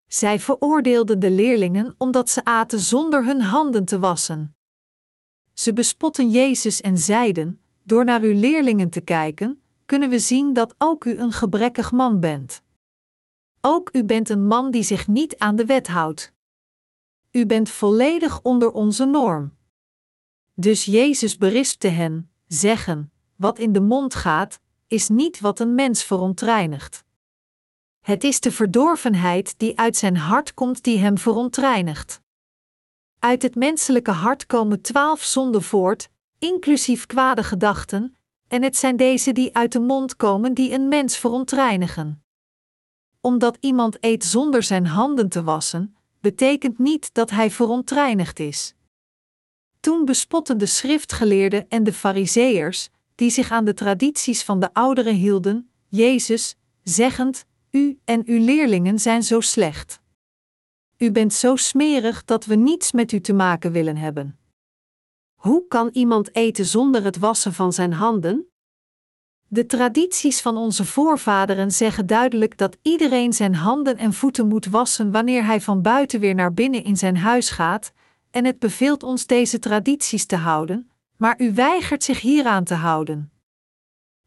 Zij 0.06 0.40
veroordeelden 0.40 1.18
de 1.18 1.30
leerlingen 1.30 1.94
omdat 1.98 2.30
ze 2.30 2.44
aten 2.44 2.80
zonder 2.80 3.24
hun 3.24 3.40
handen 3.40 3.84
te 3.84 3.98
wassen. 3.98 4.56
Ze 5.52 5.72
bespotten 5.72 6.30
Jezus 6.30 6.80
en 6.80 6.98
zeiden: 6.98 7.60
Door 7.82 8.04
naar 8.04 8.20
uw 8.20 8.34
leerlingen 8.34 8.90
te 8.90 9.00
kijken, 9.00 9.62
kunnen 9.86 10.08
we 10.08 10.18
zien 10.18 10.52
dat 10.52 10.74
ook 10.78 11.04
u 11.04 11.18
een 11.18 11.32
gebrekkig 11.32 11.92
man 11.92 12.20
bent. 12.20 12.62
Ook 13.60 13.88
u 13.92 14.04
bent 14.04 14.28
een 14.28 14.46
man 14.46 14.70
die 14.70 14.82
zich 14.82 15.06
niet 15.06 15.38
aan 15.38 15.56
de 15.56 15.64
wet 15.64 15.88
houdt. 15.88 16.32
U 17.30 17.46
bent 17.46 17.70
volledig 17.70 18.42
onder 18.42 18.72
onze 18.72 19.04
norm. 19.04 19.57
Dus 20.60 20.84
Jezus 20.84 21.36
berispte 21.36 21.88
hen, 21.88 22.30
zeggen: 22.46 23.12
Wat 23.36 23.58
in 23.58 23.72
de 23.72 23.80
mond 23.80 24.14
gaat, 24.14 24.60
is 24.86 25.08
niet 25.08 25.40
wat 25.40 25.60
een 25.60 25.74
mens 25.74 26.02
verontreinigt. 26.04 27.04
Het 28.00 28.24
is 28.24 28.40
de 28.40 28.52
verdorvenheid 28.52 29.58
die 29.58 29.78
uit 29.78 29.96
zijn 29.96 30.16
hart 30.16 30.54
komt 30.54 30.84
die 30.84 30.98
hem 30.98 31.18
verontreinigt. 31.18 32.20
Uit 33.18 33.42
het 33.42 33.54
menselijke 33.54 34.10
hart 34.10 34.46
komen 34.46 34.80
twaalf 34.80 35.22
zonden 35.22 35.62
voort, 35.62 36.08
inclusief 36.38 37.06
kwade 37.06 37.44
gedachten, 37.44 38.16
en 38.48 38.62
het 38.62 38.76
zijn 38.76 38.96
deze 38.96 39.32
die 39.32 39.54
uit 39.54 39.72
de 39.72 39.80
mond 39.80 40.16
komen 40.16 40.54
die 40.54 40.72
een 40.72 40.88
mens 40.88 41.16
verontreinigen. 41.16 42.22
Omdat 43.20 43.56
iemand 43.60 43.96
eet 44.00 44.24
zonder 44.24 44.62
zijn 44.62 44.86
handen 44.86 45.28
te 45.28 45.42
wassen, 45.42 45.96
betekent 46.20 46.78
niet 46.78 47.14
dat 47.14 47.30
hij 47.30 47.50
verontreinigd 47.50 48.38
is. 48.38 48.76
Toen 49.88 50.04
bespotten 50.04 50.58
de 50.58 50.66
schriftgeleerden 50.66 51.68
en 51.68 51.84
de 51.84 51.92
fariseërs, 51.92 52.88
die 53.14 53.30
zich 53.30 53.50
aan 53.50 53.64
de 53.64 53.74
tradities 53.74 54.42
van 54.42 54.60
de 54.60 54.74
ouderen 54.74 55.14
hielden, 55.14 55.70
Jezus, 55.86 56.56
zeggend: 56.82 57.44
U 57.70 57.98
en 58.04 58.22
uw 58.26 58.44
leerlingen 58.44 58.98
zijn 58.98 59.22
zo 59.22 59.40
slecht. 59.40 60.00
U 60.96 61.10
bent 61.10 61.32
zo 61.32 61.56
smerig 61.56 62.24
dat 62.24 62.44
we 62.44 62.54
niets 62.54 62.92
met 62.92 63.12
u 63.12 63.20
te 63.20 63.32
maken 63.32 63.72
willen 63.72 63.96
hebben. 63.96 64.38
Hoe 65.34 65.66
kan 65.68 65.88
iemand 65.92 66.34
eten 66.34 66.64
zonder 66.64 67.04
het 67.04 67.18
wassen 67.18 67.52
van 67.52 67.72
zijn 67.72 67.92
handen? 67.92 68.48
De 69.46 69.66
tradities 69.66 70.40
van 70.40 70.56
onze 70.56 70.84
voorvaderen 70.84 71.70
zeggen 71.70 72.06
duidelijk 72.06 72.58
dat 72.58 72.76
iedereen 72.82 73.32
zijn 73.32 73.54
handen 73.54 73.96
en 73.96 74.12
voeten 74.12 74.48
moet 74.48 74.66
wassen 74.66 75.10
wanneer 75.10 75.44
hij 75.44 75.60
van 75.60 75.82
buiten 75.82 76.20
weer 76.20 76.34
naar 76.34 76.54
binnen 76.54 76.84
in 76.84 76.96
zijn 76.96 77.16
huis 77.16 77.50
gaat, 77.50 77.92
en 78.30 78.44
het 78.44 78.58
beveelt 78.58 79.02
ons 79.02 79.26
deze 79.26 79.58
tradities 79.58 80.26
te 80.26 80.36
houden, 80.36 80.90
maar 81.16 81.40
u 81.40 81.54
weigert 81.54 82.04
zich 82.04 82.20
hieraan 82.20 82.64
te 82.64 82.74
houden. 82.74 83.32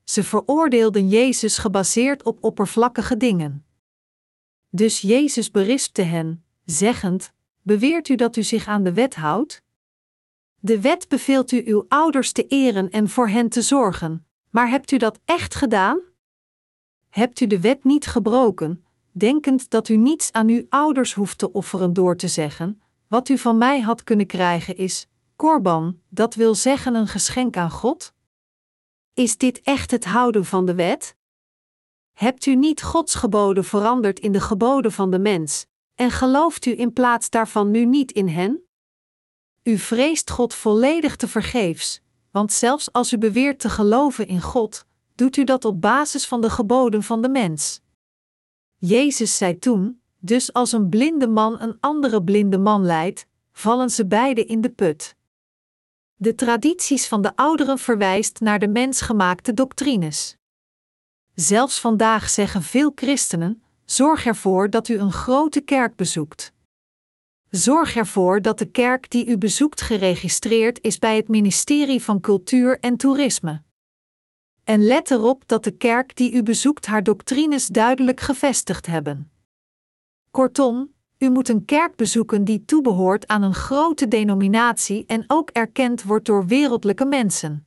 Ze 0.03 0.23
veroordeelden 0.23 1.09
Jezus 1.09 1.57
gebaseerd 1.57 2.23
op 2.23 2.43
oppervlakkige 2.43 3.17
dingen. 3.17 3.65
Dus 4.69 5.01
Jezus 5.01 5.51
berispte 5.51 6.01
hen, 6.01 6.43
zeggend: 6.65 7.33
Beweert 7.61 8.09
u 8.09 8.15
dat 8.15 8.35
u 8.35 8.43
zich 8.43 8.67
aan 8.67 8.83
de 8.83 8.93
wet 8.93 9.15
houdt? 9.15 9.63
De 10.59 10.81
wet 10.81 11.07
beveelt 11.07 11.51
u 11.51 11.61
uw 11.65 11.85
ouders 11.87 12.31
te 12.31 12.47
eren 12.47 12.89
en 12.89 13.09
voor 13.09 13.29
hen 13.29 13.49
te 13.49 13.61
zorgen, 13.61 14.25
maar 14.49 14.69
hebt 14.69 14.91
u 14.91 14.97
dat 14.97 15.19
echt 15.25 15.55
gedaan? 15.55 15.99
Hebt 17.09 17.39
u 17.39 17.47
de 17.47 17.59
wet 17.59 17.83
niet 17.83 18.05
gebroken, 18.05 18.85
denkend 19.11 19.69
dat 19.69 19.89
u 19.89 19.95
niets 19.95 20.31
aan 20.31 20.47
uw 20.47 20.65
ouders 20.69 21.13
hoeft 21.13 21.37
te 21.37 21.51
offeren 21.51 21.93
door 21.93 22.15
te 22.17 22.27
zeggen: 22.27 22.81
Wat 23.11 23.29
u 23.29 23.37
van 23.37 23.57
mij 23.57 23.81
had 23.81 24.03
kunnen 24.03 24.25
krijgen 24.25 24.77
is 24.77 25.07
korban, 25.35 26.01
dat 26.09 26.35
wil 26.35 26.55
zeggen 26.55 26.95
een 26.95 27.07
geschenk 27.07 27.57
aan 27.57 27.71
God? 27.71 28.13
Is 29.13 29.37
dit 29.37 29.61
echt 29.61 29.91
het 29.91 30.05
houden 30.05 30.45
van 30.45 30.65
de 30.65 30.75
wet? 30.75 31.15
Hebt 32.11 32.45
u 32.45 32.55
niet 32.55 32.83
Gods 32.83 33.15
geboden 33.15 33.63
veranderd 33.63 34.19
in 34.19 34.31
de 34.31 34.39
geboden 34.39 34.91
van 34.91 35.11
de 35.11 35.19
mens, 35.19 35.65
en 35.95 36.11
gelooft 36.11 36.65
u 36.65 36.79
in 36.79 36.93
plaats 36.93 37.29
daarvan 37.29 37.71
nu 37.71 37.85
niet 37.85 38.11
in 38.11 38.27
hen? 38.27 38.63
U 39.63 39.77
vreest 39.77 40.29
God 40.29 40.53
volledig 40.53 41.15
te 41.15 41.27
vergeefs, 41.27 42.01
want 42.31 42.51
zelfs 42.53 42.91
als 42.91 43.13
u 43.13 43.17
beweert 43.17 43.59
te 43.59 43.69
geloven 43.69 44.27
in 44.27 44.41
God, 44.41 44.85
doet 45.15 45.37
u 45.37 45.43
dat 45.43 45.65
op 45.65 45.81
basis 45.81 46.27
van 46.27 46.41
de 46.41 46.49
geboden 46.49 47.03
van 47.03 47.21
de 47.21 47.29
mens. 47.29 47.81
Jezus 48.77 49.37
zei 49.37 49.59
toen: 49.59 50.00
Dus 50.23 50.53
als 50.53 50.71
een 50.71 50.89
blinde 50.89 51.27
man 51.27 51.61
een 51.61 51.77
andere 51.79 52.23
blinde 52.23 52.57
man 52.57 52.85
leidt, 52.85 53.25
vallen 53.51 53.89
ze 53.89 54.05
beiden 54.05 54.47
in 54.47 54.61
de 54.61 54.69
put. 54.69 55.15
De 56.15 56.35
tradities 56.35 57.07
van 57.07 57.21
de 57.21 57.35
ouderen 57.35 57.77
verwijst 57.77 58.39
naar 58.39 58.59
de 58.59 58.67
mensgemaakte 58.67 59.53
doctrines. 59.53 60.35
Zelfs 61.33 61.79
vandaag 61.79 62.29
zeggen 62.29 62.61
veel 62.61 62.91
christenen: 62.95 63.63
zorg 63.85 64.25
ervoor 64.25 64.69
dat 64.69 64.87
u 64.87 64.97
een 64.97 65.11
grote 65.11 65.61
kerk 65.61 65.95
bezoekt. 65.95 66.53
Zorg 67.49 67.95
ervoor 67.95 68.41
dat 68.41 68.59
de 68.59 68.65
kerk 68.65 69.09
die 69.09 69.25
u 69.25 69.37
bezoekt 69.37 69.81
geregistreerd 69.81 70.81
is 70.81 70.99
bij 70.99 71.15
het 71.15 71.27
ministerie 71.27 72.03
van 72.03 72.19
Cultuur 72.19 72.79
en 72.79 72.97
Toerisme. 72.97 73.61
En 74.63 74.83
let 74.83 75.11
erop 75.11 75.47
dat 75.47 75.63
de 75.63 75.71
kerk 75.71 76.15
die 76.15 76.31
u 76.31 76.43
bezoekt 76.43 76.85
haar 76.85 77.03
doctrines 77.03 77.67
duidelijk 77.67 78.19
gevestigd 78.19 78.85
hebben. 78.85 79.30
Kortom, 80.31 80.93
u 81.17 81.29
moet 81.29 81.49
een 81.49 81.65
kerk 81.65 81.95
bezoeken 81.95 82.43
die 82.43 82.65
toebehoort 82.65 83.27
aan 83.27 83.41
een 83.41 83.53
grote 83.53 84.07
denominatie 84.07 85.05
en 85.05 85.23
ook 85.27 85.49
erkend 85.49 86.03
wordt 86.03 86.25
door 86.25 86.45
wereldlijke 86.45 87.05
mensen. 87.05 87.65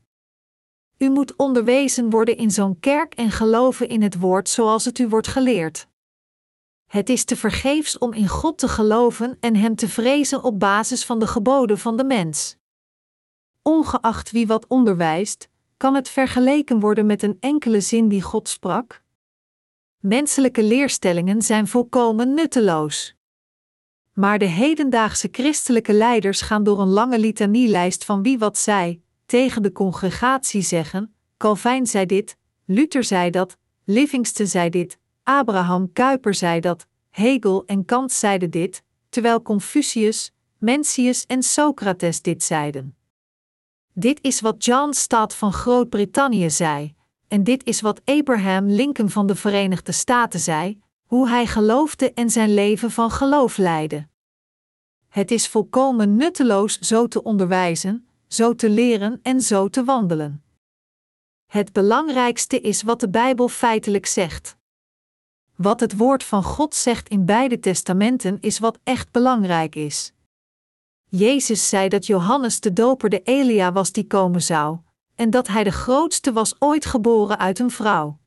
U 0.98 1.10
moet 1.10 1.36
onderwezen 1.36 2.10
worden 2.10 2.36
in 2.36 2.50
zo'n 2.50 2.80
kerk 2.80 3.14
en 3.14 3.30
geloven 3.30 3.88
in 3.88 4.02
het 4.02 4.18
woord 4.18 4.48
zoals 4.48 4.84
het 4.84 4.98
u 4.98 5.08
wordt 5.08 5.26
geleerd. 5.26 5.88
Het 6.86 7.08
is 7.08 7.24
te 7.24 7.36
vergeefs 7.36 7.98
om 7.98 8.12
in 8.12 8.28
God 8.28 8.58
te 8.58 8.68
geloven 8.68 9.36
en 9.40 9.56
Hem 9.56 9.74
te 9.74 9.88
vrezen 9.88 10.42
op 10.42 10.58
basis 10.60 11.04
van 11.04 11.18
de 11.18 11.26
geboden 11.26 11.78
van 11.78 11.96
de 11.96 12.04
mens. 12.04 12.56
Ongeacht 13.62 14.30
wie 14.30 14.46
wat 14.46 14.66
onderwijst, 14.66 15.48
kan 15.76 15.94
het 15.94 16.08
vergeleken 16.08 16.80
worden 16.80 17.06
met 17.06 17.22
een 17.22 17.36
enkele 17.40 17.80
zin 17.80 18.08
die 18.08 18.22
God 18.22 18.48
sprak? 18.48 19.03
Menselijke 20.06 20.62
leerstellingen 20.62 21.42
zijn 21.42 21.66
volkomen 21.66 22.34
nutteloos. 22.34 23.14
Maar 24.12 24.38
de 24.38 24.44
hedendaagse 24.44 25.28
christelijke 25.32 25.92
leiders 25.92 26.40
gaan 26.40 26.64
door 26.64 26.80
een 26.80 26.88
lange 26.88 27.18
litanielijst 27.18 28.04
van 28.04 28.22
wie 28.22 28.38
wat 28.38 28.58
zei, 28.58 29.02
tegen 29.26 29.62
de 29.62 29.72
congregatie 29.72 30.62
zeggen: 30.62 31.14
Calvijn 31.36 31.86
zei 31.86 32.06
dit, 32.06 32.36
Luther 32.64 33.04
zei 33.04 33.30
dat, 33.30 33.56
Livingston 33.84 34.46
zei 34.46 34.70
dit, 34.70 34.98
Abraham 35.22 35.92
Kuyper 35.92 36.34
zei 36.34 36.60
dat, 36.60 36.86
Hegel 37.10 37.64
en 37.66 37.84
Kant 37.84 38.12
zeiden 38.12 38.50
dit, 38.50 38.82
terwijl 39.08 39.42
Confucius, 39.42 40.32
Mencius 40.58 41.26
en 41.26 41.42
Socrates 41.42 42.22
dit 42.22 42.42
zeiden. 42.42 42.96
Dit 43.92 44.18
is 44.22 44.40
wat 44.40 44.64
John 44.64 44.92
Stott 44.92 45.34
van 45.34 45.52
Groot-Brittannië 45.52 46.50
zei, 46.50 46.93
en 47.34 47.44
dit 47.44 47.64
is 47.64 47.80
wat 47.80 48.00
Abraham 48.04 48.66
Lincoln 48.66 49.10
van 49.10 49.26
de 49.26 49.34
Verenigde 49.34 49.92
Staten 49.92 50.40
zei, 50.40 50.80
hoe 51.06 51.28
hij 51.28 51.46
geloofde 51.46 52.12
en 52.12 52.30
zijn 52.30 52.54
leven 52.54 52.90
van 52.90 53.10
geloof 53.10 53.56
leidde. 53.56 54.08
Het 55.08 55.30
is 55.30 55.48
volkomen 55.48 56.16
nutteloos 56.16 56.78
zo 56.78 57.08
te 57.08 57.22
onderwijzen, 57.22 58.08
zo 58.28 58.54
te 58.54 58.70
leren 58.70 59.20
en 59.22 59.40
zo 59.40 59.68
te 59.68 59.84
wandelen. 59.84 60.44
Het 61.46 61.72
belangrijkste 61.72 62.60
is 62.60 62.82
wat 62.82 63.00
de 63.00 63.08
Bijbel 63.08 63.48
feitelijk 63.48 64.06
zegt. 64.06 64.56
Wat 65.56 65.80
het 65.80 65.96
woord 65.96 66.24
van 66.24 66.42
God 66.42 66.74
zegt 66.74 67.08
in 67.08 67.24
beide 67.24 67.60
testamenten 67.60 68.40
is 68.40 68.58
wat 68.58 68.78
echt 68.84 69.10
belangrijk 69.10 69.74
is. 69.74 70.12
Jezus 71.08 71.68
zei 71.68 71.88
dat 71.88 72.06
Johannes 72.06 72.60
de 72.60 72.72
Doper 72.72 73.10
de 73.10 73.22
Elia 73.22 73.72
was 73.72 73.92
die 73.92 74.06
komen 74.06 74.42
zou, 74.42 74.78
en 75.14 75.30
dat 75.30 75.46
hij 75.46 75.64
de 75.64 75.72
grootste 75.72 76.32
was 76.32 76.54
ooit 76.58 76.86
geboren 76.86 77.38
uit 77.38 77.58
een 77.58 77.70
vrouw. 77.70 78.18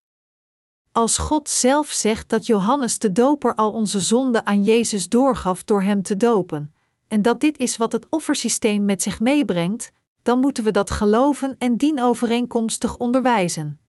Als 0.92 1.18
God 1.18 1.50
zelf 1.50 1.88
zegt 1.88 2.30
dat 2.30 2.46
Johannes 2.46 3.00
de 3.00 3.12
Doper 3.12 3.56
al 3.56 3.72
onze 3.72 4.00
zonden 4.00 4.46
aan 4.46 4.64
Jezus 4.64 5.10
doorgaf 5.10 5.64
door 5.64 5.82
hem 5.82 6.02
te 6.02 6.18
dopen, 6.18 6.74
en 7.08 7.22
dat 7.22 7.40
dit 7.40 7.58
is 7.58 7.78
wat 7.78 7.92
het 7.92 8.06
offersysteem 8.10 8.86
met 8.86 9.02
zich 9.02 9.20
meebrengt, 9.20 9.92
dan 10.22 10.40
moeten 10.40 10.64
we 10.64 10.72
dat 10.72 10.92
geloven 10.92 11.56
en 11.58 11.78
dienovereenkomstig 11.78 12.98
onderwijzen. 12.98 13.80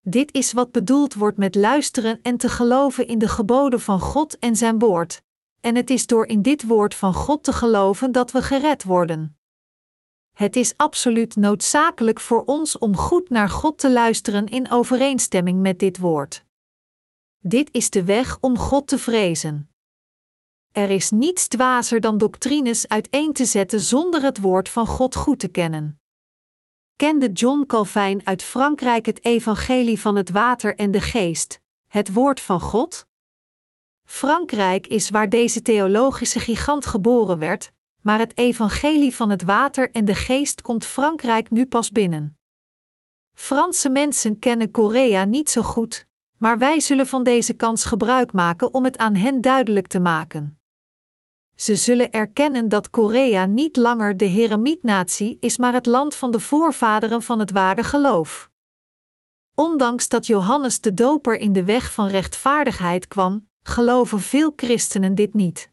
Dit 0.00 0.32
is 0.32 0.52
wat 0.52 0.72
bedoeld 0.72 1.14
wordt 1.14 1.38
met 1.38 1.54
luisteren 1.54 2.18
en 2.22 2.36
te 2.36 2.48
geloven 2.48 3.06
in 3.06 3.18
de 3.18 3.28
geboden 3.28 3.80
van 3.80 4.00
God 4.00 4.38
en 4.38 4.56
zijn 4.56 4.78
woord, 4.78 5.22
en 5.60 5.76
het 5.76 5.90
is 5.90 6.06
door 6.06 6.26
in 6.26 6.42
dit 6.42 6.66
woord 6.66 6.94
van 6.94 7.14
God 7.14 7.44
te 7.44 7.52
geloven 7.52 8.12
dat 8.12 8.30
we 8.30 8.42
gered 8.42 8.84
worden. 8.84 9.36
Het 10.32 10.56
is 10.56 10.76
absoluut 10.76 11.36
noodzakelijk 11.36 12.20
voor 12.20 12.44
ons 12.44 12.78
om 12.78 12.96
goed 12.96 13.28
naar 13.28 13.48
God 13.48 13.78
te 13.78 13.90
luisteren 13.90 14.46
in 14.46 14.70
overeenstemming 14.70 15.60
met 15.60 15.78
dit 15.78 15.98
woord. 15.98 16.44
Dit 17.38 17.68
is 17.72 17.90
de 17.90 18.04
weg 18.04 18.38
om 18.40 18.58
God 18.58 18.86
te 18.86 18.98
vrezen. 18.98 19.70
Er 20.72 20.90
is 20.90 21.10
niets 21.10 21.48
dwazer 21.48 22.00
dan 22.00 22.18
doctrines 22.18 22.88
uiteen 22.88 23.32
te 23.32 23.44
zetten 23.44 23.80
zonder 23.80 24.22
het 24.22 24.40
woord 24.40 24.68
van 24.68 24.86
God 24.86 25.14
goed 25.14 25.38
te 25.38 25.48
kennen. 25.48 26.00
Kende 26.96 27.32
John 27.32 27.66
Calvin 27.66 28.26
uit 28.26 28.42
Frankrijk 28.42 29.06
het 29.06 29.24
evangelie 29.24 30.00
van 30.00 30.16
het 30.16 30.30
water 30.30 30.76
en 30.76 30.90
de 30.90 31.00
geest, 31.00 31.60
het 31.86 32.12
woord 32.12 32.40
van 32.40 32.60
God? 32.60 33.06
Frankrijk 34.04 34.86
is 34.86 35.10
waar 35.10 35.28
deze 35.28 35.62
theologische 35.62 36.40
gigant 36.40 36.86
geboren 36.86 37.38
werd, 37.38 37.72
maar 38.02 38.18
het 38.18 38.38
evangelie 38.38 39.14
van 39.14 39.30
het 39.30 39.42
water 39.42 39.90
en 39.90 40.04
de 40.04 40.14
geest 40.14 40.62
komt 40.62 40.84
Frankrijk 40.84 41.50
nu 41.50 41.66
pas 41.66 41.90
binnen. 41.90 42.38
Franse 43.34 43.88
mensen 43.88 44.38
kennen 44.38 44.70
Korea 44.70 45.24
niet 45.24 45.50
zo 45.50 45.62
goed, 45.62 46.06
maar 46.38 46.58
wij 46.58 46.80
zullen 46.80 47.06
van 47.06 47.22
deze 47.24 47.54
kans 47.54 47.84
gebruik 47.84 48.32
maken 48.32 48.74
om 48.74 48.84
het 48.84 48.98
aan 48.98 49.14
hen 49.14 49.40
duidelijk 49.40 49.86
te 49.86 50.00
maken. 50.00 50.56
Ze 51.54 51.76
zullen 51.76 52.10
erkennen 52.10 52.68
dat 52.68 52.90
Korea 52.90 53.46
niet 53.46 53.76
langer 53.76 54.16
de 54.16 54.24
Heremietnatie 54.24 55.36
is, 55.40 55.58
maar 55.58 55.72
het 55.72 55.86
land 55.86 56.14
van 56.14 56.30
de 56.30 56.40
voorvaderen 56.40 57.22
van 57.22 57.38
het 57.38 57.50
ware 57.50 57.84
geloof. 57.84 58.50
Ondanks 59.54 60.08
dat 60.08 60.26
Johannes 60.26 60.80
de 60.80 60.94
Doper 60.94 61.38
in 61.38 61.52
de 61.52 61.64
weg 61.64 61.92
van 61.92 62.06
rechtvaardigheid 62.06 63.08
kwam, 63.08 63.48
geloven 63.62 64.20
veel 64.20 64.52
christenen 64.56 65.14
dit 65.14 65.34
niet. 65.34 65.71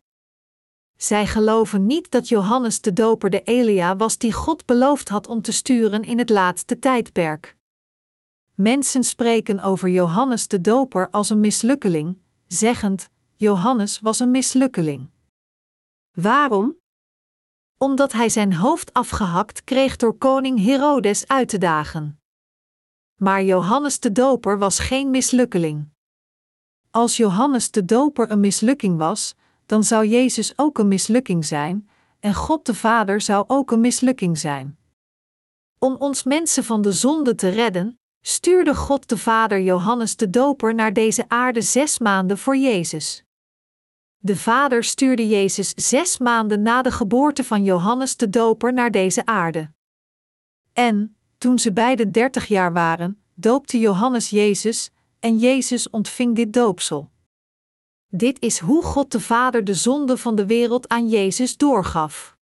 Zij 1.02 1.28
geloven 1.28 1.86
niet 1.86 2.12
dat 2.12 2.28
Johannes 2.28 2.82
de 2.82 2.94
Doper 2.94 3.30
de 3.30 3.42
Elia 3.42 3.96
was 3.96 4.18
die 4.18 4.34
God 4.34 4.66
beloofd 4.66 5.10
had 5.10 5.28
om 5.28 5.42
te 5.42 5.52
sturen 5.52 6.04
in 6.04 6.18
het 6.18 6.30
laatste 6.30 6.80
tijdperk. 6.80 7.58
Mensen 8.54 9.04
spreken 9.04 9.60
over 9.60 9.90
Johannes 9.90 10.48
de 10.48 10.62
Doper 10.62 11.10
als 11.10 11.30
een 11.30 11.40
mislukkeling, 11.40 12.18
zeggend: 12.48 13.10
Johannes 13.36 14.00
was 14.00 14.20
een 14.20 14.32
mislukkeling. 14.32 15.10
Waarom? 16.12 16.78
Omdat 17.78 18.12
hij 18.12 18.30
zijn 18.30 18.54
hoofd 18.54 18.94
afgehakt 18.94 19.64
kreeg 19.64 19.96
door 19.96 20.18
koning 20.18 20.64
Herodes 20.64 21.28
uit 21.28 21.50
te 21.50 21.58
dagen. 21.58 22.22
Maar 23.16 23.44
Johannes 23.44 24.00
de 24.00 24.12
Doper 24.12 24.58
was 24.58 24.80
geen 24.80 25.10
mislukkeling. 25.10 25.90
Als 26.92 27.18
Johannes 27.18 27.72
de 27.72 27.86
Doper 27.86 28.32
een 28.32 28.40
mislukking 28.40 28.98
was, 28.98 29.36
dan 29.70 29.84
zou 29.84 30.06
Jezus 30.06 30.54
ook 30.56 30.78
een 30.78 30.88
mislukking 30.88 31.46
zijn, 31.46 31.90
en 32.20 32.34
God 32.34 32.66
de 32.66 32.74
Vader 32.74 33.22
zou 33.22 33.44
ook 33.48 33.72
een 33.72 33.80
mislukking 33.80 34.38
zijn. 34.38 34.78
Om 35.80 35.96
ons 35.96 36.24
mensen 36.24 36.64
van 36.64 36.82
de 36.82 36.92
zonde 36.92 37.36
te 37.36 37.50
redden, 37.50 38.00
stuurde 38.22 38.76
God 38.76 39.10
de 39.10 39.18
Vader 39.18 39.62
Johannes 39.62 40.16
de 40.16 40.30
Doper 40.30 40.76
naar 40.76 40.94
deze 40.94 41.26
aarde 41.28 41.62
zes 41.62 42.00
maanden 42.00 42.38
voor 42.38 42.58
Jezus. 42.58 43.24
De 44.18 44.36
Vader 44.36 44.84
stuurde 44.84 45.28
Jezus 45.28 45.74
zes 45.76 46.18
maanden 46.18 46.62
na 46.62 46.82
de 46.82 46.92
geboorte 46.92 47.44
van 47.44 47.64
Johannes 47.64 48.18
de 48.18 48.30
Doper 48.30 48.74
naar 48.74 48.92
deze 48.92 49.26
aarde. 49.26 49.72
En, 50.74 51.16
toen 51.38 51.60
ze 51.60 51.74
beide 51.74 52.12
dertig 52.12 52.46
jaar 52.46 52.74
waren, 52.74 53.22
doopte 53.34 53.80
Johannes 53.80 54.30
Jezus, 54.30 54.92
en 55.20 55.38
Jezus 55.38 55.90
ontving 55.90 56.36
dit 56.36 56.54
doopsel. 56.54 57.10
Dit 58.12 58.40
is 58.40 58.60
hoe 58.60 58.84
God 58.84 59.12
de 59.12 59.20
Vader 59.20 59.64
de 59.64 59.74
zonde 59.74 60.18
van 60.18 60.36
de 60.36 60.46
wereld 60.46 60.88
aan 60.88 61.10
Jezus 61.10 61.58
doorgaf. 61.58 62.38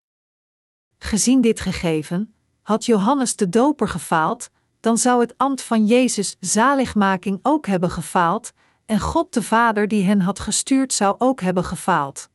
Gezien 0.98 1.42
dit 1.42 1.60
gegeven, 1.60 2.34
had 2.62 2.86
Johannes 2.86 3.36
de 3.36 3.50
Doper 3.50 3.88
gefaald, 3.88 4.50
dan 4.80 4.98
zou 4.98 5.22
het 5.22 5.34
ambt 5.38 5.62
van 5.62 5.86
Jezus 5.86 6.36
zaligmaking 6.40 7.40
ook 7.42 7.66
hebben 7.66 7.90
gefaald, 7.90 8.52
en 8.86 9.00
God 9.00 9.34
de 9.34 9.44
Vader 9.44 9.88
die 9.88 10.04
hen 10.04 10.22
had 10.22 10.40
gestuurd 10.40 10.94
zou 10.94 11.16
ook 11.18 11.42
hebben 11.42 11.64
gefaald. 11.64 12.30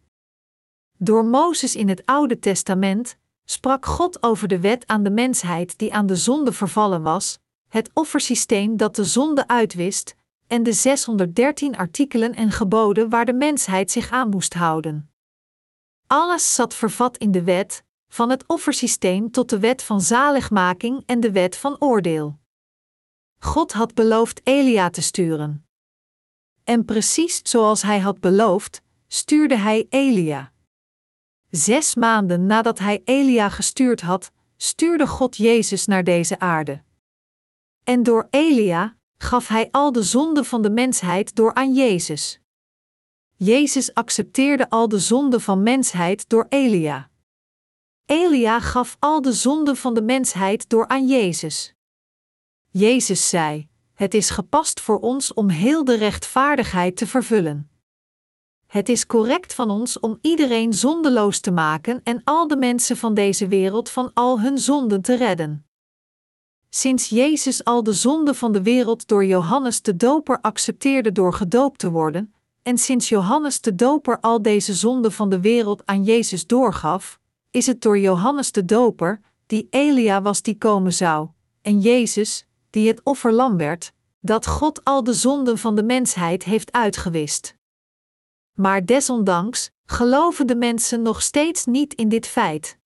Door 0.99 1.25
Mozes 1.25 1.77
in 1.77 1.89
het 1.89 2.07
Oude 2.07 2.39
Testament 2.39 3.17
sprak 3.45 3.87
God 3.87 4.23
over 4.23 4.49
de 4.49 4.61
wet 4.61 4.87
aan 4.87 5.03
de 5.03 5.11
mensheid 5.11 5.79
die 5.79 5.95
aan 5.95 6.07
de 6.07 6.17
zonde 6.17 6.53
vervallen 6.53 7.03
was, 7.03 7.39
het 7.69 7.91
offersysteem 7.95 8.77
dat 8.77 8.97
de 8.97 9.05
zonde 9.05 9.49
uitwist, 9.49 10.15
en 10.53 10.63
de 10.63 10.73
613 10.73 11.77
artikelen 11.77 12.35
en 12.35 12.51
geboden 12.51 13.09
waar 13.09 13.25
de 13.25 13.33
mensheid 13.33 13.91
zich 13.91 14.11
aan 14.11 14.29
moest 14.29 14.55
houden. 14.55 15.11
Alles 16.07 16.55
zat 16.55 16.75
vervat 16.75 17.17
in 17.17 17.31
de 17.31 17.43
wet, 17.43 17.85
van 18.09 18.31
het 18.31 18.45
offersysteem 18.47 19.31
tot 19.31 19.51
de 19.51 19.59
wet 19.59 19.83
van 19.83 20.01
zaligmaking 20.01 21.03
en 21.07 21.21
de 21.21 21.33
wet 21.33 21.57
van 21.57 21.77
oordeel. 21.79 22.39
God 23.39 23.73
had 23.73 23.95
beloofd 23.95 24.41
Elia 24.45 24.91
te 24.91 25.03
sturen. 25.03 25.67
En 26.65 26.85
precies 26.85 27.41
zoals 27.43 27.83
hij 27.83 27.99
had 27.99 28.21
beloofd, 28.21 28.83
stuurde 29.07 29.57
hij 29.57 29.87
Elia. 29.89 30.53
Zes 31.51 31.95
maanden 31.95 32.47
nadat 32.47 32.79
hij 32.79 33.03
Elia 33.05 33.49
gestuurd 33.49 34.01
had, 34.01 34.31
stuurde 34.57 35.07
God 35.07 35.37
Jezus 35.37 35.87
naar 35.87 36.05
deze 36.05 36.39
aarde. 36.39 36.83
En 37.85 38.03
door 38.03 38.27
Elia 38.31 38.97
gaf 39.23 39.49
hij 39.49 39.69
al 39.71 39.93
de 39.93 40.03
zonden 40.03 40.45
van 40.45 40.63
de 40.63 40.71
mensheid 40.71 41.35
door 41.35 41.55
aan 41.55 41.75
Jezus. 41.75 42.41
Jezus 43.37 43.95
accepteerde 43.95 44.71
al 44.71 44.89
de 44.89 44.99
zonden 44.99 45.41
van 45.41 45.63
mensheid 45.63 46.29
door 46.29 46.47
Elia. 46.49 47.11
Elia 48.07 48.61
gaf 48.61 48.97
al 48.99 49.23
de 49.23 49.33
zonden 49.33 49.77
van 49.77 49.95
de 49.95 50.03
mensheid 50.03 50.69
door 50.69 50.89
aan 50.89 51.07
Jezus. 51.07 51.75
Jezus 52.71 53.29
zei: 53.29 53.69
Het 53.95 54.15
is 54.15 54.31
gepast 54.31 54.81
voor 54.81 54.99
ons 55.01 55.35
om 55.35 55.49
heel 55.49 55.85
de 55.85 55.95
rechtvaardigheid 55.95 56.97
te 56.97 57.07
vervullen. 57.07 57.71
Het 58.67 58.89
is 58.89 59.07
correct 59.07 59.55
van 59.55 59.71
ons 59.71 60.01
om 60.01 60.19
iedereen 60.21 60.73
zondeloos 60.73 61.41
te 61.41 61.51
maken 61.51 62.01
en 62.05 62.21
al 62.25 62.49
de 62.49 62.57
mensen 62.57 62.97
van 62.97 63.15
deze 63.15 63.49
wereld 63.49 63.91
van 63.91 64.11
al 64.15 64.41
hun 64.41 64.59
zonden 64.59 65.03
te 65.03 65.17
redden. 65.17 65.67
Sinds 66.75 67.09
Jezus 67.09 67.65
al 67.65 67.83
de 67.83 67.93
zonden 67.93 68.35
van 68.35 68.53
de 68.53 68.63
wereld 68.63 69.09
door 69.09 69.25
Johannes 69.25 69.83
de 69.83 69.97
Doper 69.97 70.39
accepteerde 70.41 71.13
door 71.13 71.35
gedoopt 71.35 71.79
te 71.79 71.91
worden, 71.91 72.35
en 72.63 72.79
sinds 72.79 73.09
Johannes 73.09 73.61
de 73.61 73.75
Doper 73.75 74.21
al 74.21 74.43
deze 74.43 74.75
zonden 74.75 75.13
van 75.13 75.31
de 75.31 75.41
wereld 75.41 75.87
aan 75.87 76.05
Jezus 76.05 76.47
doorgaf, 76.47 77.19
is 77.51 77.67
het 77.67 77.81
door 77.81 77.99
Johannes 77.99 78.53
de 78.53 78.65
Doper, 78.65 79.21
die 79.47 79.67
Elia 79.71 80.23
was 80.23 80.43
die 80.43 80.59
komen 80.59 80.93
zou, 80.93 81.29
en 81.63 81.81
Jezus, 81.81 82.47
die 82.71 82.89
het 82.89 83.01
offerlam 83.03 83.57
werd, 83.57 83.93
dat 84.21 84.47
God 84.47 84.85
al 84.85 85.05
de 85.05 85.15
zonden 85.15 85.59
van 85.59 85.75
de 85.75 85.83
mensheid 85.83 86.45
heeft 86.45 86.73
uitgewist. 86.73 87.57
Maar 88.53 88.85
desondanks 88.85 89.71
geloven 89.85 90.47
de 90.47 90.57
mensen 90.57 91.03
nog 91.03 91.23
steeds 91.23 91.65
niet 91.65 91.95
in 91.95 92.09
dit 92.09 92.27
feit. 92.27 92.79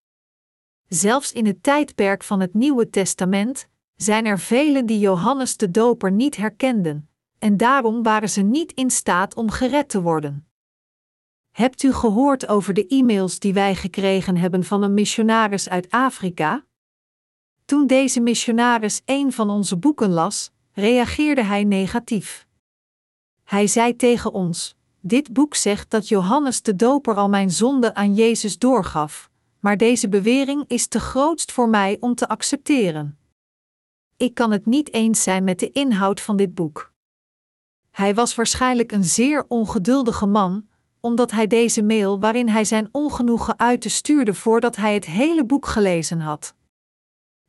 Zelfs 0.88 1.31
in 1.31 1.45
het 1.45 1.63
tijdperk 1.63 2.23
van 2.23 2.39
het 2.39 2.53
Nieuwe 2.53 2.89
Testament 2.89 3.67
zijn 3.96 4.26
er 4.26 4.39
velen 4.39 4.86
die 4.86 5.00
Johannes 5.00 5.58
de 5.58 5.72
Doper 5.72 6.12
niet 6.12 6.36
herkenden, 6.36 7.10
en 7.39 7.58
daarom 7.58 8.04
waren 8.04 8.30
ze 8.30 8.41
niet 8.41 8.72
in 8.72 8.89
staat 8.89 9.36
om 9.36 9.50
gered 9.50 9.89
te 9.89 10.02
worden. 10.02 10.48
Hebt 11.52 11.84
u 11.84 11.93
gehoord 11.93 12.48
over 12.48 12.74
de 12.74 12.88
e-mails 12.88 13.39
die 13.39 13.54
wij 13.54 13.76
gekregen 13.76 14.38
hebben 14.38 14.64
van 14.64 14.84
een 14.84 14.93
missionaris 14.93 15.70
uit 15.70 15.89
Afrika? 15.89 16.66
Toen 17.66 17.88
deze 17.88 18.20
missionaris 18.20 19.02
een 19.06 19.32
van 19.32 19.50
onze 19.50 19.78
boeken 19.78 20.10
las, 20.10 20.52
reageerde 20.72 21.43
hij 21.43 21.64
negatief. 21.64 22.48
Hij 23.43 23.68
zei 23.68 23.96
tegen 23.96 24.34
ons: 24.34 24.76
Dit 25.02 25.34
boek 25.34 25.56
zegt 25.56 25.89
dat 25.89 26.08
Johannes 26.08 26.62
de 26.62 26.76
Doper 26.76 27.16
al 27.16 27.30
mijn 27.30 27.52
zonde 27.52 27.93
aan 27.93 28.14
Jezus 28.14 28.58
doorgaf, 28.58 29.30
maar 29.60 29.78
deze 29.78 30.10
bewering 30.10 30.64
is 30.68 30.88
te 30.88 31.00
grootst 31.00 31.52
voor 31.52 31.70
mij 31.70 31.98
om 32.00 32.16
te 32.16 32.28
accepteren. 32.28 33.18
Ik 34.18 34.34
kan 34.34 34.51
het 34.51 34.66
niet 34.66 34.93
eens 34.93 35.24
zijn 35.24 35.43
met 35.43 35.59
de 35.59 35.72
inhoud 35.72 36.22
van 36.22 36.38
dit 36.38 36.55
boek. 36.55 36.93
Hij 37.91 38.16
was 38.16 38.36
waarschijnlijk 38.36 38.91
een 38.91 39.03
zeer 39.03 39.45
ongeduldige 39.47 40.26
man, 40.26 40.68
omdat 40.99 41.32
hij 41.32 41.47
deze 41.47 41.84
mail 41.84 42.20
waarin 42.20 42.49
hij 42.49 42.66
zijn 42.66 42.89
ongenoegen 42.91 43.59
uitte 43.59 43.89
stuurde 43.89 44.34
voordat 44.34 44.76
hij 44.76 44.93
het 44.93 45.05
hele 45.05 45.45
boek 45.45 45.66
gelezen 45.66 46.20
had. 46.20 46.55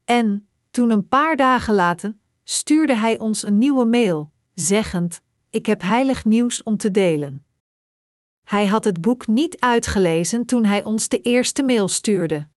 En, 0.05 0.49
toen 0.71 0.91
een 0.91 1.09
paar 1.09 1.37
dagen 1.37 1.75
later, 1.75 2.17
stuurde 2.45 2.95
hij 2.95 3.19
ons 3.19 3.43
een 3.43 3.59
nieuwe 3.59 3.85
mail, 3.85 4.31
zeggend: 4.55 5.21
Ik 5.51 5.67
heb 5.67 5.83
heilig 5.83 6.25
nieuws 6.25 6.63
om 6.63 6.77
te 6.77 6.91
delen. 6.91 7.47
Hij 8.45 8.67
had 8.67 8.85
het 8.85 9.01
boek 9.01 9.27
niet 9.27 9.61
uitgelezen 9.61 10.47
toen 10.47 10.65
hij 10.65 10.85
ons 10.85 11.09
de 11.09 11.21
eerste 11.21 11.63
mail 11.63 11.89
stuurde. 11.89 12.49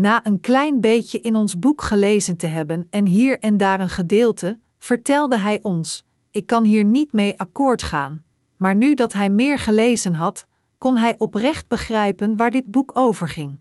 Na 0.00 0.26
een 0.26 0.40
klein 0.40 0.80
beetje 0.80 1.20
in 1.20 1.36
ons 1.36 1.58
boek 1.58 1.82
gelezen 1.82 2.36
te 2.36 2.46
hebben 2.46 2.86
en 2.90 3.06
hier 3.06 3.38
en 3.38 3.56
daar 3.56 3.80
een 3.80 3.88
gedeelte, 3.88 4.58
vertelde 4.78 5.38
hij 5.38 5.58
ons: 5.62 6.04
Ik 6.30 6.46
kan 6.46 6.64
hier 6.64 6.84
niet 6.84 7.12
mee 7.12 7.38
akkoord 7.38 7.82
gaan. 7.82 8.24
Maar 8.56 8.74
nu 8.74 8.94
dat 8.94 9.12
hij 9.12 9.30
meer 9.30 9.58
gelezen 9.58 10.14
had, 10.14 10.46
kon 10.78 10.96
hij 10.96 11.14
oprecht 11.18 11.68
begrijpen 11.68 12.36
waar 12.36 12.50
dit 12.50 12.70
boek 12.70 12.90
over 12.94 13.28
ging. 13.28 13.58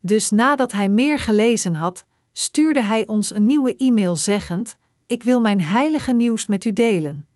Dus 0.00 0.30
nadat 0.30 0.72
hij 0.72 0.88
meer 0.88 1.18
gelezen 1.18 1.74
had, 1.74 2.04
stuurde 2.32 2.82
hij 2.82 3.06
ons 3.06 3.34
een 3.34 3.46
nieuwe 3.46 3.76
e-mail 3.76 4.16
zeggend: 4.16 4.76
Ik 5.06 5.22
wil 5.22 5.40
mijn 5.40 5.60
heilige 5.60 6.12
nieuws 6.12 6.46
met 6.46 6.64
u 6.64 6.72
delen. 6.72 7.26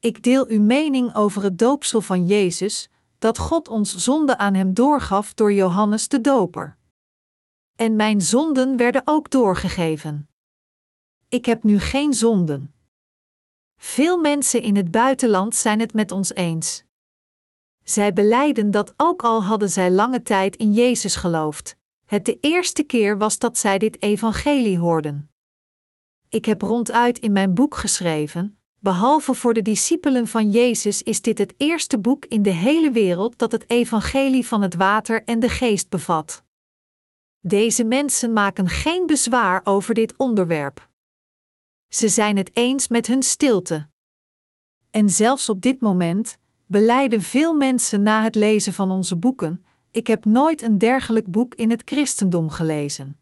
Ik 0.00 0.22
deel 0.22 0.46
uw 0.48 0.62
mening 0.62 1.14
over 1.14 1.42
het 1.42 1.58
doopsel 1.58 2.00
van 2.00 2.26
Jezus, 2.26 2.90
dat 3.18 3.38
God 3.38 3.68
ons 3.68 3.96
zonde 3.96 4.38
aan 4.38 4.54
hem 4.54 4.74
doorgaf 4.74 5.34
door 5.34 5.52
Johannes 5.52 6.08
de 6.08 6.20
Doper. 6.20 6.76
En 7.76 7.96
mijn 7.96 8.20
zonden 8.20 8.76
werden 8.76 9.02
ook 9.04 9.30
doorgegeven. 9.30 10.28
Ik 11.28 11.44
heb 11.44 11.62
nu 11.62 11.78
geen 11.78 12.14
zonden. 12.14 12.74
Veel 13.76 14.18
mensen 14.18 14.62
in 14.62 14.76
het 14.76 14.90
buitenland 14.90 15.54
zijn 15.54 15.80
het 15.80 15.92
met 15.92 16.10
ons 16.12 16.34
eens. 16.34 16.84
Zij 17.84 18.12
beleiden 18.12 18.70
dat 18.70 18.94
ook 18.96 19.24
al 19.24 19.44
hadden 19.44 19.70
zij 19.70 19.90
lange 19.90 20.22
tijd 20.22 20.56
in 20.56 20.72
Jezus 20.72 21.16
geloofd, 21.16 21.76
het 22.04 22.24
de 22.24 22.38
eerste 22.40 22.82
keer 22.82 23.18
was 23.18 23.38
dat 23.38 23.58
zij 23.58 23.78
dit 23.78 24.02
evangelie 24.02 24.78
hoorden. 24.78 25.30
Ik 26.28 26.44
heb 26.44 26.62
ronduit 26.62 27.18
in 27.18 27.32
mijn 27.32 27.54
boek 27.54 27.76
geschreven: 27.76 28.58
behalve 28.78 29.34
voor 29.34 29.54
de 29.54 29.62
discipelen 29.62 30.26
van 30.26 30.50
Jezus 30.50 31.02
is 31.02 31.22
dit 31.22 31.38
het 31.38 31.54
eerste 31.56 31.98
boek 31.98 32.24
in 32.24 32.42
de 32.42 32.50
hele 32.50 32.90
wereld 32.90 33.38
dat 33.38 33.52
het 33.52 33.70
evangelie 33.70 34.46
van 34.46 34.62
het 34.62 34.74
water 34.74 35.24
en 35.24 35.40
de 35.40 35.48
geest 35.48 35.88
bevat. 35.88 36.44
Deze 37.46 37.84
mensen 37.84 38.32
maken 38.32 38.68
geen 38.68 39.06
bezwaar 39.06 39.60
over 39.64 39.94
dit 39.94 40.14
onderwerp. 40.16 40.88
Ze 41.88 42.08
zijn 42.08 42.36
het 42.36 42.50
eens 42.52 42.88
met 42.88 43.06
hun 43.06 43.22
stilte. 43.22 43.88
En 44.90 45.10
zelfs 45.10 45.48
op 45.48 45.60
dit 45.60 45.80
moment 45.80 46.38
beleiden 46.66 47.22
veel 47.22 47.54
mensen 47.54 48.02
na 48.02 48.22
het 48.22 48.34
lezen 48.34 48.72
van 48.72 48.90
onze 48.90 49.16
boeken: 49.16 49.64
Ik 49.90 50.06
heb 50.06 50.24
nooit 50.24 50.62
een 50.62 50.78
dergelijk 50.78 51.26
boek 51.26 51.54
in 51.54 51.70
het 51.70 51.82
christendom 51.84 52.50
gelezen. 52.50 53.18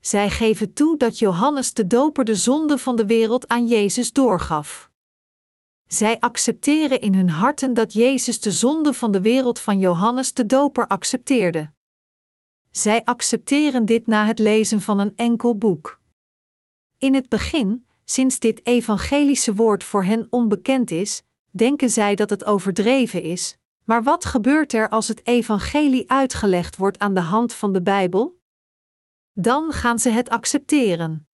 Zij 0.00 0.30
geven 0.30 0.72
toe 0.72 0.96
dat 0.96 1.18
Johannes 1.18 1.72
de 1.72 1.86
Doper 1.86 2.24
de 2.24 2.34
zonde 2.34 2.78
van 2.78 2.96
de 2.96 3.06
wereld 3.06 3.48
aan 3.48 3.66
Jezus 3.66 4.12
doorgaf. 4.12 4.90
Zij 5.86 6.20
accepteren 6.20 7.00
in 7.00 7.14
hun 7.14 7.30
harten 7.30 7.74
dat 7.74 7.92
Jezus 7.92 8.40
de 8.40 8.52
zonde 8.52 8.94
van 8.94 9.12
de 9.12 9.20
wereld 9.20 9.58
van 9.58 9.78
Johannes 9.78 10.32
de 10.32 10.46
Doper 10.46 10.86
accepteerde. 10.86 11.76
Zij 12.70 13.04
accepteren 13.04 13.84
dit 13.84 14.06
na 14.06 14.26
het 14.26 14.38
lezen 14.38 14.80
van 14.80 14.98
een 14.98 15.12
enkel 15.16 15.58
boek. 15.58 16.00
In 16.98 17.14
het 17.14 17.28
begin, 17.28 17.86
sinds 18.04 18.38
dit 18.38 18.66
evangelische 18.66 19.54
woord 19.54 19.84
voor 19.84 20.04
hen 20.04 20.26
onbekend 20.30 20.90
is, 20.90 21.22
denken 21.50 21.90
zij 21.90 22.14
dat 22.14 22.30
het 22.30 22.44
overdreven 22.44 23.22
is. 23.22 23.56
Maar 23.84 24.02
wat 24.02 24.24
gebeurt 24.24 24.72
er 24.72 24.88
als 24.88 25.08
het 25.08 25.26
evangelie 25.26 26.10
uitgelegd 26.10 26.76
wordt 26.76 26.98
aan 26.98 27.14
de 27.14 27.20
hand 27.20 27.52
van 27.52 27.72
de 27.72 27.82
Bijbel? 27.82 28.38
dan 29.40 29.72
gaan 29.72 29.98
ze 29.98 30.10
het 30.10 30.28
accepteren. 30.28 31.28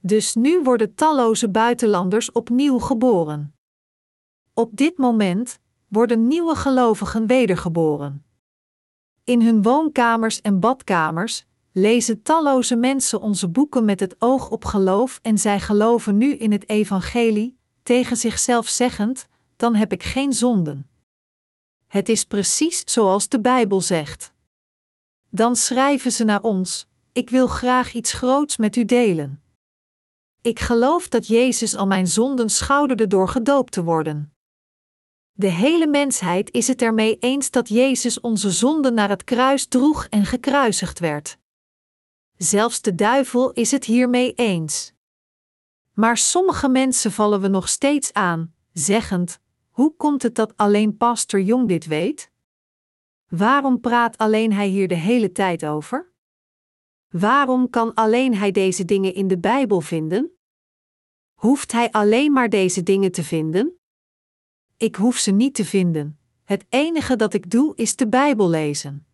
Dus 0.00 0.34
nu 0.34 0.62
worden 0.62 0.94
talloze 0.94 1.48
buitenlanders 1.48 2.32
opnieuw 2.32 2.78
geboren. 2.78 3.54
Op 4.54 4.76
dit 4.76 4.98
moment 4.98 5.58
worden 5.88 6.26
nieuwe 6.26 6.54
gelovigen 6.54 7.26
wedergeboren. 7.26 8.24
In 9.30 9.42
hun 9.42 9.62
woonkamers 9.62 10.40
en 10.40 10.60
badkamers 10.60 11.44
lezen 11.72 12.22
talloze 12.22 12.76
mensen 12.76 13.20
onze 13.20 13.48
boeken 13.48 13.84
met 13.84 14.00
het 14.00 14.16
oog 14.18 14.50
op 14.50 14.64
geloof 14.64 15.18
en 15.22 15.38
zij 15.38 15.60
geloven 15.60 16.16
nu 16.16 16.34
in 16.34 16.52
het 16.52 16.68
evangelie, 16.68 17.58
tegen 17.82 18.16
zichzelf 18.16 18.68
zeggend: 18.68 19.26
dan 19.56 19.74
heb 19.74 19.92
ik 19.92 20.02
geen 20.02 20.32
zonden. 20.32 20.90
Het 21.86 22.08
is 22.08 22.24
precies 22.24 22.82
zoals 22.84 23.28
de 23.28 23.40
Bijbel 23.40 23.80
zegt. 23.80 24.32
Dan 25.28 25.56
schrijven 25.56 26.12
ze 26.12 26.24
naar 26.24 26.42
ons: 26.42 26.86
ik 27.12 27.30
wil 27.30 27.46
graag 27.46 27.92
iets 27.92 28.12
groots 28.12 28.56
met 28.56 28.76
u 28.76 28.84
delen. 28.84 29.42
Ik 30.40 30.60
geloof 30.60 31.08
dat 31.08 31.26
Jezus 31.26 31.76
al 31.76 31.86
mijn 31.86 32.06
zonden 32.06 32.50
schouderde 32.50 33.06
door 33.06 33.28
gedoopt 33.28 33.72
te 33.72 33.82
worden. 33.82 34.32
De 35.40 35.50
hele 35.50 35.86
mensheid 35.86 36.50
is 36.50 36.68
het 36.68 36.82
ermee 36.82 37.18
eens 37.18 37.50
dat 37.50 37.68
Jezus 37.68 38.20
onze 38.20 38.50
zonden 38.50 38.94
naar 38.94 39.08
het 39.08 39.24
kruis 39.24 39.66
droeg 39.66 40.06
en 40.06 40.24
gekruisigd 40.24 40.98
werd. 40.98 41.38
Zelfs 42.36 42.80
de 42.80 42.94
duivel 42.94 43.52
is 43.52 43.70
het 43.70 43.84
hiermee 43.84 44.32
eens. 44.34 44.92
Maar 45.92 46.16
sommige 46.16 46.68
mensen 46.68 47.12
vallen 47.12 47.40
we 47.40 47.48
nog 47.48 47.68
steeds 47.68 48.12
aan, 48.12 48.54
zeggend: 48.72 49.40
Hoe 49.68 49.96
komt 49.96 50.22
het 50.22 50.34
dat 50.34 50.56
alleen 50.56 50.96
Pastor 50.96 51.40
Jong 51.40 51.68
dit 51.68 51.86
weet? 51.86 52.30
Waarom 53.28 53.80
praat 53.80 54.18
alleen 54.18 54.52
hij 54.52 54.68
hier 54.68 54.88
de 54.88 54.94
hele 54.94 55.32
tijd 55.32 55.64
over? 55.64 56.12
Waarom 57.08 57.70
kan 57.70 57.94
alleen 57.94 58.34
hij 58.34 58.50
deze 58.50 58.84
dingen 58.84 59.14
in 59.14 59.28
de 59.28 59.38
Bijbel 59.38 59.80
vinden? 59.80 60.30
Hoeft 61.34 61.72
hij 61.72 61.90
alleen 61.90 62.32
maar 62.32 62.48
deze 62.48 62.82
dingen 62.82 63.12
te 63.12 63.24
vinden? 63.24 63.79
Ik 64.80 64.96
hoef 64.96 65.16
ze 65.16 65.30
niet 65.30 65.54
te 65.54 65.64
vinden. 65.64 66.18
Het 66.44 66.64
enige 66.68 67.16
dat 67.16 67.34
ik 67.34 67.50
doe 67.50 67.72
is 67.76 67.96
de 67.96 68.08
Bijbel 68.08 68.48
lezen. 68.48 69.06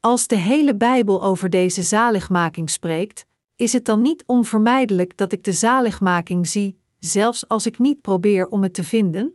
Als 0.00 0.26
de 0.26 0.36
hele 0.36 0.76
Bijbel 0.76 1.22
over 1.22 1.50
deze 1.50 1.82
zaligmaking 1.82 2.70
spreekt, 2.70 3.26
is 3.56 3.72
het 3.72 3.84
dan 3.84 4.02
niet 4.02 4.24
onvermijdelijk 4.26 5.16
dat 5.16 5.32
ik 5.32 5.44
de 5.44 5.52
zaligmaking 5.52 6.48
zie, 6.48 6.78
zelfs 6.98 7.48
als 7.48 7.66
ik 7.66 7.78
niet 7.78 8.00
probeer 8.00 8.48
om 8.48 8.62
het 8.62 8.74
te 8.74 8.84
vinden? 8.84 9.34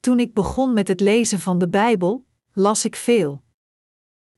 Toen 0.00 0.20
ik 0.20 0.34
begon 0.34 0.72
met 0.72 0.88
het 0.88 1.00
lezen 1.00 1.38
van 1.38 1.58
de 1.58 1.68
Bijbel, 1.68 2.24
las 2.52 2.84
ik 2.84 2.96
veel. 2.96 3.42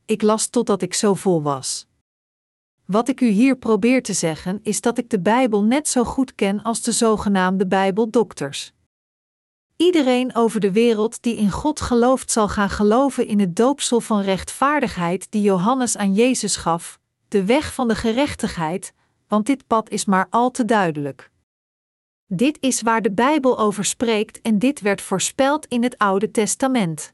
Ik 0.04 0.22
las 0.22 0.46
totdat 0.46 0.82
ik 0.82 0.94
zo 0.94 1.14
vol 1.14 1.42
was. 1.42 1.86
Wat 2.84 3.08
ik 3.08 3.20
u 3.20 3.28
hier 3.28 3.56
probeer 3.56 4.02
te 4.02 4.12
zeggen 4.12 4.58
is 4.62 4.80
dat 4.80 4.98
ik 4.98 5.10
de 5.10 5.20
Bijbel 5.20 5.64
net 5.64 5.88
zo 5.88 6.04
goed 6.04 6.34
ken 6.34 6.62
als 6.62 6.82
de 6.82 6.92
zogenaamde 6.92 7.66
Bijbeldokters. 7.66 8.72
Iedereen 9.80 10.34
over 10.34 10.60
de 10.60 10.72
wereld 10.72 11.22
die 11.22 11.36
in 11.36 11.50
God 11.50 11.80
gelooft 11.80 12.30
zal 12.30 12.48
gaan 12.48 12.70
geloven 12.70 13.26
in 13.26 13.40
het 13.40 13.56
doopsel 13.56 14.00
van 14.00 14.20
rechtvaardigheid 14.20 15.26
die 15.30 15.42
Johannes 15.42 15.96
aan 15.96 16.14
Jezus 16.14 16.56
gaf, 16.56 17.00
de 17.28 17.44
weg 17.44 17.74
van 17.74 17.88
de 17.88 17.94
gerechtigheid, 17.94 18.92
want 19.28 19.46
dit 19.46 19.66
pad 19.66 19.90
is 19.90 20.04
maar 20.04 20.26
al 20.30 20.50
te 20.50 20.64
duidelijk. 20.64 21.30
Dit 22.26 22.58
is 22.60 22.82
waar 22.82 23.02
de 23.02 23.12
Bijbel 23.12 23.58
over 23.58 23.84
spreekt 23.84 24.40
en 24.40 24.58
dit 24.58 24.80
werd 24.80 25.00
voorspeld 25.00 25.66
in 25.66 25.82
het 25.82 25.98
Oude 25.98 26.30
Testament. 26.30 27.12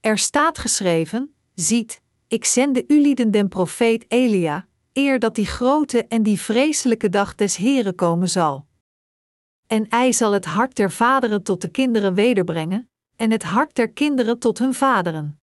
Er 0.00 0.18
staat 0.18 0.58
geschreven: 0.58 1.34
Ziet, 1.54 2.00
ik 2.28 2.44
zende 2.44 2.84
u 2.86 3.00
lieden 3.00 3.30
den 3.30 3.48
profeet 3.48 4.04
Elia, 4.08 4.66
eer 4.92 5.18
dat 5.18 5.34
die 5.34 5.46
grote 5.46 6.06
en 6.06 6.22
die 6.22 6.40
vreselijke 6.40 7.08
dag 7.08 7.34
des 7.34 7.56
Heren 7.56 7.94
komen 7.94 8.28
zal. 8.28 8.68
En 9.70 9.86
hij 9.88 10.12
zal 10.12 10.32
het 10.32 10.44
hart 10.44 10.76
der 10.76 10.90
vaderen 10.90 11.42
tot 11.42 11.60
de 11.60 11.68
kinderen 11.68 12.14
wederbrengen, 12.14 12.90
en 13.16 13.30
het 13.30 13.42
hart 13.42 13.74
der 13.74 13.90
kinderen 13.90 14.38
tot 14.38 14.58
hun 14.58 14.74
vaderen. 14.74 15.40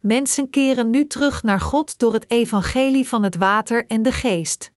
Mensen 0.00 0.50
keren 0.50 0.90
nu 0.90 1.06
terug 1.06 1.42
naar 1.42 1.60
God 1.60 1.98
door 1.98 2.12
het 2.12 2.30
evangelie 2.30 3.08
van 3.08 3.22
het 3.22 3.36
water 3.36 3.86
en 3.86 4.02
de 4.02 4.12
geest. 4.12 4.72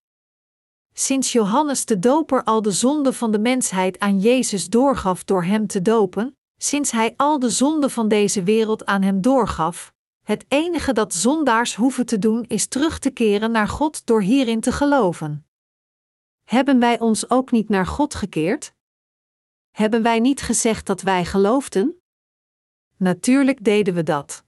Sinds 0.93 1.31
Johannes 1.31 1.85
de 1.85 1.99
Doper 1.99 2.43
al 2.43 2.61
de 2.61 2.71
zonde 2.71 3.13
van 3.13 3.31
de 3.31 3.39
mensheid 3.39 3.99
aan 3.99 4.19
Jezus 4.19 4.69
doorgaf 4.69 5.23
door 5.23 5.43
hem 5.43 5.67
te 5.67 5.81
dopen, 5.81 6.37
sinds 6.57 6.91
hij 6.91 7.13
al 7.17 7.39
de 7.39 7.49
zonde 7.49 7.89
van 7.89 8.07
deze 8.07 8.43
wereld 8.43 8.85
aan 8.85 9.01
hem 9.01 9.21
doorgaf, 9.21 9.93
het 10.23 10.45
enige 10.47 10.93
dat 10.93 11.13
zondaars 11.13 11.75
hoeven 11.75 12.05
te 12.05 12.19
doen 12.19 12.45
is 12.47 12.67
terug 12.67 12.99
te 12.99 13.09
keren 13.09 13.51
naar 13.51 13.67
God 13.67 14.05
door 14.05 14.21
hierin 14.21 14.59
te 14.59 14.71
geloven. 14.71 15.44
Hebben 16.45 16.79
wij 16.79 16.99
ons 16.99 17.29
ook 17.29 17.51
niet 17.51 17.69
naar 17.69 17.87
God 17.87 18.15
gekeerd? 18.15 18.73
Hebben 19.71 20.01
wij 20.01 20.19
niet 20.19 20.41
gezegd 20.41 20.85
dat 20.85 21.01
wij 21.01 21.25
geloofden? 21.25 22.01
Natuurlijk 22.97 23.63
deden 23.63 23.93
we 23.93 24.03
dat. 24.03 24.43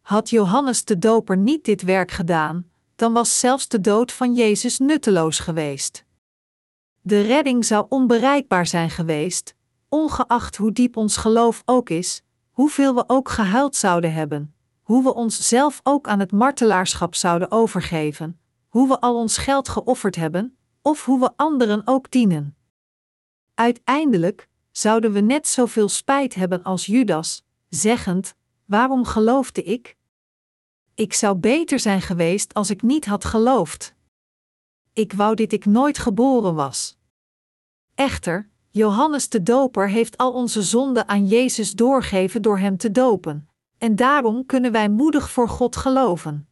Had 0.00 0.30
Johannes 0.30 0.84
de 0.84 0.98
Doper 0.98 1.36
niet 1.36 1.64
dit 1.64 1.82
werk 1.82 2.10
gedaan, 2.10 2.70
dan 2.96 3.12
was 3.12 3.38
zelfs 3.38 3.68
de 3.68 3.80
dood 3.80 4.12
van 4.12 4.34
Jezus 4.34 4.78
nutteloos 4.78 5.38
geweest. 5.38 6.04
De 7.00 7.20
redding 7.20 7.64
zou 7.64 7.86
onbereikbaar 7.88 8.66
zijn 8.66 8.90
geweest, 8.90 9.54
ongeacht 9.88 10.56
hoe 10.56 10.72
diep 10.72 10.96
ons 10.96 11.16
geloof 11.16 11.62
ook 11.64 11.90
is, 11.90 12.22
hoeveel 12.50 12.94
we 12.94 13.04
ook 13.06 13.28
gehuild 13.28 13.76
zouden 13.76 14.12
hebben, 14.12 14.54
hoe 14.82 15.02
we 15.02 15.14
ons 15.14 15.48
zelf 15.48 15.80
ook 15.82 16.08
aan 16.08 16.20
het 16.20 16.32
martelaarschap 16.32 17.14
zouden 17.14 17.50
overgeven, 17.50 18.40
hoe 18.68 18.88
we 18.88 19.00
al 19.00 19.16
ons 19.16 19.38
geld 19.38 19.68
geofferd 19.68 20.16
hebben, 20.16 20.58
of 20.82 21.04
hoe 21.04 21.20
we 21.20 21.32
anderen 21.36 21.82
ook 21.84 22.10
dienen. 22.10 22.56
Uiteindelijk 23.54 24.48
zouden 24.70 25.12
we 25.12 25.20
net 25.20 25.46
zoveel 25.46 25.88
spijt 25.88 26.34
hebben 26.34 26.62
als 26.62 26.86
Judas, 26.86 27.44
zeggend: 27.68 28.34
Waarom 28.64 29.04
geloofde 29.04 29.62
ik? 29.62 29.96
Ik 30.94 31.12
zou 31.12 31.36
beter 31.36 31.80
zijn 31.80 32.02
geweest 32.02 32.54
als 32.54 32.70
ik 32.70 32.82
niet 32.82 33.06
had 33.06 33.24
geloofd. 33.24 33.94
Ik 34.92 35.12
wou 35.12 35.34
dit 35.34 35.52
ik 35.52 35.64
nooit 35.64 35.98
geboren 35.98 36.54
was. 36.54 36.98
Echter, 37.94 38.50
Johannes 38.70 39.28
de 39.28 39.42
Doper 39.42 39.88
heeft 39.88 40.16
al 40.16 40.32
onze 40.32 40.62
zonden 40.62 41.08
aan 41.08 41.26
Jezus 41.26 41.72
doorgeven 41.72 42.42
door 42.42 42.58
hem 42.58 42.76
te 42.76 42.90
dopen, 42.90 43.48
en 43.78 43.96
daarom 43.96 44.46
kunnen 44.46 44.72
wij 44.72 44.88
moedig 44.88 45.30
voor 45.30 45.48
God 45.48 45.76
geloven. 45.76 46.48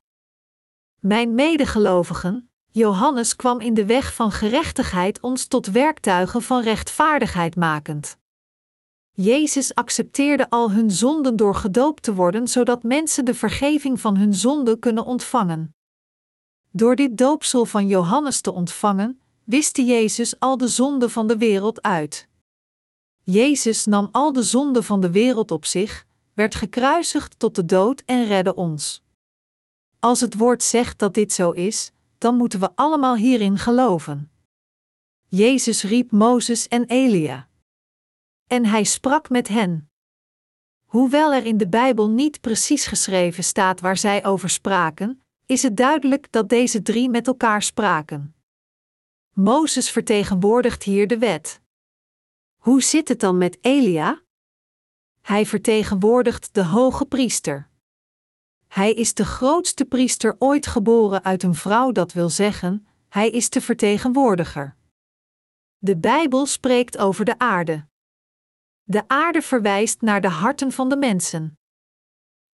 Mijn 0.99 1.35
medegelovigen, 1.35 2.48
Johannes 2.71 3.37
kwam 3.37 3.61
in 3.61 3.75
de 3.75 3.87
weg 3.87 4.14
van 4.14 4.33
gerechtigheid 4.33 5.21
ons 5.21 5.47
tot 5.47 5.66
werktuigen 5.66 6.43
van 6.43 6.62
rechtvaardigheid 6.62 7.57
makend. 7.57 8.19
Jezus 9.12 9.75
accepteerde 9.75 10.51
al 10.51 10.71
hun 10.71 10.91
zonden 10.91 11.37
door 11.37 11.55
gedoopt 11.55 12.03
te 12.03 12.14
worden, 12.14 12.49
zodat 12.49 12.83
mensen 12.83 13.25
de 13.25 13.35
vergeving 13.35 14.01
van 14.01 14.16
hun 14.16 14.35
zonden 14.35 14.79
kunnen 14.79 15.05
ontvangen. 15.05 15.75
Door 16.71 16.97
dit 16.97 17.19
doopsel 17.19 17.64
van 17.64 17.87
Johannes 17.87 18.41
te 18.41 18.53
ontvangen, 18.53 19.21
wiste 19.45 19.85
Jezus 19.85 20.39
al 20.41 20.57
de 20.57 20.69
zonden 20.69 21.11
van 21.11 21.27
de 21.27 21.37
wereld 21.37 21.83
uit. 21.83 22.29
Jezus 23.23 23.85
nam 23.85 24.09
al 24.12 24.33
de 24.33 24.43
zonden 24.43 24.85
van 24.85 25.01
de 25.01 25.11
wereld 25.11 25.51
op 25.51 25.64
zich, 25.64 26.07
werd 26.35 26.55
gekruisigd 26.55 27.39
tot 27.39 27.55
de 27.55 27.64
dood 27.64 28.03
en 28.07 28.27
redde 28.27 28.55
ons. 28.55 29.03
Als 29.99 30.21
het 30.21 30.35
woord 30.37 30.62
zegt 30.62 30.99
dat 30.99 31.14
dit 31.14 31.33
zo 31.33 31.51
is, 31.51 31.93
dan 32.19 32.37
moeten 32.37 32.61
we 32.61 32.71
allemaal 32.75 33.16
hierin 33.16 33.59
geloven. 33.59 34.31
Jezus 35.27 35.83
riep 35.83 36.11
Mozes 36.11 36.69
en 36.69 36.85
Elia. 36.85 37.49
En 38.47 38.64
hij 38.64 38.85
sprak 38.85 39.29
met 39.29 39.49
hen. 39.49 39.91
Hoewel 40.85 41.33
er 41.33 41.47
in 41.47 41.57
de 41.57 41.69
Bijbel 41.69 42.11
niet 42.11 42.41
precies 42.41 42.87
geschreven 42.87 43.45
staat 43.45 43.81
waar 43.81 43.97
zij 43.97 44.25
over 44.25 44.51
spraken, 44.51 45.23
is 45.47 45.62
het 45.62 45.77
duidelijk 45.77 46.33
dat 46.33 46.49
deze 46.49 46.83
drie 46.83 47.09
met 47.09 47.27
elkaar 47.27 47.62
spraken. 47.62 48.35
Mozes 49.33 49.91
vertegenwoordigt 49.91 50.83
hier 50.83 51.07
de 51.07 51.19
wet. 51.19 51.61
Hoe 52.57 52.83
zit 52.83 53.09
het 53.09 53.21
dan 53.21 53.39
met 53.39 53.59
Elia? 53.61 54.23
Hij 55.21 55.47
vertegenwoordigt 55.47 56.55
de 56.55 56.64
hoge 56.64 57.05
priester. 57.07 57.68
Hij 58.69 58.93
is 58.93 59.14
de 59.14 59.25
grootste 59.25 59.85
priester 59.85 60.37
ooit 60.39 60.66
geboren 60.66 61.25
uit 61.25 61.43
een 61.43 61.55
vrouw, 61.55 61.93
dat 61.93 62.12
wil 62.12 62.29
zeggen, 62.29 62.87
hij 63.09 63.31
is 63.31 63.51
de 63.51 63.61
vertegenwoordiger. 63.61 64.77
De 65.79 65.97
Bijbel 65.97 66.47
spreekt 66.47 66.99
over 66.99 67.25
de 67.25 67.39
aarde. 67.39 67.87
De 68.83 69.09
aarde 69.09 69.43
verwijst 69.43 70.01
naar 70.01 70.21
de 70.21 70.29
harten 70.29 70.73
van 70.73 70.89
de 70.89 70.97
mensen. 70.97 71.59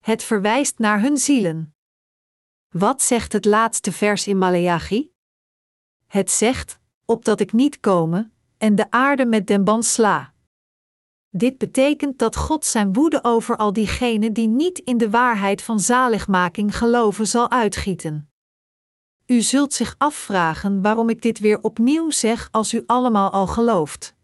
Het 0.01 0.23
verwijst 0.23 0.79
naar 0.79 1.01
hun 1.01 1.17
zielen. 1.17 1.75
Wat 2.69 3.03
zegt 3.03 3.33
het 3.33 3.45
laatste 3.45 3.93
vers 3.93 4.27
in 4.27 4.39
Maleachi? 4.39 5.13
Het 6.07 6.31
zegt: 6.31 6.79
opdat 7.05 7.41
ik 7.41 7.53
niet 7.53 7.81
komen 7.81 8.33
en 8.59 8.75
de 8.75 8.91
aarde 8.91 9.27
met 9.27 9.47
den 9.47 9.65
band 9.65 9.85
sla. 9.85 10.34
Dit 11.37 11.59
betekent 11.59 12.19
dat 12.19 12.37
God 12.37 12.65
zijn 12.65 12.93
woede 12.93 13.25
over 13.25 13.57
al 13.57 13.73
diegenen 13.73 14.33
die 14.33 14.49
niet 14.49 14.79
in 14.79 14.99
de 14.99 15.11
waarheid 15.11 15.63
van 15.63 15.81
zaligmaking 15.81 16.77
geloven 16.77 17.27
zal 17.27 17.51
uitgieten. 17.51 18.31
U 19.27 19.41
zult 19.41 19.73
zich 19.73 19.95
afvragen 19.99 20.83
waarom 20.83 21.09
ik 21.09 21.23
dit 21.23 21.39
weer 21.39 21.63
opnieuw 21.63 22.11
zeg 22.11 22.49
als 22.51 22.75
u 22.75 22.83
allemaal 22.87 23.31
al 23.31 23.47
gelooft. 23.47 24.15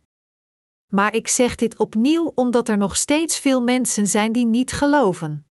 Maar 0.88 1.14
ik 1.14 1.28
zeg 1.28 1.54
dit 1.54 1.76
opnieuw 1.78 2.32
omdat 2.34 2.68
er 2.68 2.76
nog 2.76 2.96
steeds 2.96 3.38
veel 3.38 3.62
mensen 3.62 4.06
zijn 4.06 4.32
die 4.32 4.46
niet 4.46 4.72
geloven. 4.72 5.46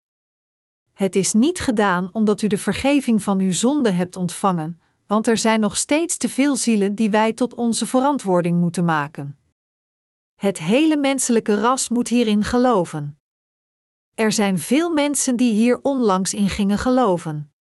Het 0.93 1.16
is 1.16 1.34
niet 1.34 1.60
gedaan 1.60 2.10
omdat 2.12 2.41
u 2.41 2.47
de 2.47 2.57
vergeving 2.57 3.24
van 3.24 3.39
uw 3.39 3.51
zonde 3.51 3.91
hebt 3.91 4.16
ontvangen, 4.16 4.82
want 5.07 5.28
er 5.28 5.38
zijn 5.38 5.60
nog 5.60 5.78
steeds 5.78 6.18
te 6.18 6.30
veel 6.30 6.55
zielen 6.55 6.95
die 6.95 7.10
wij 7.10 7.34
tot 7.34 7.53
onze 7.53 7.86
verantwoording 7.86 8.60
moeten 8.60 8.86
maken. 8.86 9.39
Het 10.40 10.60
hele 10.60 10.98
menselijke 10.98 11.60
ras 11.60 11.90
moet 11.90 12.08
hierin 12.08 12.44
geloven. 12.44 13.20
Er 14.16 14.32
zijn 14.32 14.60
veel 14.60 14.94
mensen 14.94 15.36
die 15.36 15.54
hier 15.54 15.80
onlangs 15.82 16.34
in 16.34 16.50
gingen 16.50 16.78
geloven. 16.78 17.54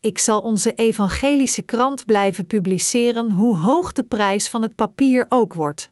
Ik 0.00 0.18
zal 0.18 0.40
onze 0.40 0.74
evangelische 0.74 1.62
krant 1.62 2.04
blijven 2.04 2.46
publiceren, 2.46 3.30
hoe 3.30 3.56
hoog 3.56 3.92
de 3.92 4.02
prijs 4.02 4.48
van 4.48 4.62
het 4.62 4.74
papier 4.74 5.26
ook 5.28 5.54
wordt. 5.54 5.90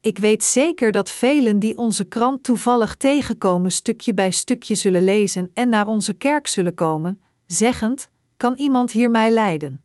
Ik 0.00 0.18
weet 0.18 0.44
zeker 0.44 0.92
dat 0.92 1.10
velen 1.10 1.58
die 1.58 1.78
onze 1.78 2.04
krant 2.04 2.42
toevallig 2.42 2.94
tegenkomen, 2.94 3.72
stukje 3.72 4.14
bij 4.14 4.30
stukje 4.30 4.74
zullen 4.74 5.04
lezen 5.04 5.50
en 5.54 5.68
naar 5.68 5.86
onze 5.86 6.14
kerk 6.14 6.46
zullen 6.46 6.74
komen, 6.74 7.22
zeggend: 7.46 8.08
Kan 8.36 8.54
iemand 8.54 8.90
hier 8.90 9.10
mij 9.10 9.30
leiden? 9.30 9.84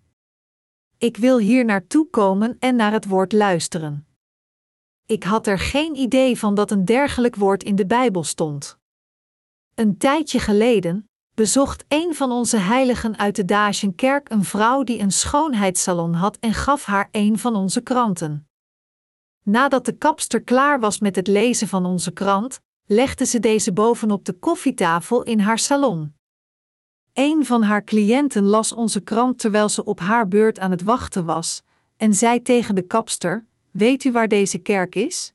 Ik 0.97 1.17
wil 1.17 1.37
hier 1.37 1.65
naartoe 1.65 2.09
komen 2.09 2.55
en 2.59 2.75
naar 2.75 2.91
het 2.91 3.05
woord 3.05 3.31
luisteren. 3.31 4.08
Ik 5.09 5.23
had 5.23 5.47
er 5.47 5.59
geen 5.59 5.95
idee 5.95 6.39
van 6.39 6.55
dat 6.55 6.71
een 6.71 6.85
dergelijk 6.85 7.35
woord 7.35 7.63
in 7.63 7.75
de 7.75 7.85
Bijbel 7.85 8.23
stond. 8.23 8.77
Een 9.75 9.97
tijdje 9.97 10.39
geleden 10.39 11.09
bezocht 11.35 11.85
een 11.87 12.15
van 12.15 12.31
onze 12.31 12.57
heiligen 12.57 13.17
uit 13.17 13.35
de 13.35 13.45
Dacienkerk 13.45 14.29
een 14.29 14.43
vrouw 14.43 14.83
die 14.83 14.99
een 14.99 15.11
schoonheidssalon 15.11 16.13
had 16.13 16.37
en 16.37 16.53
gaf 16.53 16.85
haar 16.85 17.09
een 17.11 17.39
van 17.39 17.55
onze 17.55 17.81
kranten. 17.81 18.47
Nadat 19.43 19.85
de 19.85 19.97
kapster 19.97 20.41
klaar 20.41 20.79
was 20.79 20.99
met 20.99 21.15
het 21.15 21.27
lezen 21.27 21.67
van 21.67 21.85
onze 21.85 22.11
krant, 22.11 22.59
legde 22.85 23.25
ze 23.25 23.39
deze 23.39 23.73
bovenop 23.73 24.25
de 24.25 24.33
koffietafel 24.33 25.23
in 25.23 25.39
haar 25.39 25.59
salon. 25.59 26.13
Een 27.13 27.45
van 27.45 27.63
haar 27.63 27.83
cliënten 27.83 28.43
las 28.43 28.73
onze 28.73 29.01
krant 29.01 29.39
terwijl 29.39 29.69
ze 29.69 29.83
op 29.83 29.99
haar 29.99 30.27
beurt 30.27 30.59
aan 30.59 30.71
het 30.71 30.83
wachten 30.83 31.25
was, 31.25 31.63
en 31.97 32.13
zei 32.13 32.41
tegen 32.41 32.75
de 32.75 32.81
kapster: 32.81 33.47
Weet 33.71 34.03
u 34.03 34.11
waar 34.11 34.27
deze 34.27 34.57
kerk 34.57 34.95
is? 34.95 35.33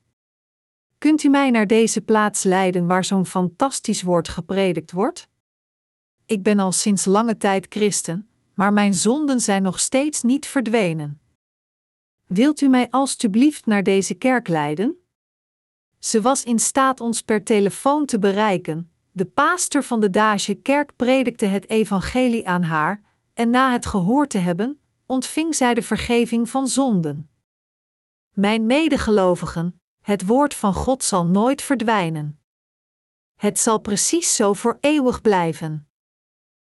Kunt 0.99 1.23
u 1.23 1.29
mij 1.29 1.51
naar 1.51 1.67
deze 1.67 2.01
plaats 2.01 2.43
leiden 2.43 2.87
waar 2.87 3.05
zo'n 3.05 3.27
fantastisch 3.27 4.03
woord 4.03 4.29
gepredikt 4.29 4.93
wordt? 4.93 5.29
Ik 6.27 6.43
ben 6.43 6.59
al 6.59 6.73
sinds 6.73 7.05
lange 7.05 7.37
tijd 7.37 7.67
christen, 7.69 8.29
maar 8.55 8.73
mijn 8.73 8.95
zonden 8.95 9.41
zijn 9.41 9.63
nog 9.63 9.81
steeds 9.81 10.23
niet 10.23 10.47
verdwenen. 10.47 11.21
Wilt 12.27 12.61
u 12.61 12.69
mij 12.69 12.91
alstublieft 12.91 13.67
naar 13.67 13.83
deze 13.83 14.15
kerk 14.15 14.49
leiden? 14.49 14.97
Ze 15.99 16.21
was 16.21 16.45
in 16.45 16.59
staat 16.59 17.01
ons 17.01 17.23
per 17.23 17.45
telefoon 17.45 18.07
te 18.07 18.19
bereiken. 18.19 18.91
De 19.13 19.25
paaster 19.25 19.83
van 19.83 20.01
de 20.01 20.11
Daasje 20.11 20.55
kerk 20.55 20.97
predikte 20.97 21.47
het 21.47 21.69
evangelie 21.69 22.49
aan 22.49 22.63
haar, 22.63 23.03
en 23.35 23.51
na 23.51 23.73
het 23.73 23.87
gehoord 23.87 24.31
te 24.31 24.39
hebben, 24.39 24.81
ontving 25.07 25.55
zij 25.55 25.75
de 25.75 25.83
vergeving 25.83 26.51
van 26.51 26.69
zonden. 26.69 27.29
Mijn 28.35 28.67
medegelovigen, 28.67 29.81
het 30.01 30.27
woord 30.27 30.55
van 30.55 30.75
God 30.75 31.05
zal 31.05 31.27
nooit 31.27 31.63
verdwijnen. 31.63 32.41
Het 33.35 33.59
zal 33.59 33.79
precies 33.79 34.37
zo 34.37 34.53
voor 34.53 34.79
eeuwig 34.81 35.21
blijven. 35.21 35.89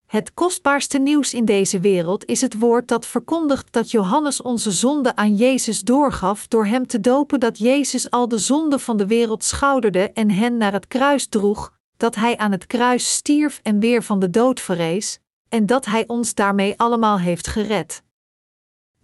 Het 0.06 0.34
kostbaarste 0.34 0.98
nieuws 0.98 1.34
in 1.34 1.44
deze 1.44 1.80
wereld 1.80 2.24
is 2.24 2.40
het 2.40 2.58
woord 2.58 2.88
dat 2.88 3.06
verkondigt 3.06 3.72
dat 3.72 3.90
Johannes 3.90 4.42
onze 4.42 4.70
zonde 4.70 5.16
aan 5.16 5.34
Jezus 5.36 5.80
doorgaf 5.80 6.48
door 6.48 6.66
hem 6.66 6.86
te 6.86 7.00
dopen 7.00 7.40
dat 7.40 7.58
Jezus 7.58 8.10
al 8.10 8.28
de 8.28 8.38
zonde 8.38 8.78
van 8.78 8.96
de 8.96 9.06
wereld 9.06 9.44
schouderde 9.44 10.10
en 10.12 10.30
hen 10.30 10.56
naar 10.56 10.72
het 10.72 10.86
kruis 10.86 11.26
droeg, 11.26 11.72
dat 11.96 12.14
hij 12.14 12.36
aan 12.36 12.52
het 12.52 12.66
kruis 12.66 13.14
stierf 13.14 13.60
en 13.62 13.78
weer 13.78 14.02
van 14.02 14.18
de 14.18 14.30
dood 14.30 14.60
verrees, 14.60 15.18
en 15.48 15.66
dat 15.66 15.84
hij 15.84 16.04
ons 16.06 16.34
daarmee 16.34 16.78
allemaal 16.78 17.18
heeft 17.18 17.46
gered. 17.46 18.04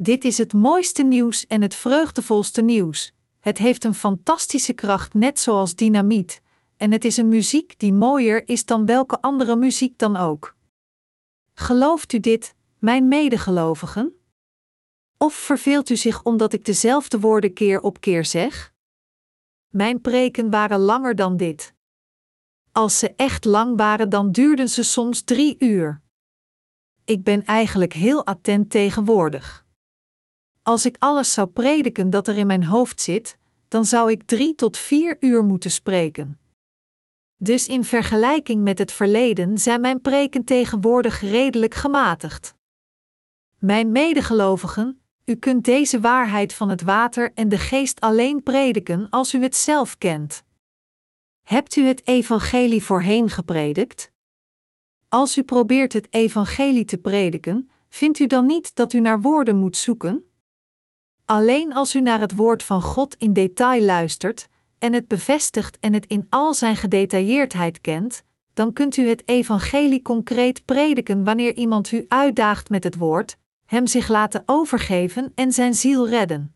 Dit 0.02 0.24
is 0.24 0.38
het 0.38 0.52
mooiste 0.52 1.02
nieuws 1.02 1.46
en 1.46 1.62
het 1.62 1.74
vreugdevolste 1.74 2.62
nieuws. 2.62 3.12
Het 3.40 3.58
heeft 3.58 3.84
een 3.84 3.94
fantastische 3.94 4.72
kracht, 4.72 5.14
net 5.14 5.38
zoals 5.38 5.74
dynamiet, 5.74 6.42
en 6.76 6.92
het 6.92 7.04
is 7.04 7.16
een 7.16 7.28
muziek 7.28 7.78
die 7.78 7.92
mooier 7.92 8.48
is 8.48 8.64
dan 8.64 8.86
welke 8.86 9.20
andere 9.20 9.56
muziek 9.56 9.98
dan 9.98 10.16
ook. 10.16 10.56
Gelooft 11.54 12.12
u 12.12 12.20
dit, 12.20 12.54
mijn 12.78 13.08
medegelovigen? 13.08 14.12
Of 15.18 15.34
verveelt 15.34 15.90
u 15.90 15.96
zich 15.96 16.22
omdat 16.22 16.52
ik 16.52 16.64
dezelfde 16.64 17.20
woorden 17.20 17.52
keer 17.52 17.80
op 17.80 18.00
keer 18.00 18.24
zeg? 18.24 18.72
Mijn 19.68 20.00
preken 20.00 20.50
waren 20.50 20.78
langer 20.78 21.14
dan 21.14 21.36
dit. 21.36 21.74
Als 22.72 22.98
ze 22.98 23.14
echt 23.16 23.44
lang 23.44 23.76
waren, 23.76 24.08
dan 24.08 24.32
duurden 24.32 24.68
ze 24.68 24.82
soms 24.82 25.22
drie 25.22 25.56
uur. 25.58 26.02
Ik 27.04 27.22
ben 27.22 27.44
eigenlijk 27.44 27.92
heel 27.92 28.26
attent 28.26 28.70
tegenwoordig. 28.70 29.61
Als 30.62 30.86
ik 30.86 30.96
alles 30.98 31.32
zou 31.32 31.48
prediken 31.48 32.10
dat 32.10 32.28
er 32.28 32.36
in 32.36 32.46
mijn 32.46 32.64
hoofd 32.64 33.00
zit, 33.00 33.38
dan 33.68 33.84
zou 33.84 34.10
ik 34.10 34.22
drie 34.22 34.54
tot 34.54 34.76
vier 34.76 35.16
uur 35.20 35.44
moeten 35.44 35.70
spreken. 35.70 36.40
Dus 37.36 37.68
in 37.68 37.84
vergelijking 37.84 38.62
met 38.62 38.78
het 38.78 38.92
verleden 38.92 39.58
zijn 39.58 39.80
mijn 39.80 40.00
preken 40.00 40.44
tegenwoordig 40.44 41.20
redelijk 41.20 41.74
gematigd. 41.74 42.54
Mijn 43.58 43.92
medegelovigen, 43.92 45.00
u 45.24 45.34
kunt 45.34 45.64
deze 45.64 46.00
waarheid 46.00 46.54
van 46.54 46.68
het 46.68 46.82
water 46.82 47.32
en 47.34 47.48
de 47.48 47.58
geest 47.58 48.00
alleen 48.00 48.42
prediken 48.42 49.06
als 49.10 49.34
u 49.34 49.42
het 49.42 49.56
zelf 49.56 49.98
kent. 49.98 50.44
Hebt 51.42 51.76
u 51.76 51.86
het 51.86 52.06
evangelie 52.06 52.82
voorheen 52.82 53.30
gepredikt? 53.30 54.12
Als 55.08 55.36
u 55.36 55.42
probeert 55.42 55.92
het 55.92 56.06
evangelie 56.10 56.84
te 56.84 56.98
prediken, 56.98 57.70
vindt 57.88 58.18
u 58.18 58.26
dan 58.26 58.46
niet 58.46 58.74
dat 58.74 58.92
u 58.92 59.00
naar 59.00 59.20
woorden 59.20 59.56
moet 59.56 59.76
zoeken? 59.76 60.31
Alleen 61.24 61.74
als 61.74 61.94
u 61.94 62.00
naar 62.00 62.20
het 62.20 62.36
woord 62.36 62.62
van 62.62 62.82
God 62.82 63.14
in 63.18 63.32
detail 63.32 63.82
luistert, 63.82 64.48
en 64.78 64.92
het 64.92 65.08
bevestigt 65.08 65.78
en 65.80 65.92
het 65.92 66.06
in 66.06 66.26
al 66.28 66.54
zijn 66.54 66.76
gedetailleerdheid 66.76 67.80
kent, 67.80 68.24
dan 68.54 68.72
kunt 68.72 68.96
u 68.96 69.08
het 69.08 69.28
evangelie 69.28 70.02
concreet 70.02 70.64
prediken 70.64 71.24
wanneer 71.24 71.54
iemand 71.54 71.92
u 71.92 72.04
uitdaagt 72.08 72.68
met 72.68 72.84
het 72.84 72.96
woord, 72.96 73.36
hem 73.64 73.86
zich 73.86 74.08
laten 74.08 74.42
overgeven 74.46 75.32
en 75.34 75.52
zijn 75.52 75.74
ziel 75.74 76.08
redden. 76.08 76.54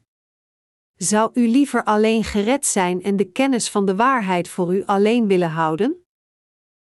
Zou 0.97 1.31
u 1.33 1.49
liever 1.49 1.85
alleen 1.85 2.25
gered 2.25 2.67
zijn 2.67 3.03
en 3.03 3.17
de 3.17 3.25
kennis 3.25 3.71
van 3.71 3.87
de 3.87 3.97
waarheid 3.97 4.49
voor 4.49 4.75
u 4.75 4.85
alleen 4.85 5.27
willen 5.27 5.51
houden? 5.51 6.07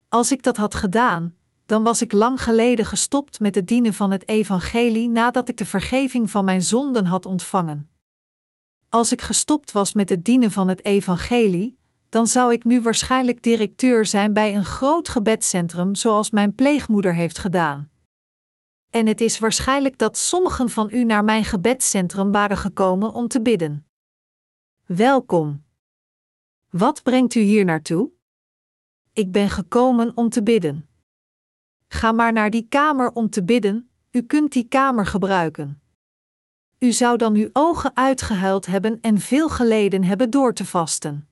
Als 0.09 0.33
ik 0.33 0.43
dat 0.43 0.57
had 0.57 0.75
gedaan, 0.75 1.35
dan 1.67 1.83
was 1.83 2.03
ik 2.03 2.13
lang 2.13 2.43
geleden 2.43 2.87
gestopt 2.87 3.41
met 3.41 3.55
het 3.55 3.67
dienen 3.67 3.95
van 3.95 4.11
het 4.11 4.29
evangelie 4.29 5.09
nadat 5.09 5.49
ik 5.49 5.57
de 5.57 5.67
vergeving 5.67 6.31
van 6.31 6.45
mijn 6.45 6.63
zonden 6.63 7.07
had 7.07 7.27
ontvangen. 7.27 7.91
Als 8.89 9.13
ik 9.13 9.23
gestopt 9.23 9.73
was 9.73 9.93
met 9.93 10.09
het 10.09 10.25
dienen 10.25 10.51
van 10.51 10.69
het 10.69 10.85
evangelie, 10.85 11.79
dan 12.09 12.27
zou 12.27 12.53
ik 12.53 12.65
nu 12.65 12.83
waarschijnlijk 12.83 13.43
directeur 13.43 14.07
zijn 14.07 14.33
bij 14.33 14.55
een 14.55 14.65
groot 14.65 15.09
gebedcentrum 15.09 15.95
zoals 15.95 16.31
mijn 16.31 16.55
pleegmoeder 16.55 17.15
heeft 17.15 17.39
gedaan. 17.39 17.91
En 18.91 19.07
het 19.07 19.21
is 19.21 19.39
waarschijnlijk 19.39 19.99
dat 19.99 20.17
sommigen 20.17 20.71
van 20.71 20.89
u 20.93 21.05
naar 21.05 21.25
mijn 21.25 21.45
gebedcentrum 21.45 22.33
waren 22.33 22.57
gekomen 22.57 23.13
om 23.13 23.29
te 23.29 23.43
bidden. 23.43 23.87
Welkom. 24.87 25.65
Wat 26.71 27.03
brengt 27.03 27.35
u 27.35 27.41
hier 27.41 27.65
naartoe? 27.65 28.11
Ik 29.13 29.33
ben 29.33 29.51
gekomen 29.51 30.13
om 30.15 30.29
te 30.29 30.43
bidden. 30.43 30.89
Ga 31.89 32.13
maar 32.13 32.33
naar 32.33 32.51
die 32.51 32.67
kamer 32.69 33.13
om 33.13 33.31
te 33.31 33.45
bidden, 33.45 33.91
u 34.11 34.23
kunt 34.23 34.53
die 34.53 34.69
kamer 34.69 35.07
gebruiken. 35.07 35.83
U 36.79 36.93
zou 36.93 37.17
dan 37.17 37.35
uw 37.35 37.49
ogen 37.53 37.97
uitgehuild 37.97 38.67
hebben 38.67 38.99
en 39.01 39.19
veel 39.19 39.49
geleden 39.49 40.05
hebben 40.05 40.31
door 40.31 40.55
te 40.55 40.65
vasten. 40.65 41.29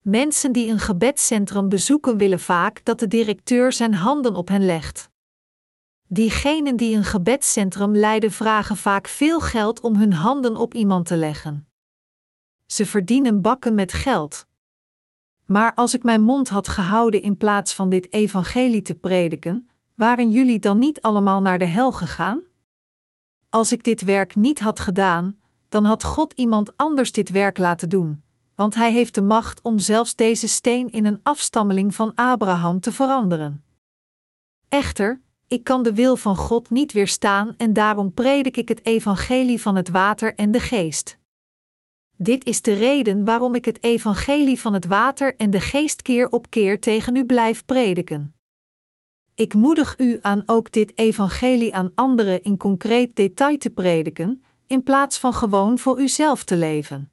Mensen 0.00 0.52
die 0.52 0.70
een 0.70 0.78
gebedcentrum 0.78 1.68
bezoeken 1.68 2.16
willen 2.16 2.40
vaak 2.40 2.84
dat 2.84 2.98
de 2.98 3.06
directeur 3.06 3.72
zijn 3.72 3.94
handen 3.94 4.34
op 4.34 4.48
hen 4.48 4.64
legt. 4.64 5.10
Diegenen 6.06 6.76
die 6.76 6.96
een 6.96 7.04
gebedcentrum 7.04 7.96
leiden 7.96 8.30
vragen 8.30 8.76
vaak 8.76 9.08
veel 9.08 9.40
geld 9.40 9.80
om 9.80 9.96
hun 9.96 10.12
handen 10.12 10.56
op 10.56 10.74
iemand 10.74 11.06
te 11.06 11.16
leggen. 11.16 11.68
Ze 12.66 12.86
verdienen 12.86 13.40
bakken 13.40 13.74
met 13.74 13.92
geld. 13.92 14.46
Maar 15.52 15.74
als 15.74 15.94
ik 15.94 16.02
mijn 16.02 16.22
mond 16.22 16.48
had 16.48 16.68
gehouden 16.68 17.22
in 17.22 17.36
plaats 17.36 17.74
van 17.74 17.88
dit 17.88 18.12
evangelie 18.12 18.82
te 18.82 18.94
prediken, 18.94 19.68
waren 19.94 20.30
jullie 20.30 20.58
dan 20.58 20.78
niet 20.78 21.00
allemaal 21.00 21.40
naar 21.40 21.58
de 21.58 21.64
hel 21.64 21.92
gegaan? 21.92 22.40
Als 23.48 23.72
ik 23.72 23.84
dit 23.84 24.02
werk 24.02 24.34
niet 24.34 24.60
had 24.60 24.80
gedaan, 24.80 25.38
dan 25.68 25.84
had 25.84 26.04
God 26.04 26.32
iemand 26.32 26.76
anders 26.76 27.12
dit 27.12 27.30
werk 27.30 27.58
laten 27.58 27.88
doen, 27.88 28.22
want 28.54 28.74
Hij 28.74 28.92
heeft 28.92 29.14
de 29.14 29.22
macht 29.22 29.62
om 29.62 29.78
zelfs 29.78 30.14
deze 30.14 30.48
steen 30.48 30.90
in 30.90 31.06
een 31.06 31.20
afstammeling 31.22 31.94
van 31.94 32.14
Abraham 32.14 32.80
te 32.80 32.92
veranderen. 32.92 33.64
Echter, 34.68 35.20
ik 35.48 35.64
kan 35.64 35.82
de 35.82 35.94
wil 35.94 36.16
van 36.16 36.36
God 36.36 36.70
niet 36.70 36.92
weerstaan 36.92 37.54
en 37.56 37.72
daarom 37.72 38.14
predik 38.14 38.56
ik 38.56 38.68
het 38.68 38.86
evangelie 38.86 39.60
van 39.60 39.76
het 39.76 39.88
water 39.88 40.34
en 40.34 40.50
de 40.50 40.60
geest. 40.60 41.19
Dit 42.22 42.44
is 42.44 42.62
de 42.62 42.72
reden 42.72 43.24
waarom 43.24 43.54
ik 43.54 43.64
het 43.64 43.82
evangelie 43.82 44.60
van 44.60 44.72
het 44.72 44.86
water 44.86 45.36
en 45.36 45.50
de 45.50 45.60
geest 45.60 46.02
keer 46.02 46.28
op 46.28 46.50
keer 46.50 46.80
tegen 46.80 47.16
u 47.16 47.24
blijf 47.24 47.64
prediken. 47.64 48.34
Ik 49.34 49.54
moedig 49.54 49.98
u 49.98 50.18
aan 50.22 50.42
ook 50.46 50.72
dit 50.72 50.98
evangelie 50.98 51.74
aan 51.74 51.92
anderen 51.94 52.42
in 52.42 52.56
concreet 52.56 53.16
detail 53.16 53.58
te 53.58 53.70
prediken, 53.70 54.44
in 54.66 54.82
plaats 54.82 55.18
van 55.18 55.34
gewoon 55.34 55.78
voor 55.78 56.00
uzelf 56.00 56.44
te 56.44 56.56
leven. 56.56 57.10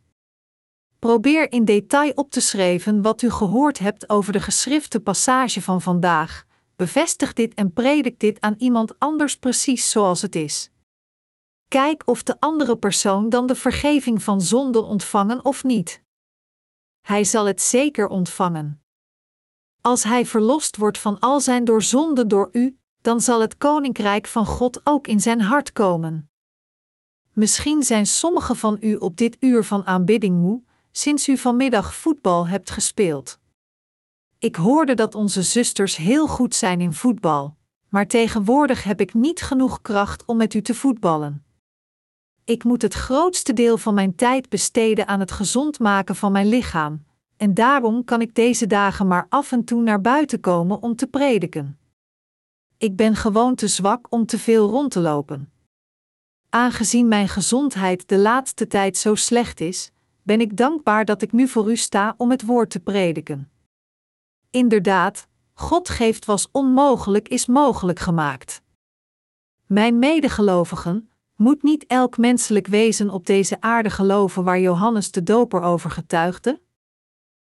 Probeer 0.99 1.51
in 1.51 1.65
detail 1.65 2.11
op 2.15 2.31
te 2.31 2.41
schrijven 2.41 3.01
wat 3.01 3.21
u 3.21 3.29
gehoord 3.29 3.79
hebt 3.79 4.09
over 4.09 4.33
de 4.33 4.41
geschrifte 4.41 4.99
passage 4.99 5.61
van 5.61 5.81
vandaag. 5.81 6.45
Bevestig 6.75 7.33
dit 7.33 7.53
en 7.53 7.73
predik 7.73 8.19
dit 8.19 8.41
aan 8.41 8.55
iemand 8.57 8.99
anders 8.99 9.37
precies 9.37 9.89
zoals 9.89 10.21
het 10.21 10.35
is. 10.35 10.71
Kijk 11.67 12.03
of 12.05 12.23
de 12.23 12.39
andere 12.39 12.77
persoon 12.77 13.29
dan 13.29 13.47
de 13.47 13.55
vergeving 13.55 14.23
van 14.23 14.41
zonde 14.41 14.81
ontvangen 14.81 15.45
of 15.45 15.63
niet. 15.63 16.01
Hij 17.01 17.23
zal 17.23 17.45
het 17.45 17.61
zeker 17.61 18.07
ontvangen. 18.07 18.81
Als 19.81 20.03
hij 20.03 20.25
verlost 20.25 20.77
wordt 20.77 20.97
van 20.97 21.19
al 21.19 21.39
zijn 21.39 21.65
doorzonden 21.65 22.27
door 22.27 22.49
u, 22.51 22.77
dan 23.01 23.21
zal 23.21 23.41
het 23.41 23.57
koninkrijk 23.57 24.27
van 24.27 24.45
God 24.45 24.81
ook 24.83 25.07
in 25.07 25.19
zijn 25.19 25.41
hart 25.41 25.71
komen. 25.71 26.29
Misschien 27.31 27.83
zijn 27.83 28.05
sommigen 28.05 28.55
van 28.55 28.77
u 28.81 28.95
op 28.95 29.17
dit 29.17 29.37
uur 29.39 29.63
van 29.63 29.85
aanbidding 29.85 30.39
moe, 30.39 30.63
sinds 30.91 31.27
u 31.27 31.37
vanmiddag 31.37 31.95
voetbal 31.95 32.47
hebt 32.47 32.69
gespeeld. 32.69 33.39
Ik 34.39 34.55
hoorde 34.55 34.93
dat 34.93 35.15
onze 35.15 35.43
zusters 35.43 35.95
heel 35.95 36.27
goed 36.27 36.55
zijn 36.55 36.81
in 36.81 36.93
voetbal, 36.93 37.57
maar 37.89 38.07
tegenwoordig 38.07 38.83
heb 38.83 39.01
ik 39.01 39.13
niet 39.13 39.41
genoeg 39.41 39.81
kracht 39.81 40.25
om 40.25 40.37
met 40.37 40.53
u 40.53 40.61
te 40.61 40.73
voetballen. 40.73 41.46
Ik 42.47 42.63
moet 42.63 42.81
het 42.81 42.93
grootste 42.93 43.53
deel 43.53 43.77
van 43.77 43.93
mijn 43.93 44.15
tijd 44.15 44.49
besteden 44.49 45.07
aan 45.07 45.19
het 45.19 45.31
gezond 45.31 45.79
maken 45.79 46.15
van 46.15 46.31
mijn 46.31 46.47
lichaam, 46.47 47.05
en 47.37 47.53
daarom 47.53 48.03
kan 48.03 48.21
ik 48.21 48.35
deze 48.35 48.67
dagen 48.67 49.07
maar 49.07 49.25
af 49.29 49.51
en 49.51 49.63
toe 49.63 49.81
naar 49.81 50.01
buiten 50.01 50.39
komen 50.39 50.81
om 50.81 50.95
te 50.95 51.07
prediken. 51.07 51.79
Ik 52.77 52.95
ben 52.95 53.15
gewoon 53.15 53.55
te 53.55 53.67
zwak 53.67 54.07
om 54.09 54.25
te 54.25 54.39
veel 54.39 54.69
rond 54.69 54.91
te 54.91 54.99
lopen. 54.99 55.51
Aangezien 56.49 57.07
mijn 57.07 57.27
gezondheid 57.27 58.07
de 58.07 58.17
laatste 58.17 58.67
tijd 58.67 58.97
zo 58.97 59.15
slecht 59.15 59.59
is, 59.59 59.91
ben 60.23 60.41
ik 60.41 60.57
dankbaar 60.57 61.05
dat 61.05 61.21
ik 61.21 61.31
nu 61.31 61.47
voor 61.47 61.71
u 61.71 61.75
sta 61.75 62.13
om 62.17 62.31
het 62.31 62.45
woord 62.45 62.69
te 62.69 62.79
prediken. 62.79 63.51
Inderdaad, 64.49 65.27
God 65.53 65.89
geeft 65.89 66.25
was 66.25 66.47
onmogelijk 66.51 67.27
is 67.27 67.45
mogelijk 67.45 67.99
gemaakt. 67.99 68.61
Mijn 69.65 69.99
medegelovigen, 69.99 71.09
moet 71.37 71.63
niet 71.63 71.85
elk 71.85 72.17
menselijk 72.17 72.67
wezen 72.67 73.09
op 73.09 73.25
deze 73.25 73.61
aarde 73.61 73.89
geloven 73.89 74.43
waar 74.43 74.59
Johannes 74.59 75.11
de 75.11 75.23
Doper 75.23 75.61
over 75.61 75.89
getuigde? 75.89 76.61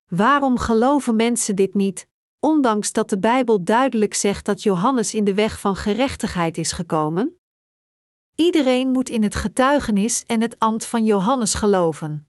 Waarom 0.08 0.58
geloven 0.58 1.16
mensen 1.16 1.56
dit 1.56 1.74
niet, 1.74 2.08
ondanks 2.40 2.92
dat 2.92 3.10
de 3.10 3.20
Bijbel 3.20 3.64
duidelijk 3.64 4.14
zegt 4.14 4.46
dat 4.46 4.64
Johannes 4.64 5.14
in 5.14 5.24
de 5.24 5.34
weg 5.34 5.60
van 5.60 5.76
gerechtigheid 5.76 6.58
is 6.58 6.72
gekomen? 6.72 7.38
Iedereen 8.36 8.90
moet 8.90 9.10
in 9.10 9.24
het 9.24 9.36
getuigenis 9.36 10.24
en 10.26 10.42
het 10.42 10.60
ambt 10.60 10.86
van 10.86 11.06
Johannes 11.06 11.54
geloven. 11.54 12.28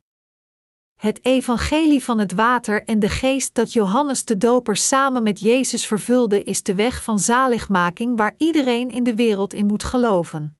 Het 0.95 1.25
evangelie 1.25 2.05
van 2.05 2.19
het 2.19 2.33
water 2.33 2.85
en 2.85 2.99
de 2.99 3.09
geest 3.09 3.55
dat 3.55 3.73
Johannes 3.73 4.25
de 4.25 4.37
Doper 4.37 4.77
samen 4.77 5.23
met 5.23 5.41
Jezus 5.41 5.87
vervulde 5.87 6.43
is 6.43 6.63
de 6.63 6.75
weg 6.75 7.03
van 7.03 7.19
zaligmaking 7.19 8.17
waar 8.17 8.35
iedereen 8.39 8.91
in 8.91 9.03
de 9.03 9.15
wereld 9.15 9.53
in 9.53 9.67
moet 9.67 9.85
geloven. 9.85 10.59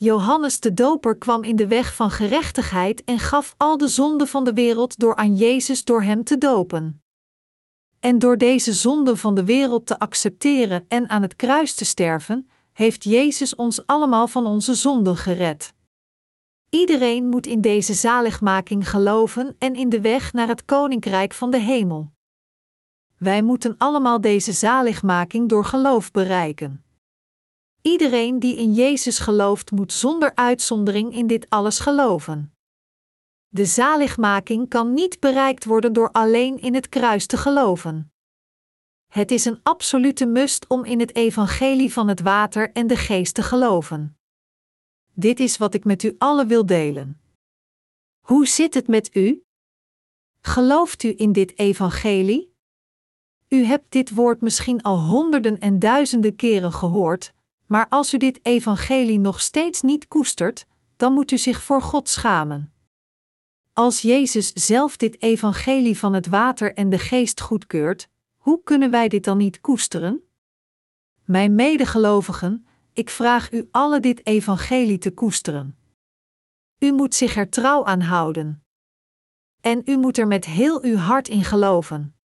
Johannes 0.00 0.60
de 0.60 0.74
Doper 0.74 1.16
kwam 1.16 1.42
in 1.42 1.56
de 1.56 1.66
weg 1.66 1.94
van 1.94 2.10
gerechtigheid 2.10 3.04
en 3.04 3.18
gaf 3.18 3.54
al 3.56 3.76
de 3.76 3.88
zonden 3.88 4.28
van 4.28 4.44
de 4.44 4.52
wereld 4.52 4.98
door 4.98 5.16
aan 5.16 5.36
Jezus 5.36 5.84
door 5.84 6.02
hem 6.02 6.24
te 6.24 6.38
dopen. 6.38 7.02
En 8.00 8.18
door 8.18 8.38
deze 8.38 8.72
zonden 8.72 9.18
van 9.18 9.34
de 9.34 9.44
wereld 9.44 9.86
te 9.86 9.98
accepteren 9.98 10.84
en 10.88 11.08
aan 11.08 11.22
het 11.22 11.36
kruis 11.36 11.74
te 11.74 11.84
sterven, 11.84 12.50
heeft 12.72 13.04
Jezus 13.04 13.54
ons 13.54 13.86
allemaal 13.86 14.28
van 14.28 14.46
onze 14.46 14.74
zonden 14.74 15.16
gered. 15.16 15.74
Iedereen 16.70 17.26
moet 17.28 17.46
in 17.46 17.60
deze 17.60 17.94
zaligmaking 17.94 18.90
geloven 18.90 19.56
en 19.58 19.74
in 19.74 19.88
de 19.88 20.00
weg 20.00 20.32
naar 20.32 20.48
het 20.48 20.64
koninkrijk 20.64 21.32
van 21.32 21.50
de 21.50 21.60
hemel. 21.60 22.12
Wij 23.16 23.42
moeten 23.42 23.74
allemaal 23.78 24.20
deze 24.20 24.52
zaligmaking 24.52 25.48
door 25.48 25.64
geloof 25.64 26.10
bereiken. 26.10 26.82
Iedereen 27.88 28.38
die 28.38 28.56
in 28.56 28.72
Jezus 28.74 29.18
gelooft, 29.18 29.70
moet 29.70 29.92
zonder 29.92 30.34
uitzondering 30.34 31.14
in 31.14 31.26
dit 31.26 31.50
alles 31.50 31.78
geloven. 31.78 32.52
De 33.48 33.64
zaligmaking 33.64 34.68
kan 34.68 34.92
niet 34.94 35.20
bereikt 35.20 35.64
worden 35.64 35.92
door 35.92 36.10
alleen 36.10 36.60
in 36.60 36.74
het 36.74 36.88
kruis 36.88 37.26
te 37.26 37.36
geloven. 37.36 38.12
Het 39.12 39.30
is 39.30 39.44
een 39.44 39.60
absolute 39.62 40.26
must 40.26 40.66
om 40.66 40.84
in 40.84 41.00
het 41.00 41.14
evangelie 41.14 41.92
van 41.92 42.08
het 42.08 42.20
water 42.20 42.72
en 42.72 42.86
de 42.86 42.96
geest 42.96 43.34
te 43.34 43.42
geloven. 43.42 44.18
Dit 45.12 45.40
is 45.40 45.56
wat 45.56 45.74
ik 45.74 45.84
met 45.84 46.02
u 46.02 46.14
allen 46.18 46.46
wil 46.46 46.66
delen. 46.66 47.20
Hoe 48.20 48.46
zit 48.46 48.74
het 48.74 48.88
met 48.88 49.16
u? 49.16 49.42
Gelooft 50.40 51.02
u 51.02 51.14
in 51.16 51.32
dit 51.32 51.58
evangelie? 51.58 52.54
U 53.48 53.64
hebt 53.64 53.92
dit 53.92 54.14
woord 54.14 54.40
misschien 54.40 54.82
al 54.82 54.98
honderden 54.98 55.58
en 55.58 55.78
duizenden 55.78 56.36
keren 56.36 56.72
gehoord, 56.72 57.36
maar 57.68 57.86
als 57.88 58.14
u 58.14 58.18
dit 58.18 58.38
evangelie 58.42 59.18
nog 59.18 59.40
steeds 59.40 59.82
niet 59.82 60.08
koestert, 60.08 60.66
dan 60.96 61.12
moet 61.12 61.30
u 61.30 61.38
zich 61.38 61.62
voor 61.62 61.82
God 61.82 62.08
schamen. 62.08 62.72
Als 63.72 64.00
Jezus 64.00 64.52
zelf 64.52 64.96
dit 64.96 65.22
evangelie 65.22 65.98
van 65.98 66.12
het 66.12 66.26
water 66.26 66.74
en 66.74 66.90
de 66.90 66.98
geest 66.98 67.40
goedkeurt, 67.40 68.08
hoe 68.36 68.62
kunnen 68.62 68.90
wij 68.90 69.08
dit 69.08 69.24
dan 69.24 69.36
niet 69.36 69.60
koesteren? 69.60 70.22
Mijn 71.24 71.54
medegelovigen, 71.54 72.66
ik 72.92 73.10
vraag 73.10 73.52
u 73.52 73.68
alle 73.70 74.00
dit 74.00 74.26
evangelie 74.26 74.98
te 74.98 75.10
koesteren. 75.10 75.78
U 76.78 76.92
moet 76.92 77.14
zich 77.14 77.36
er 77.36 77.48
trouw 77.48 77.84
aan 77.84 78.00
houden. 78.00 78.64
En 79.60 79.82
u 79.84 79.96
moet 79.96 80.18
er 80.18 80.26
met 80.26 80.44
heel 80.44 80.82
uw 80.84 80.96
hart 80.96 81.28
in 81.28 81.44
geloven. 81.44 82.17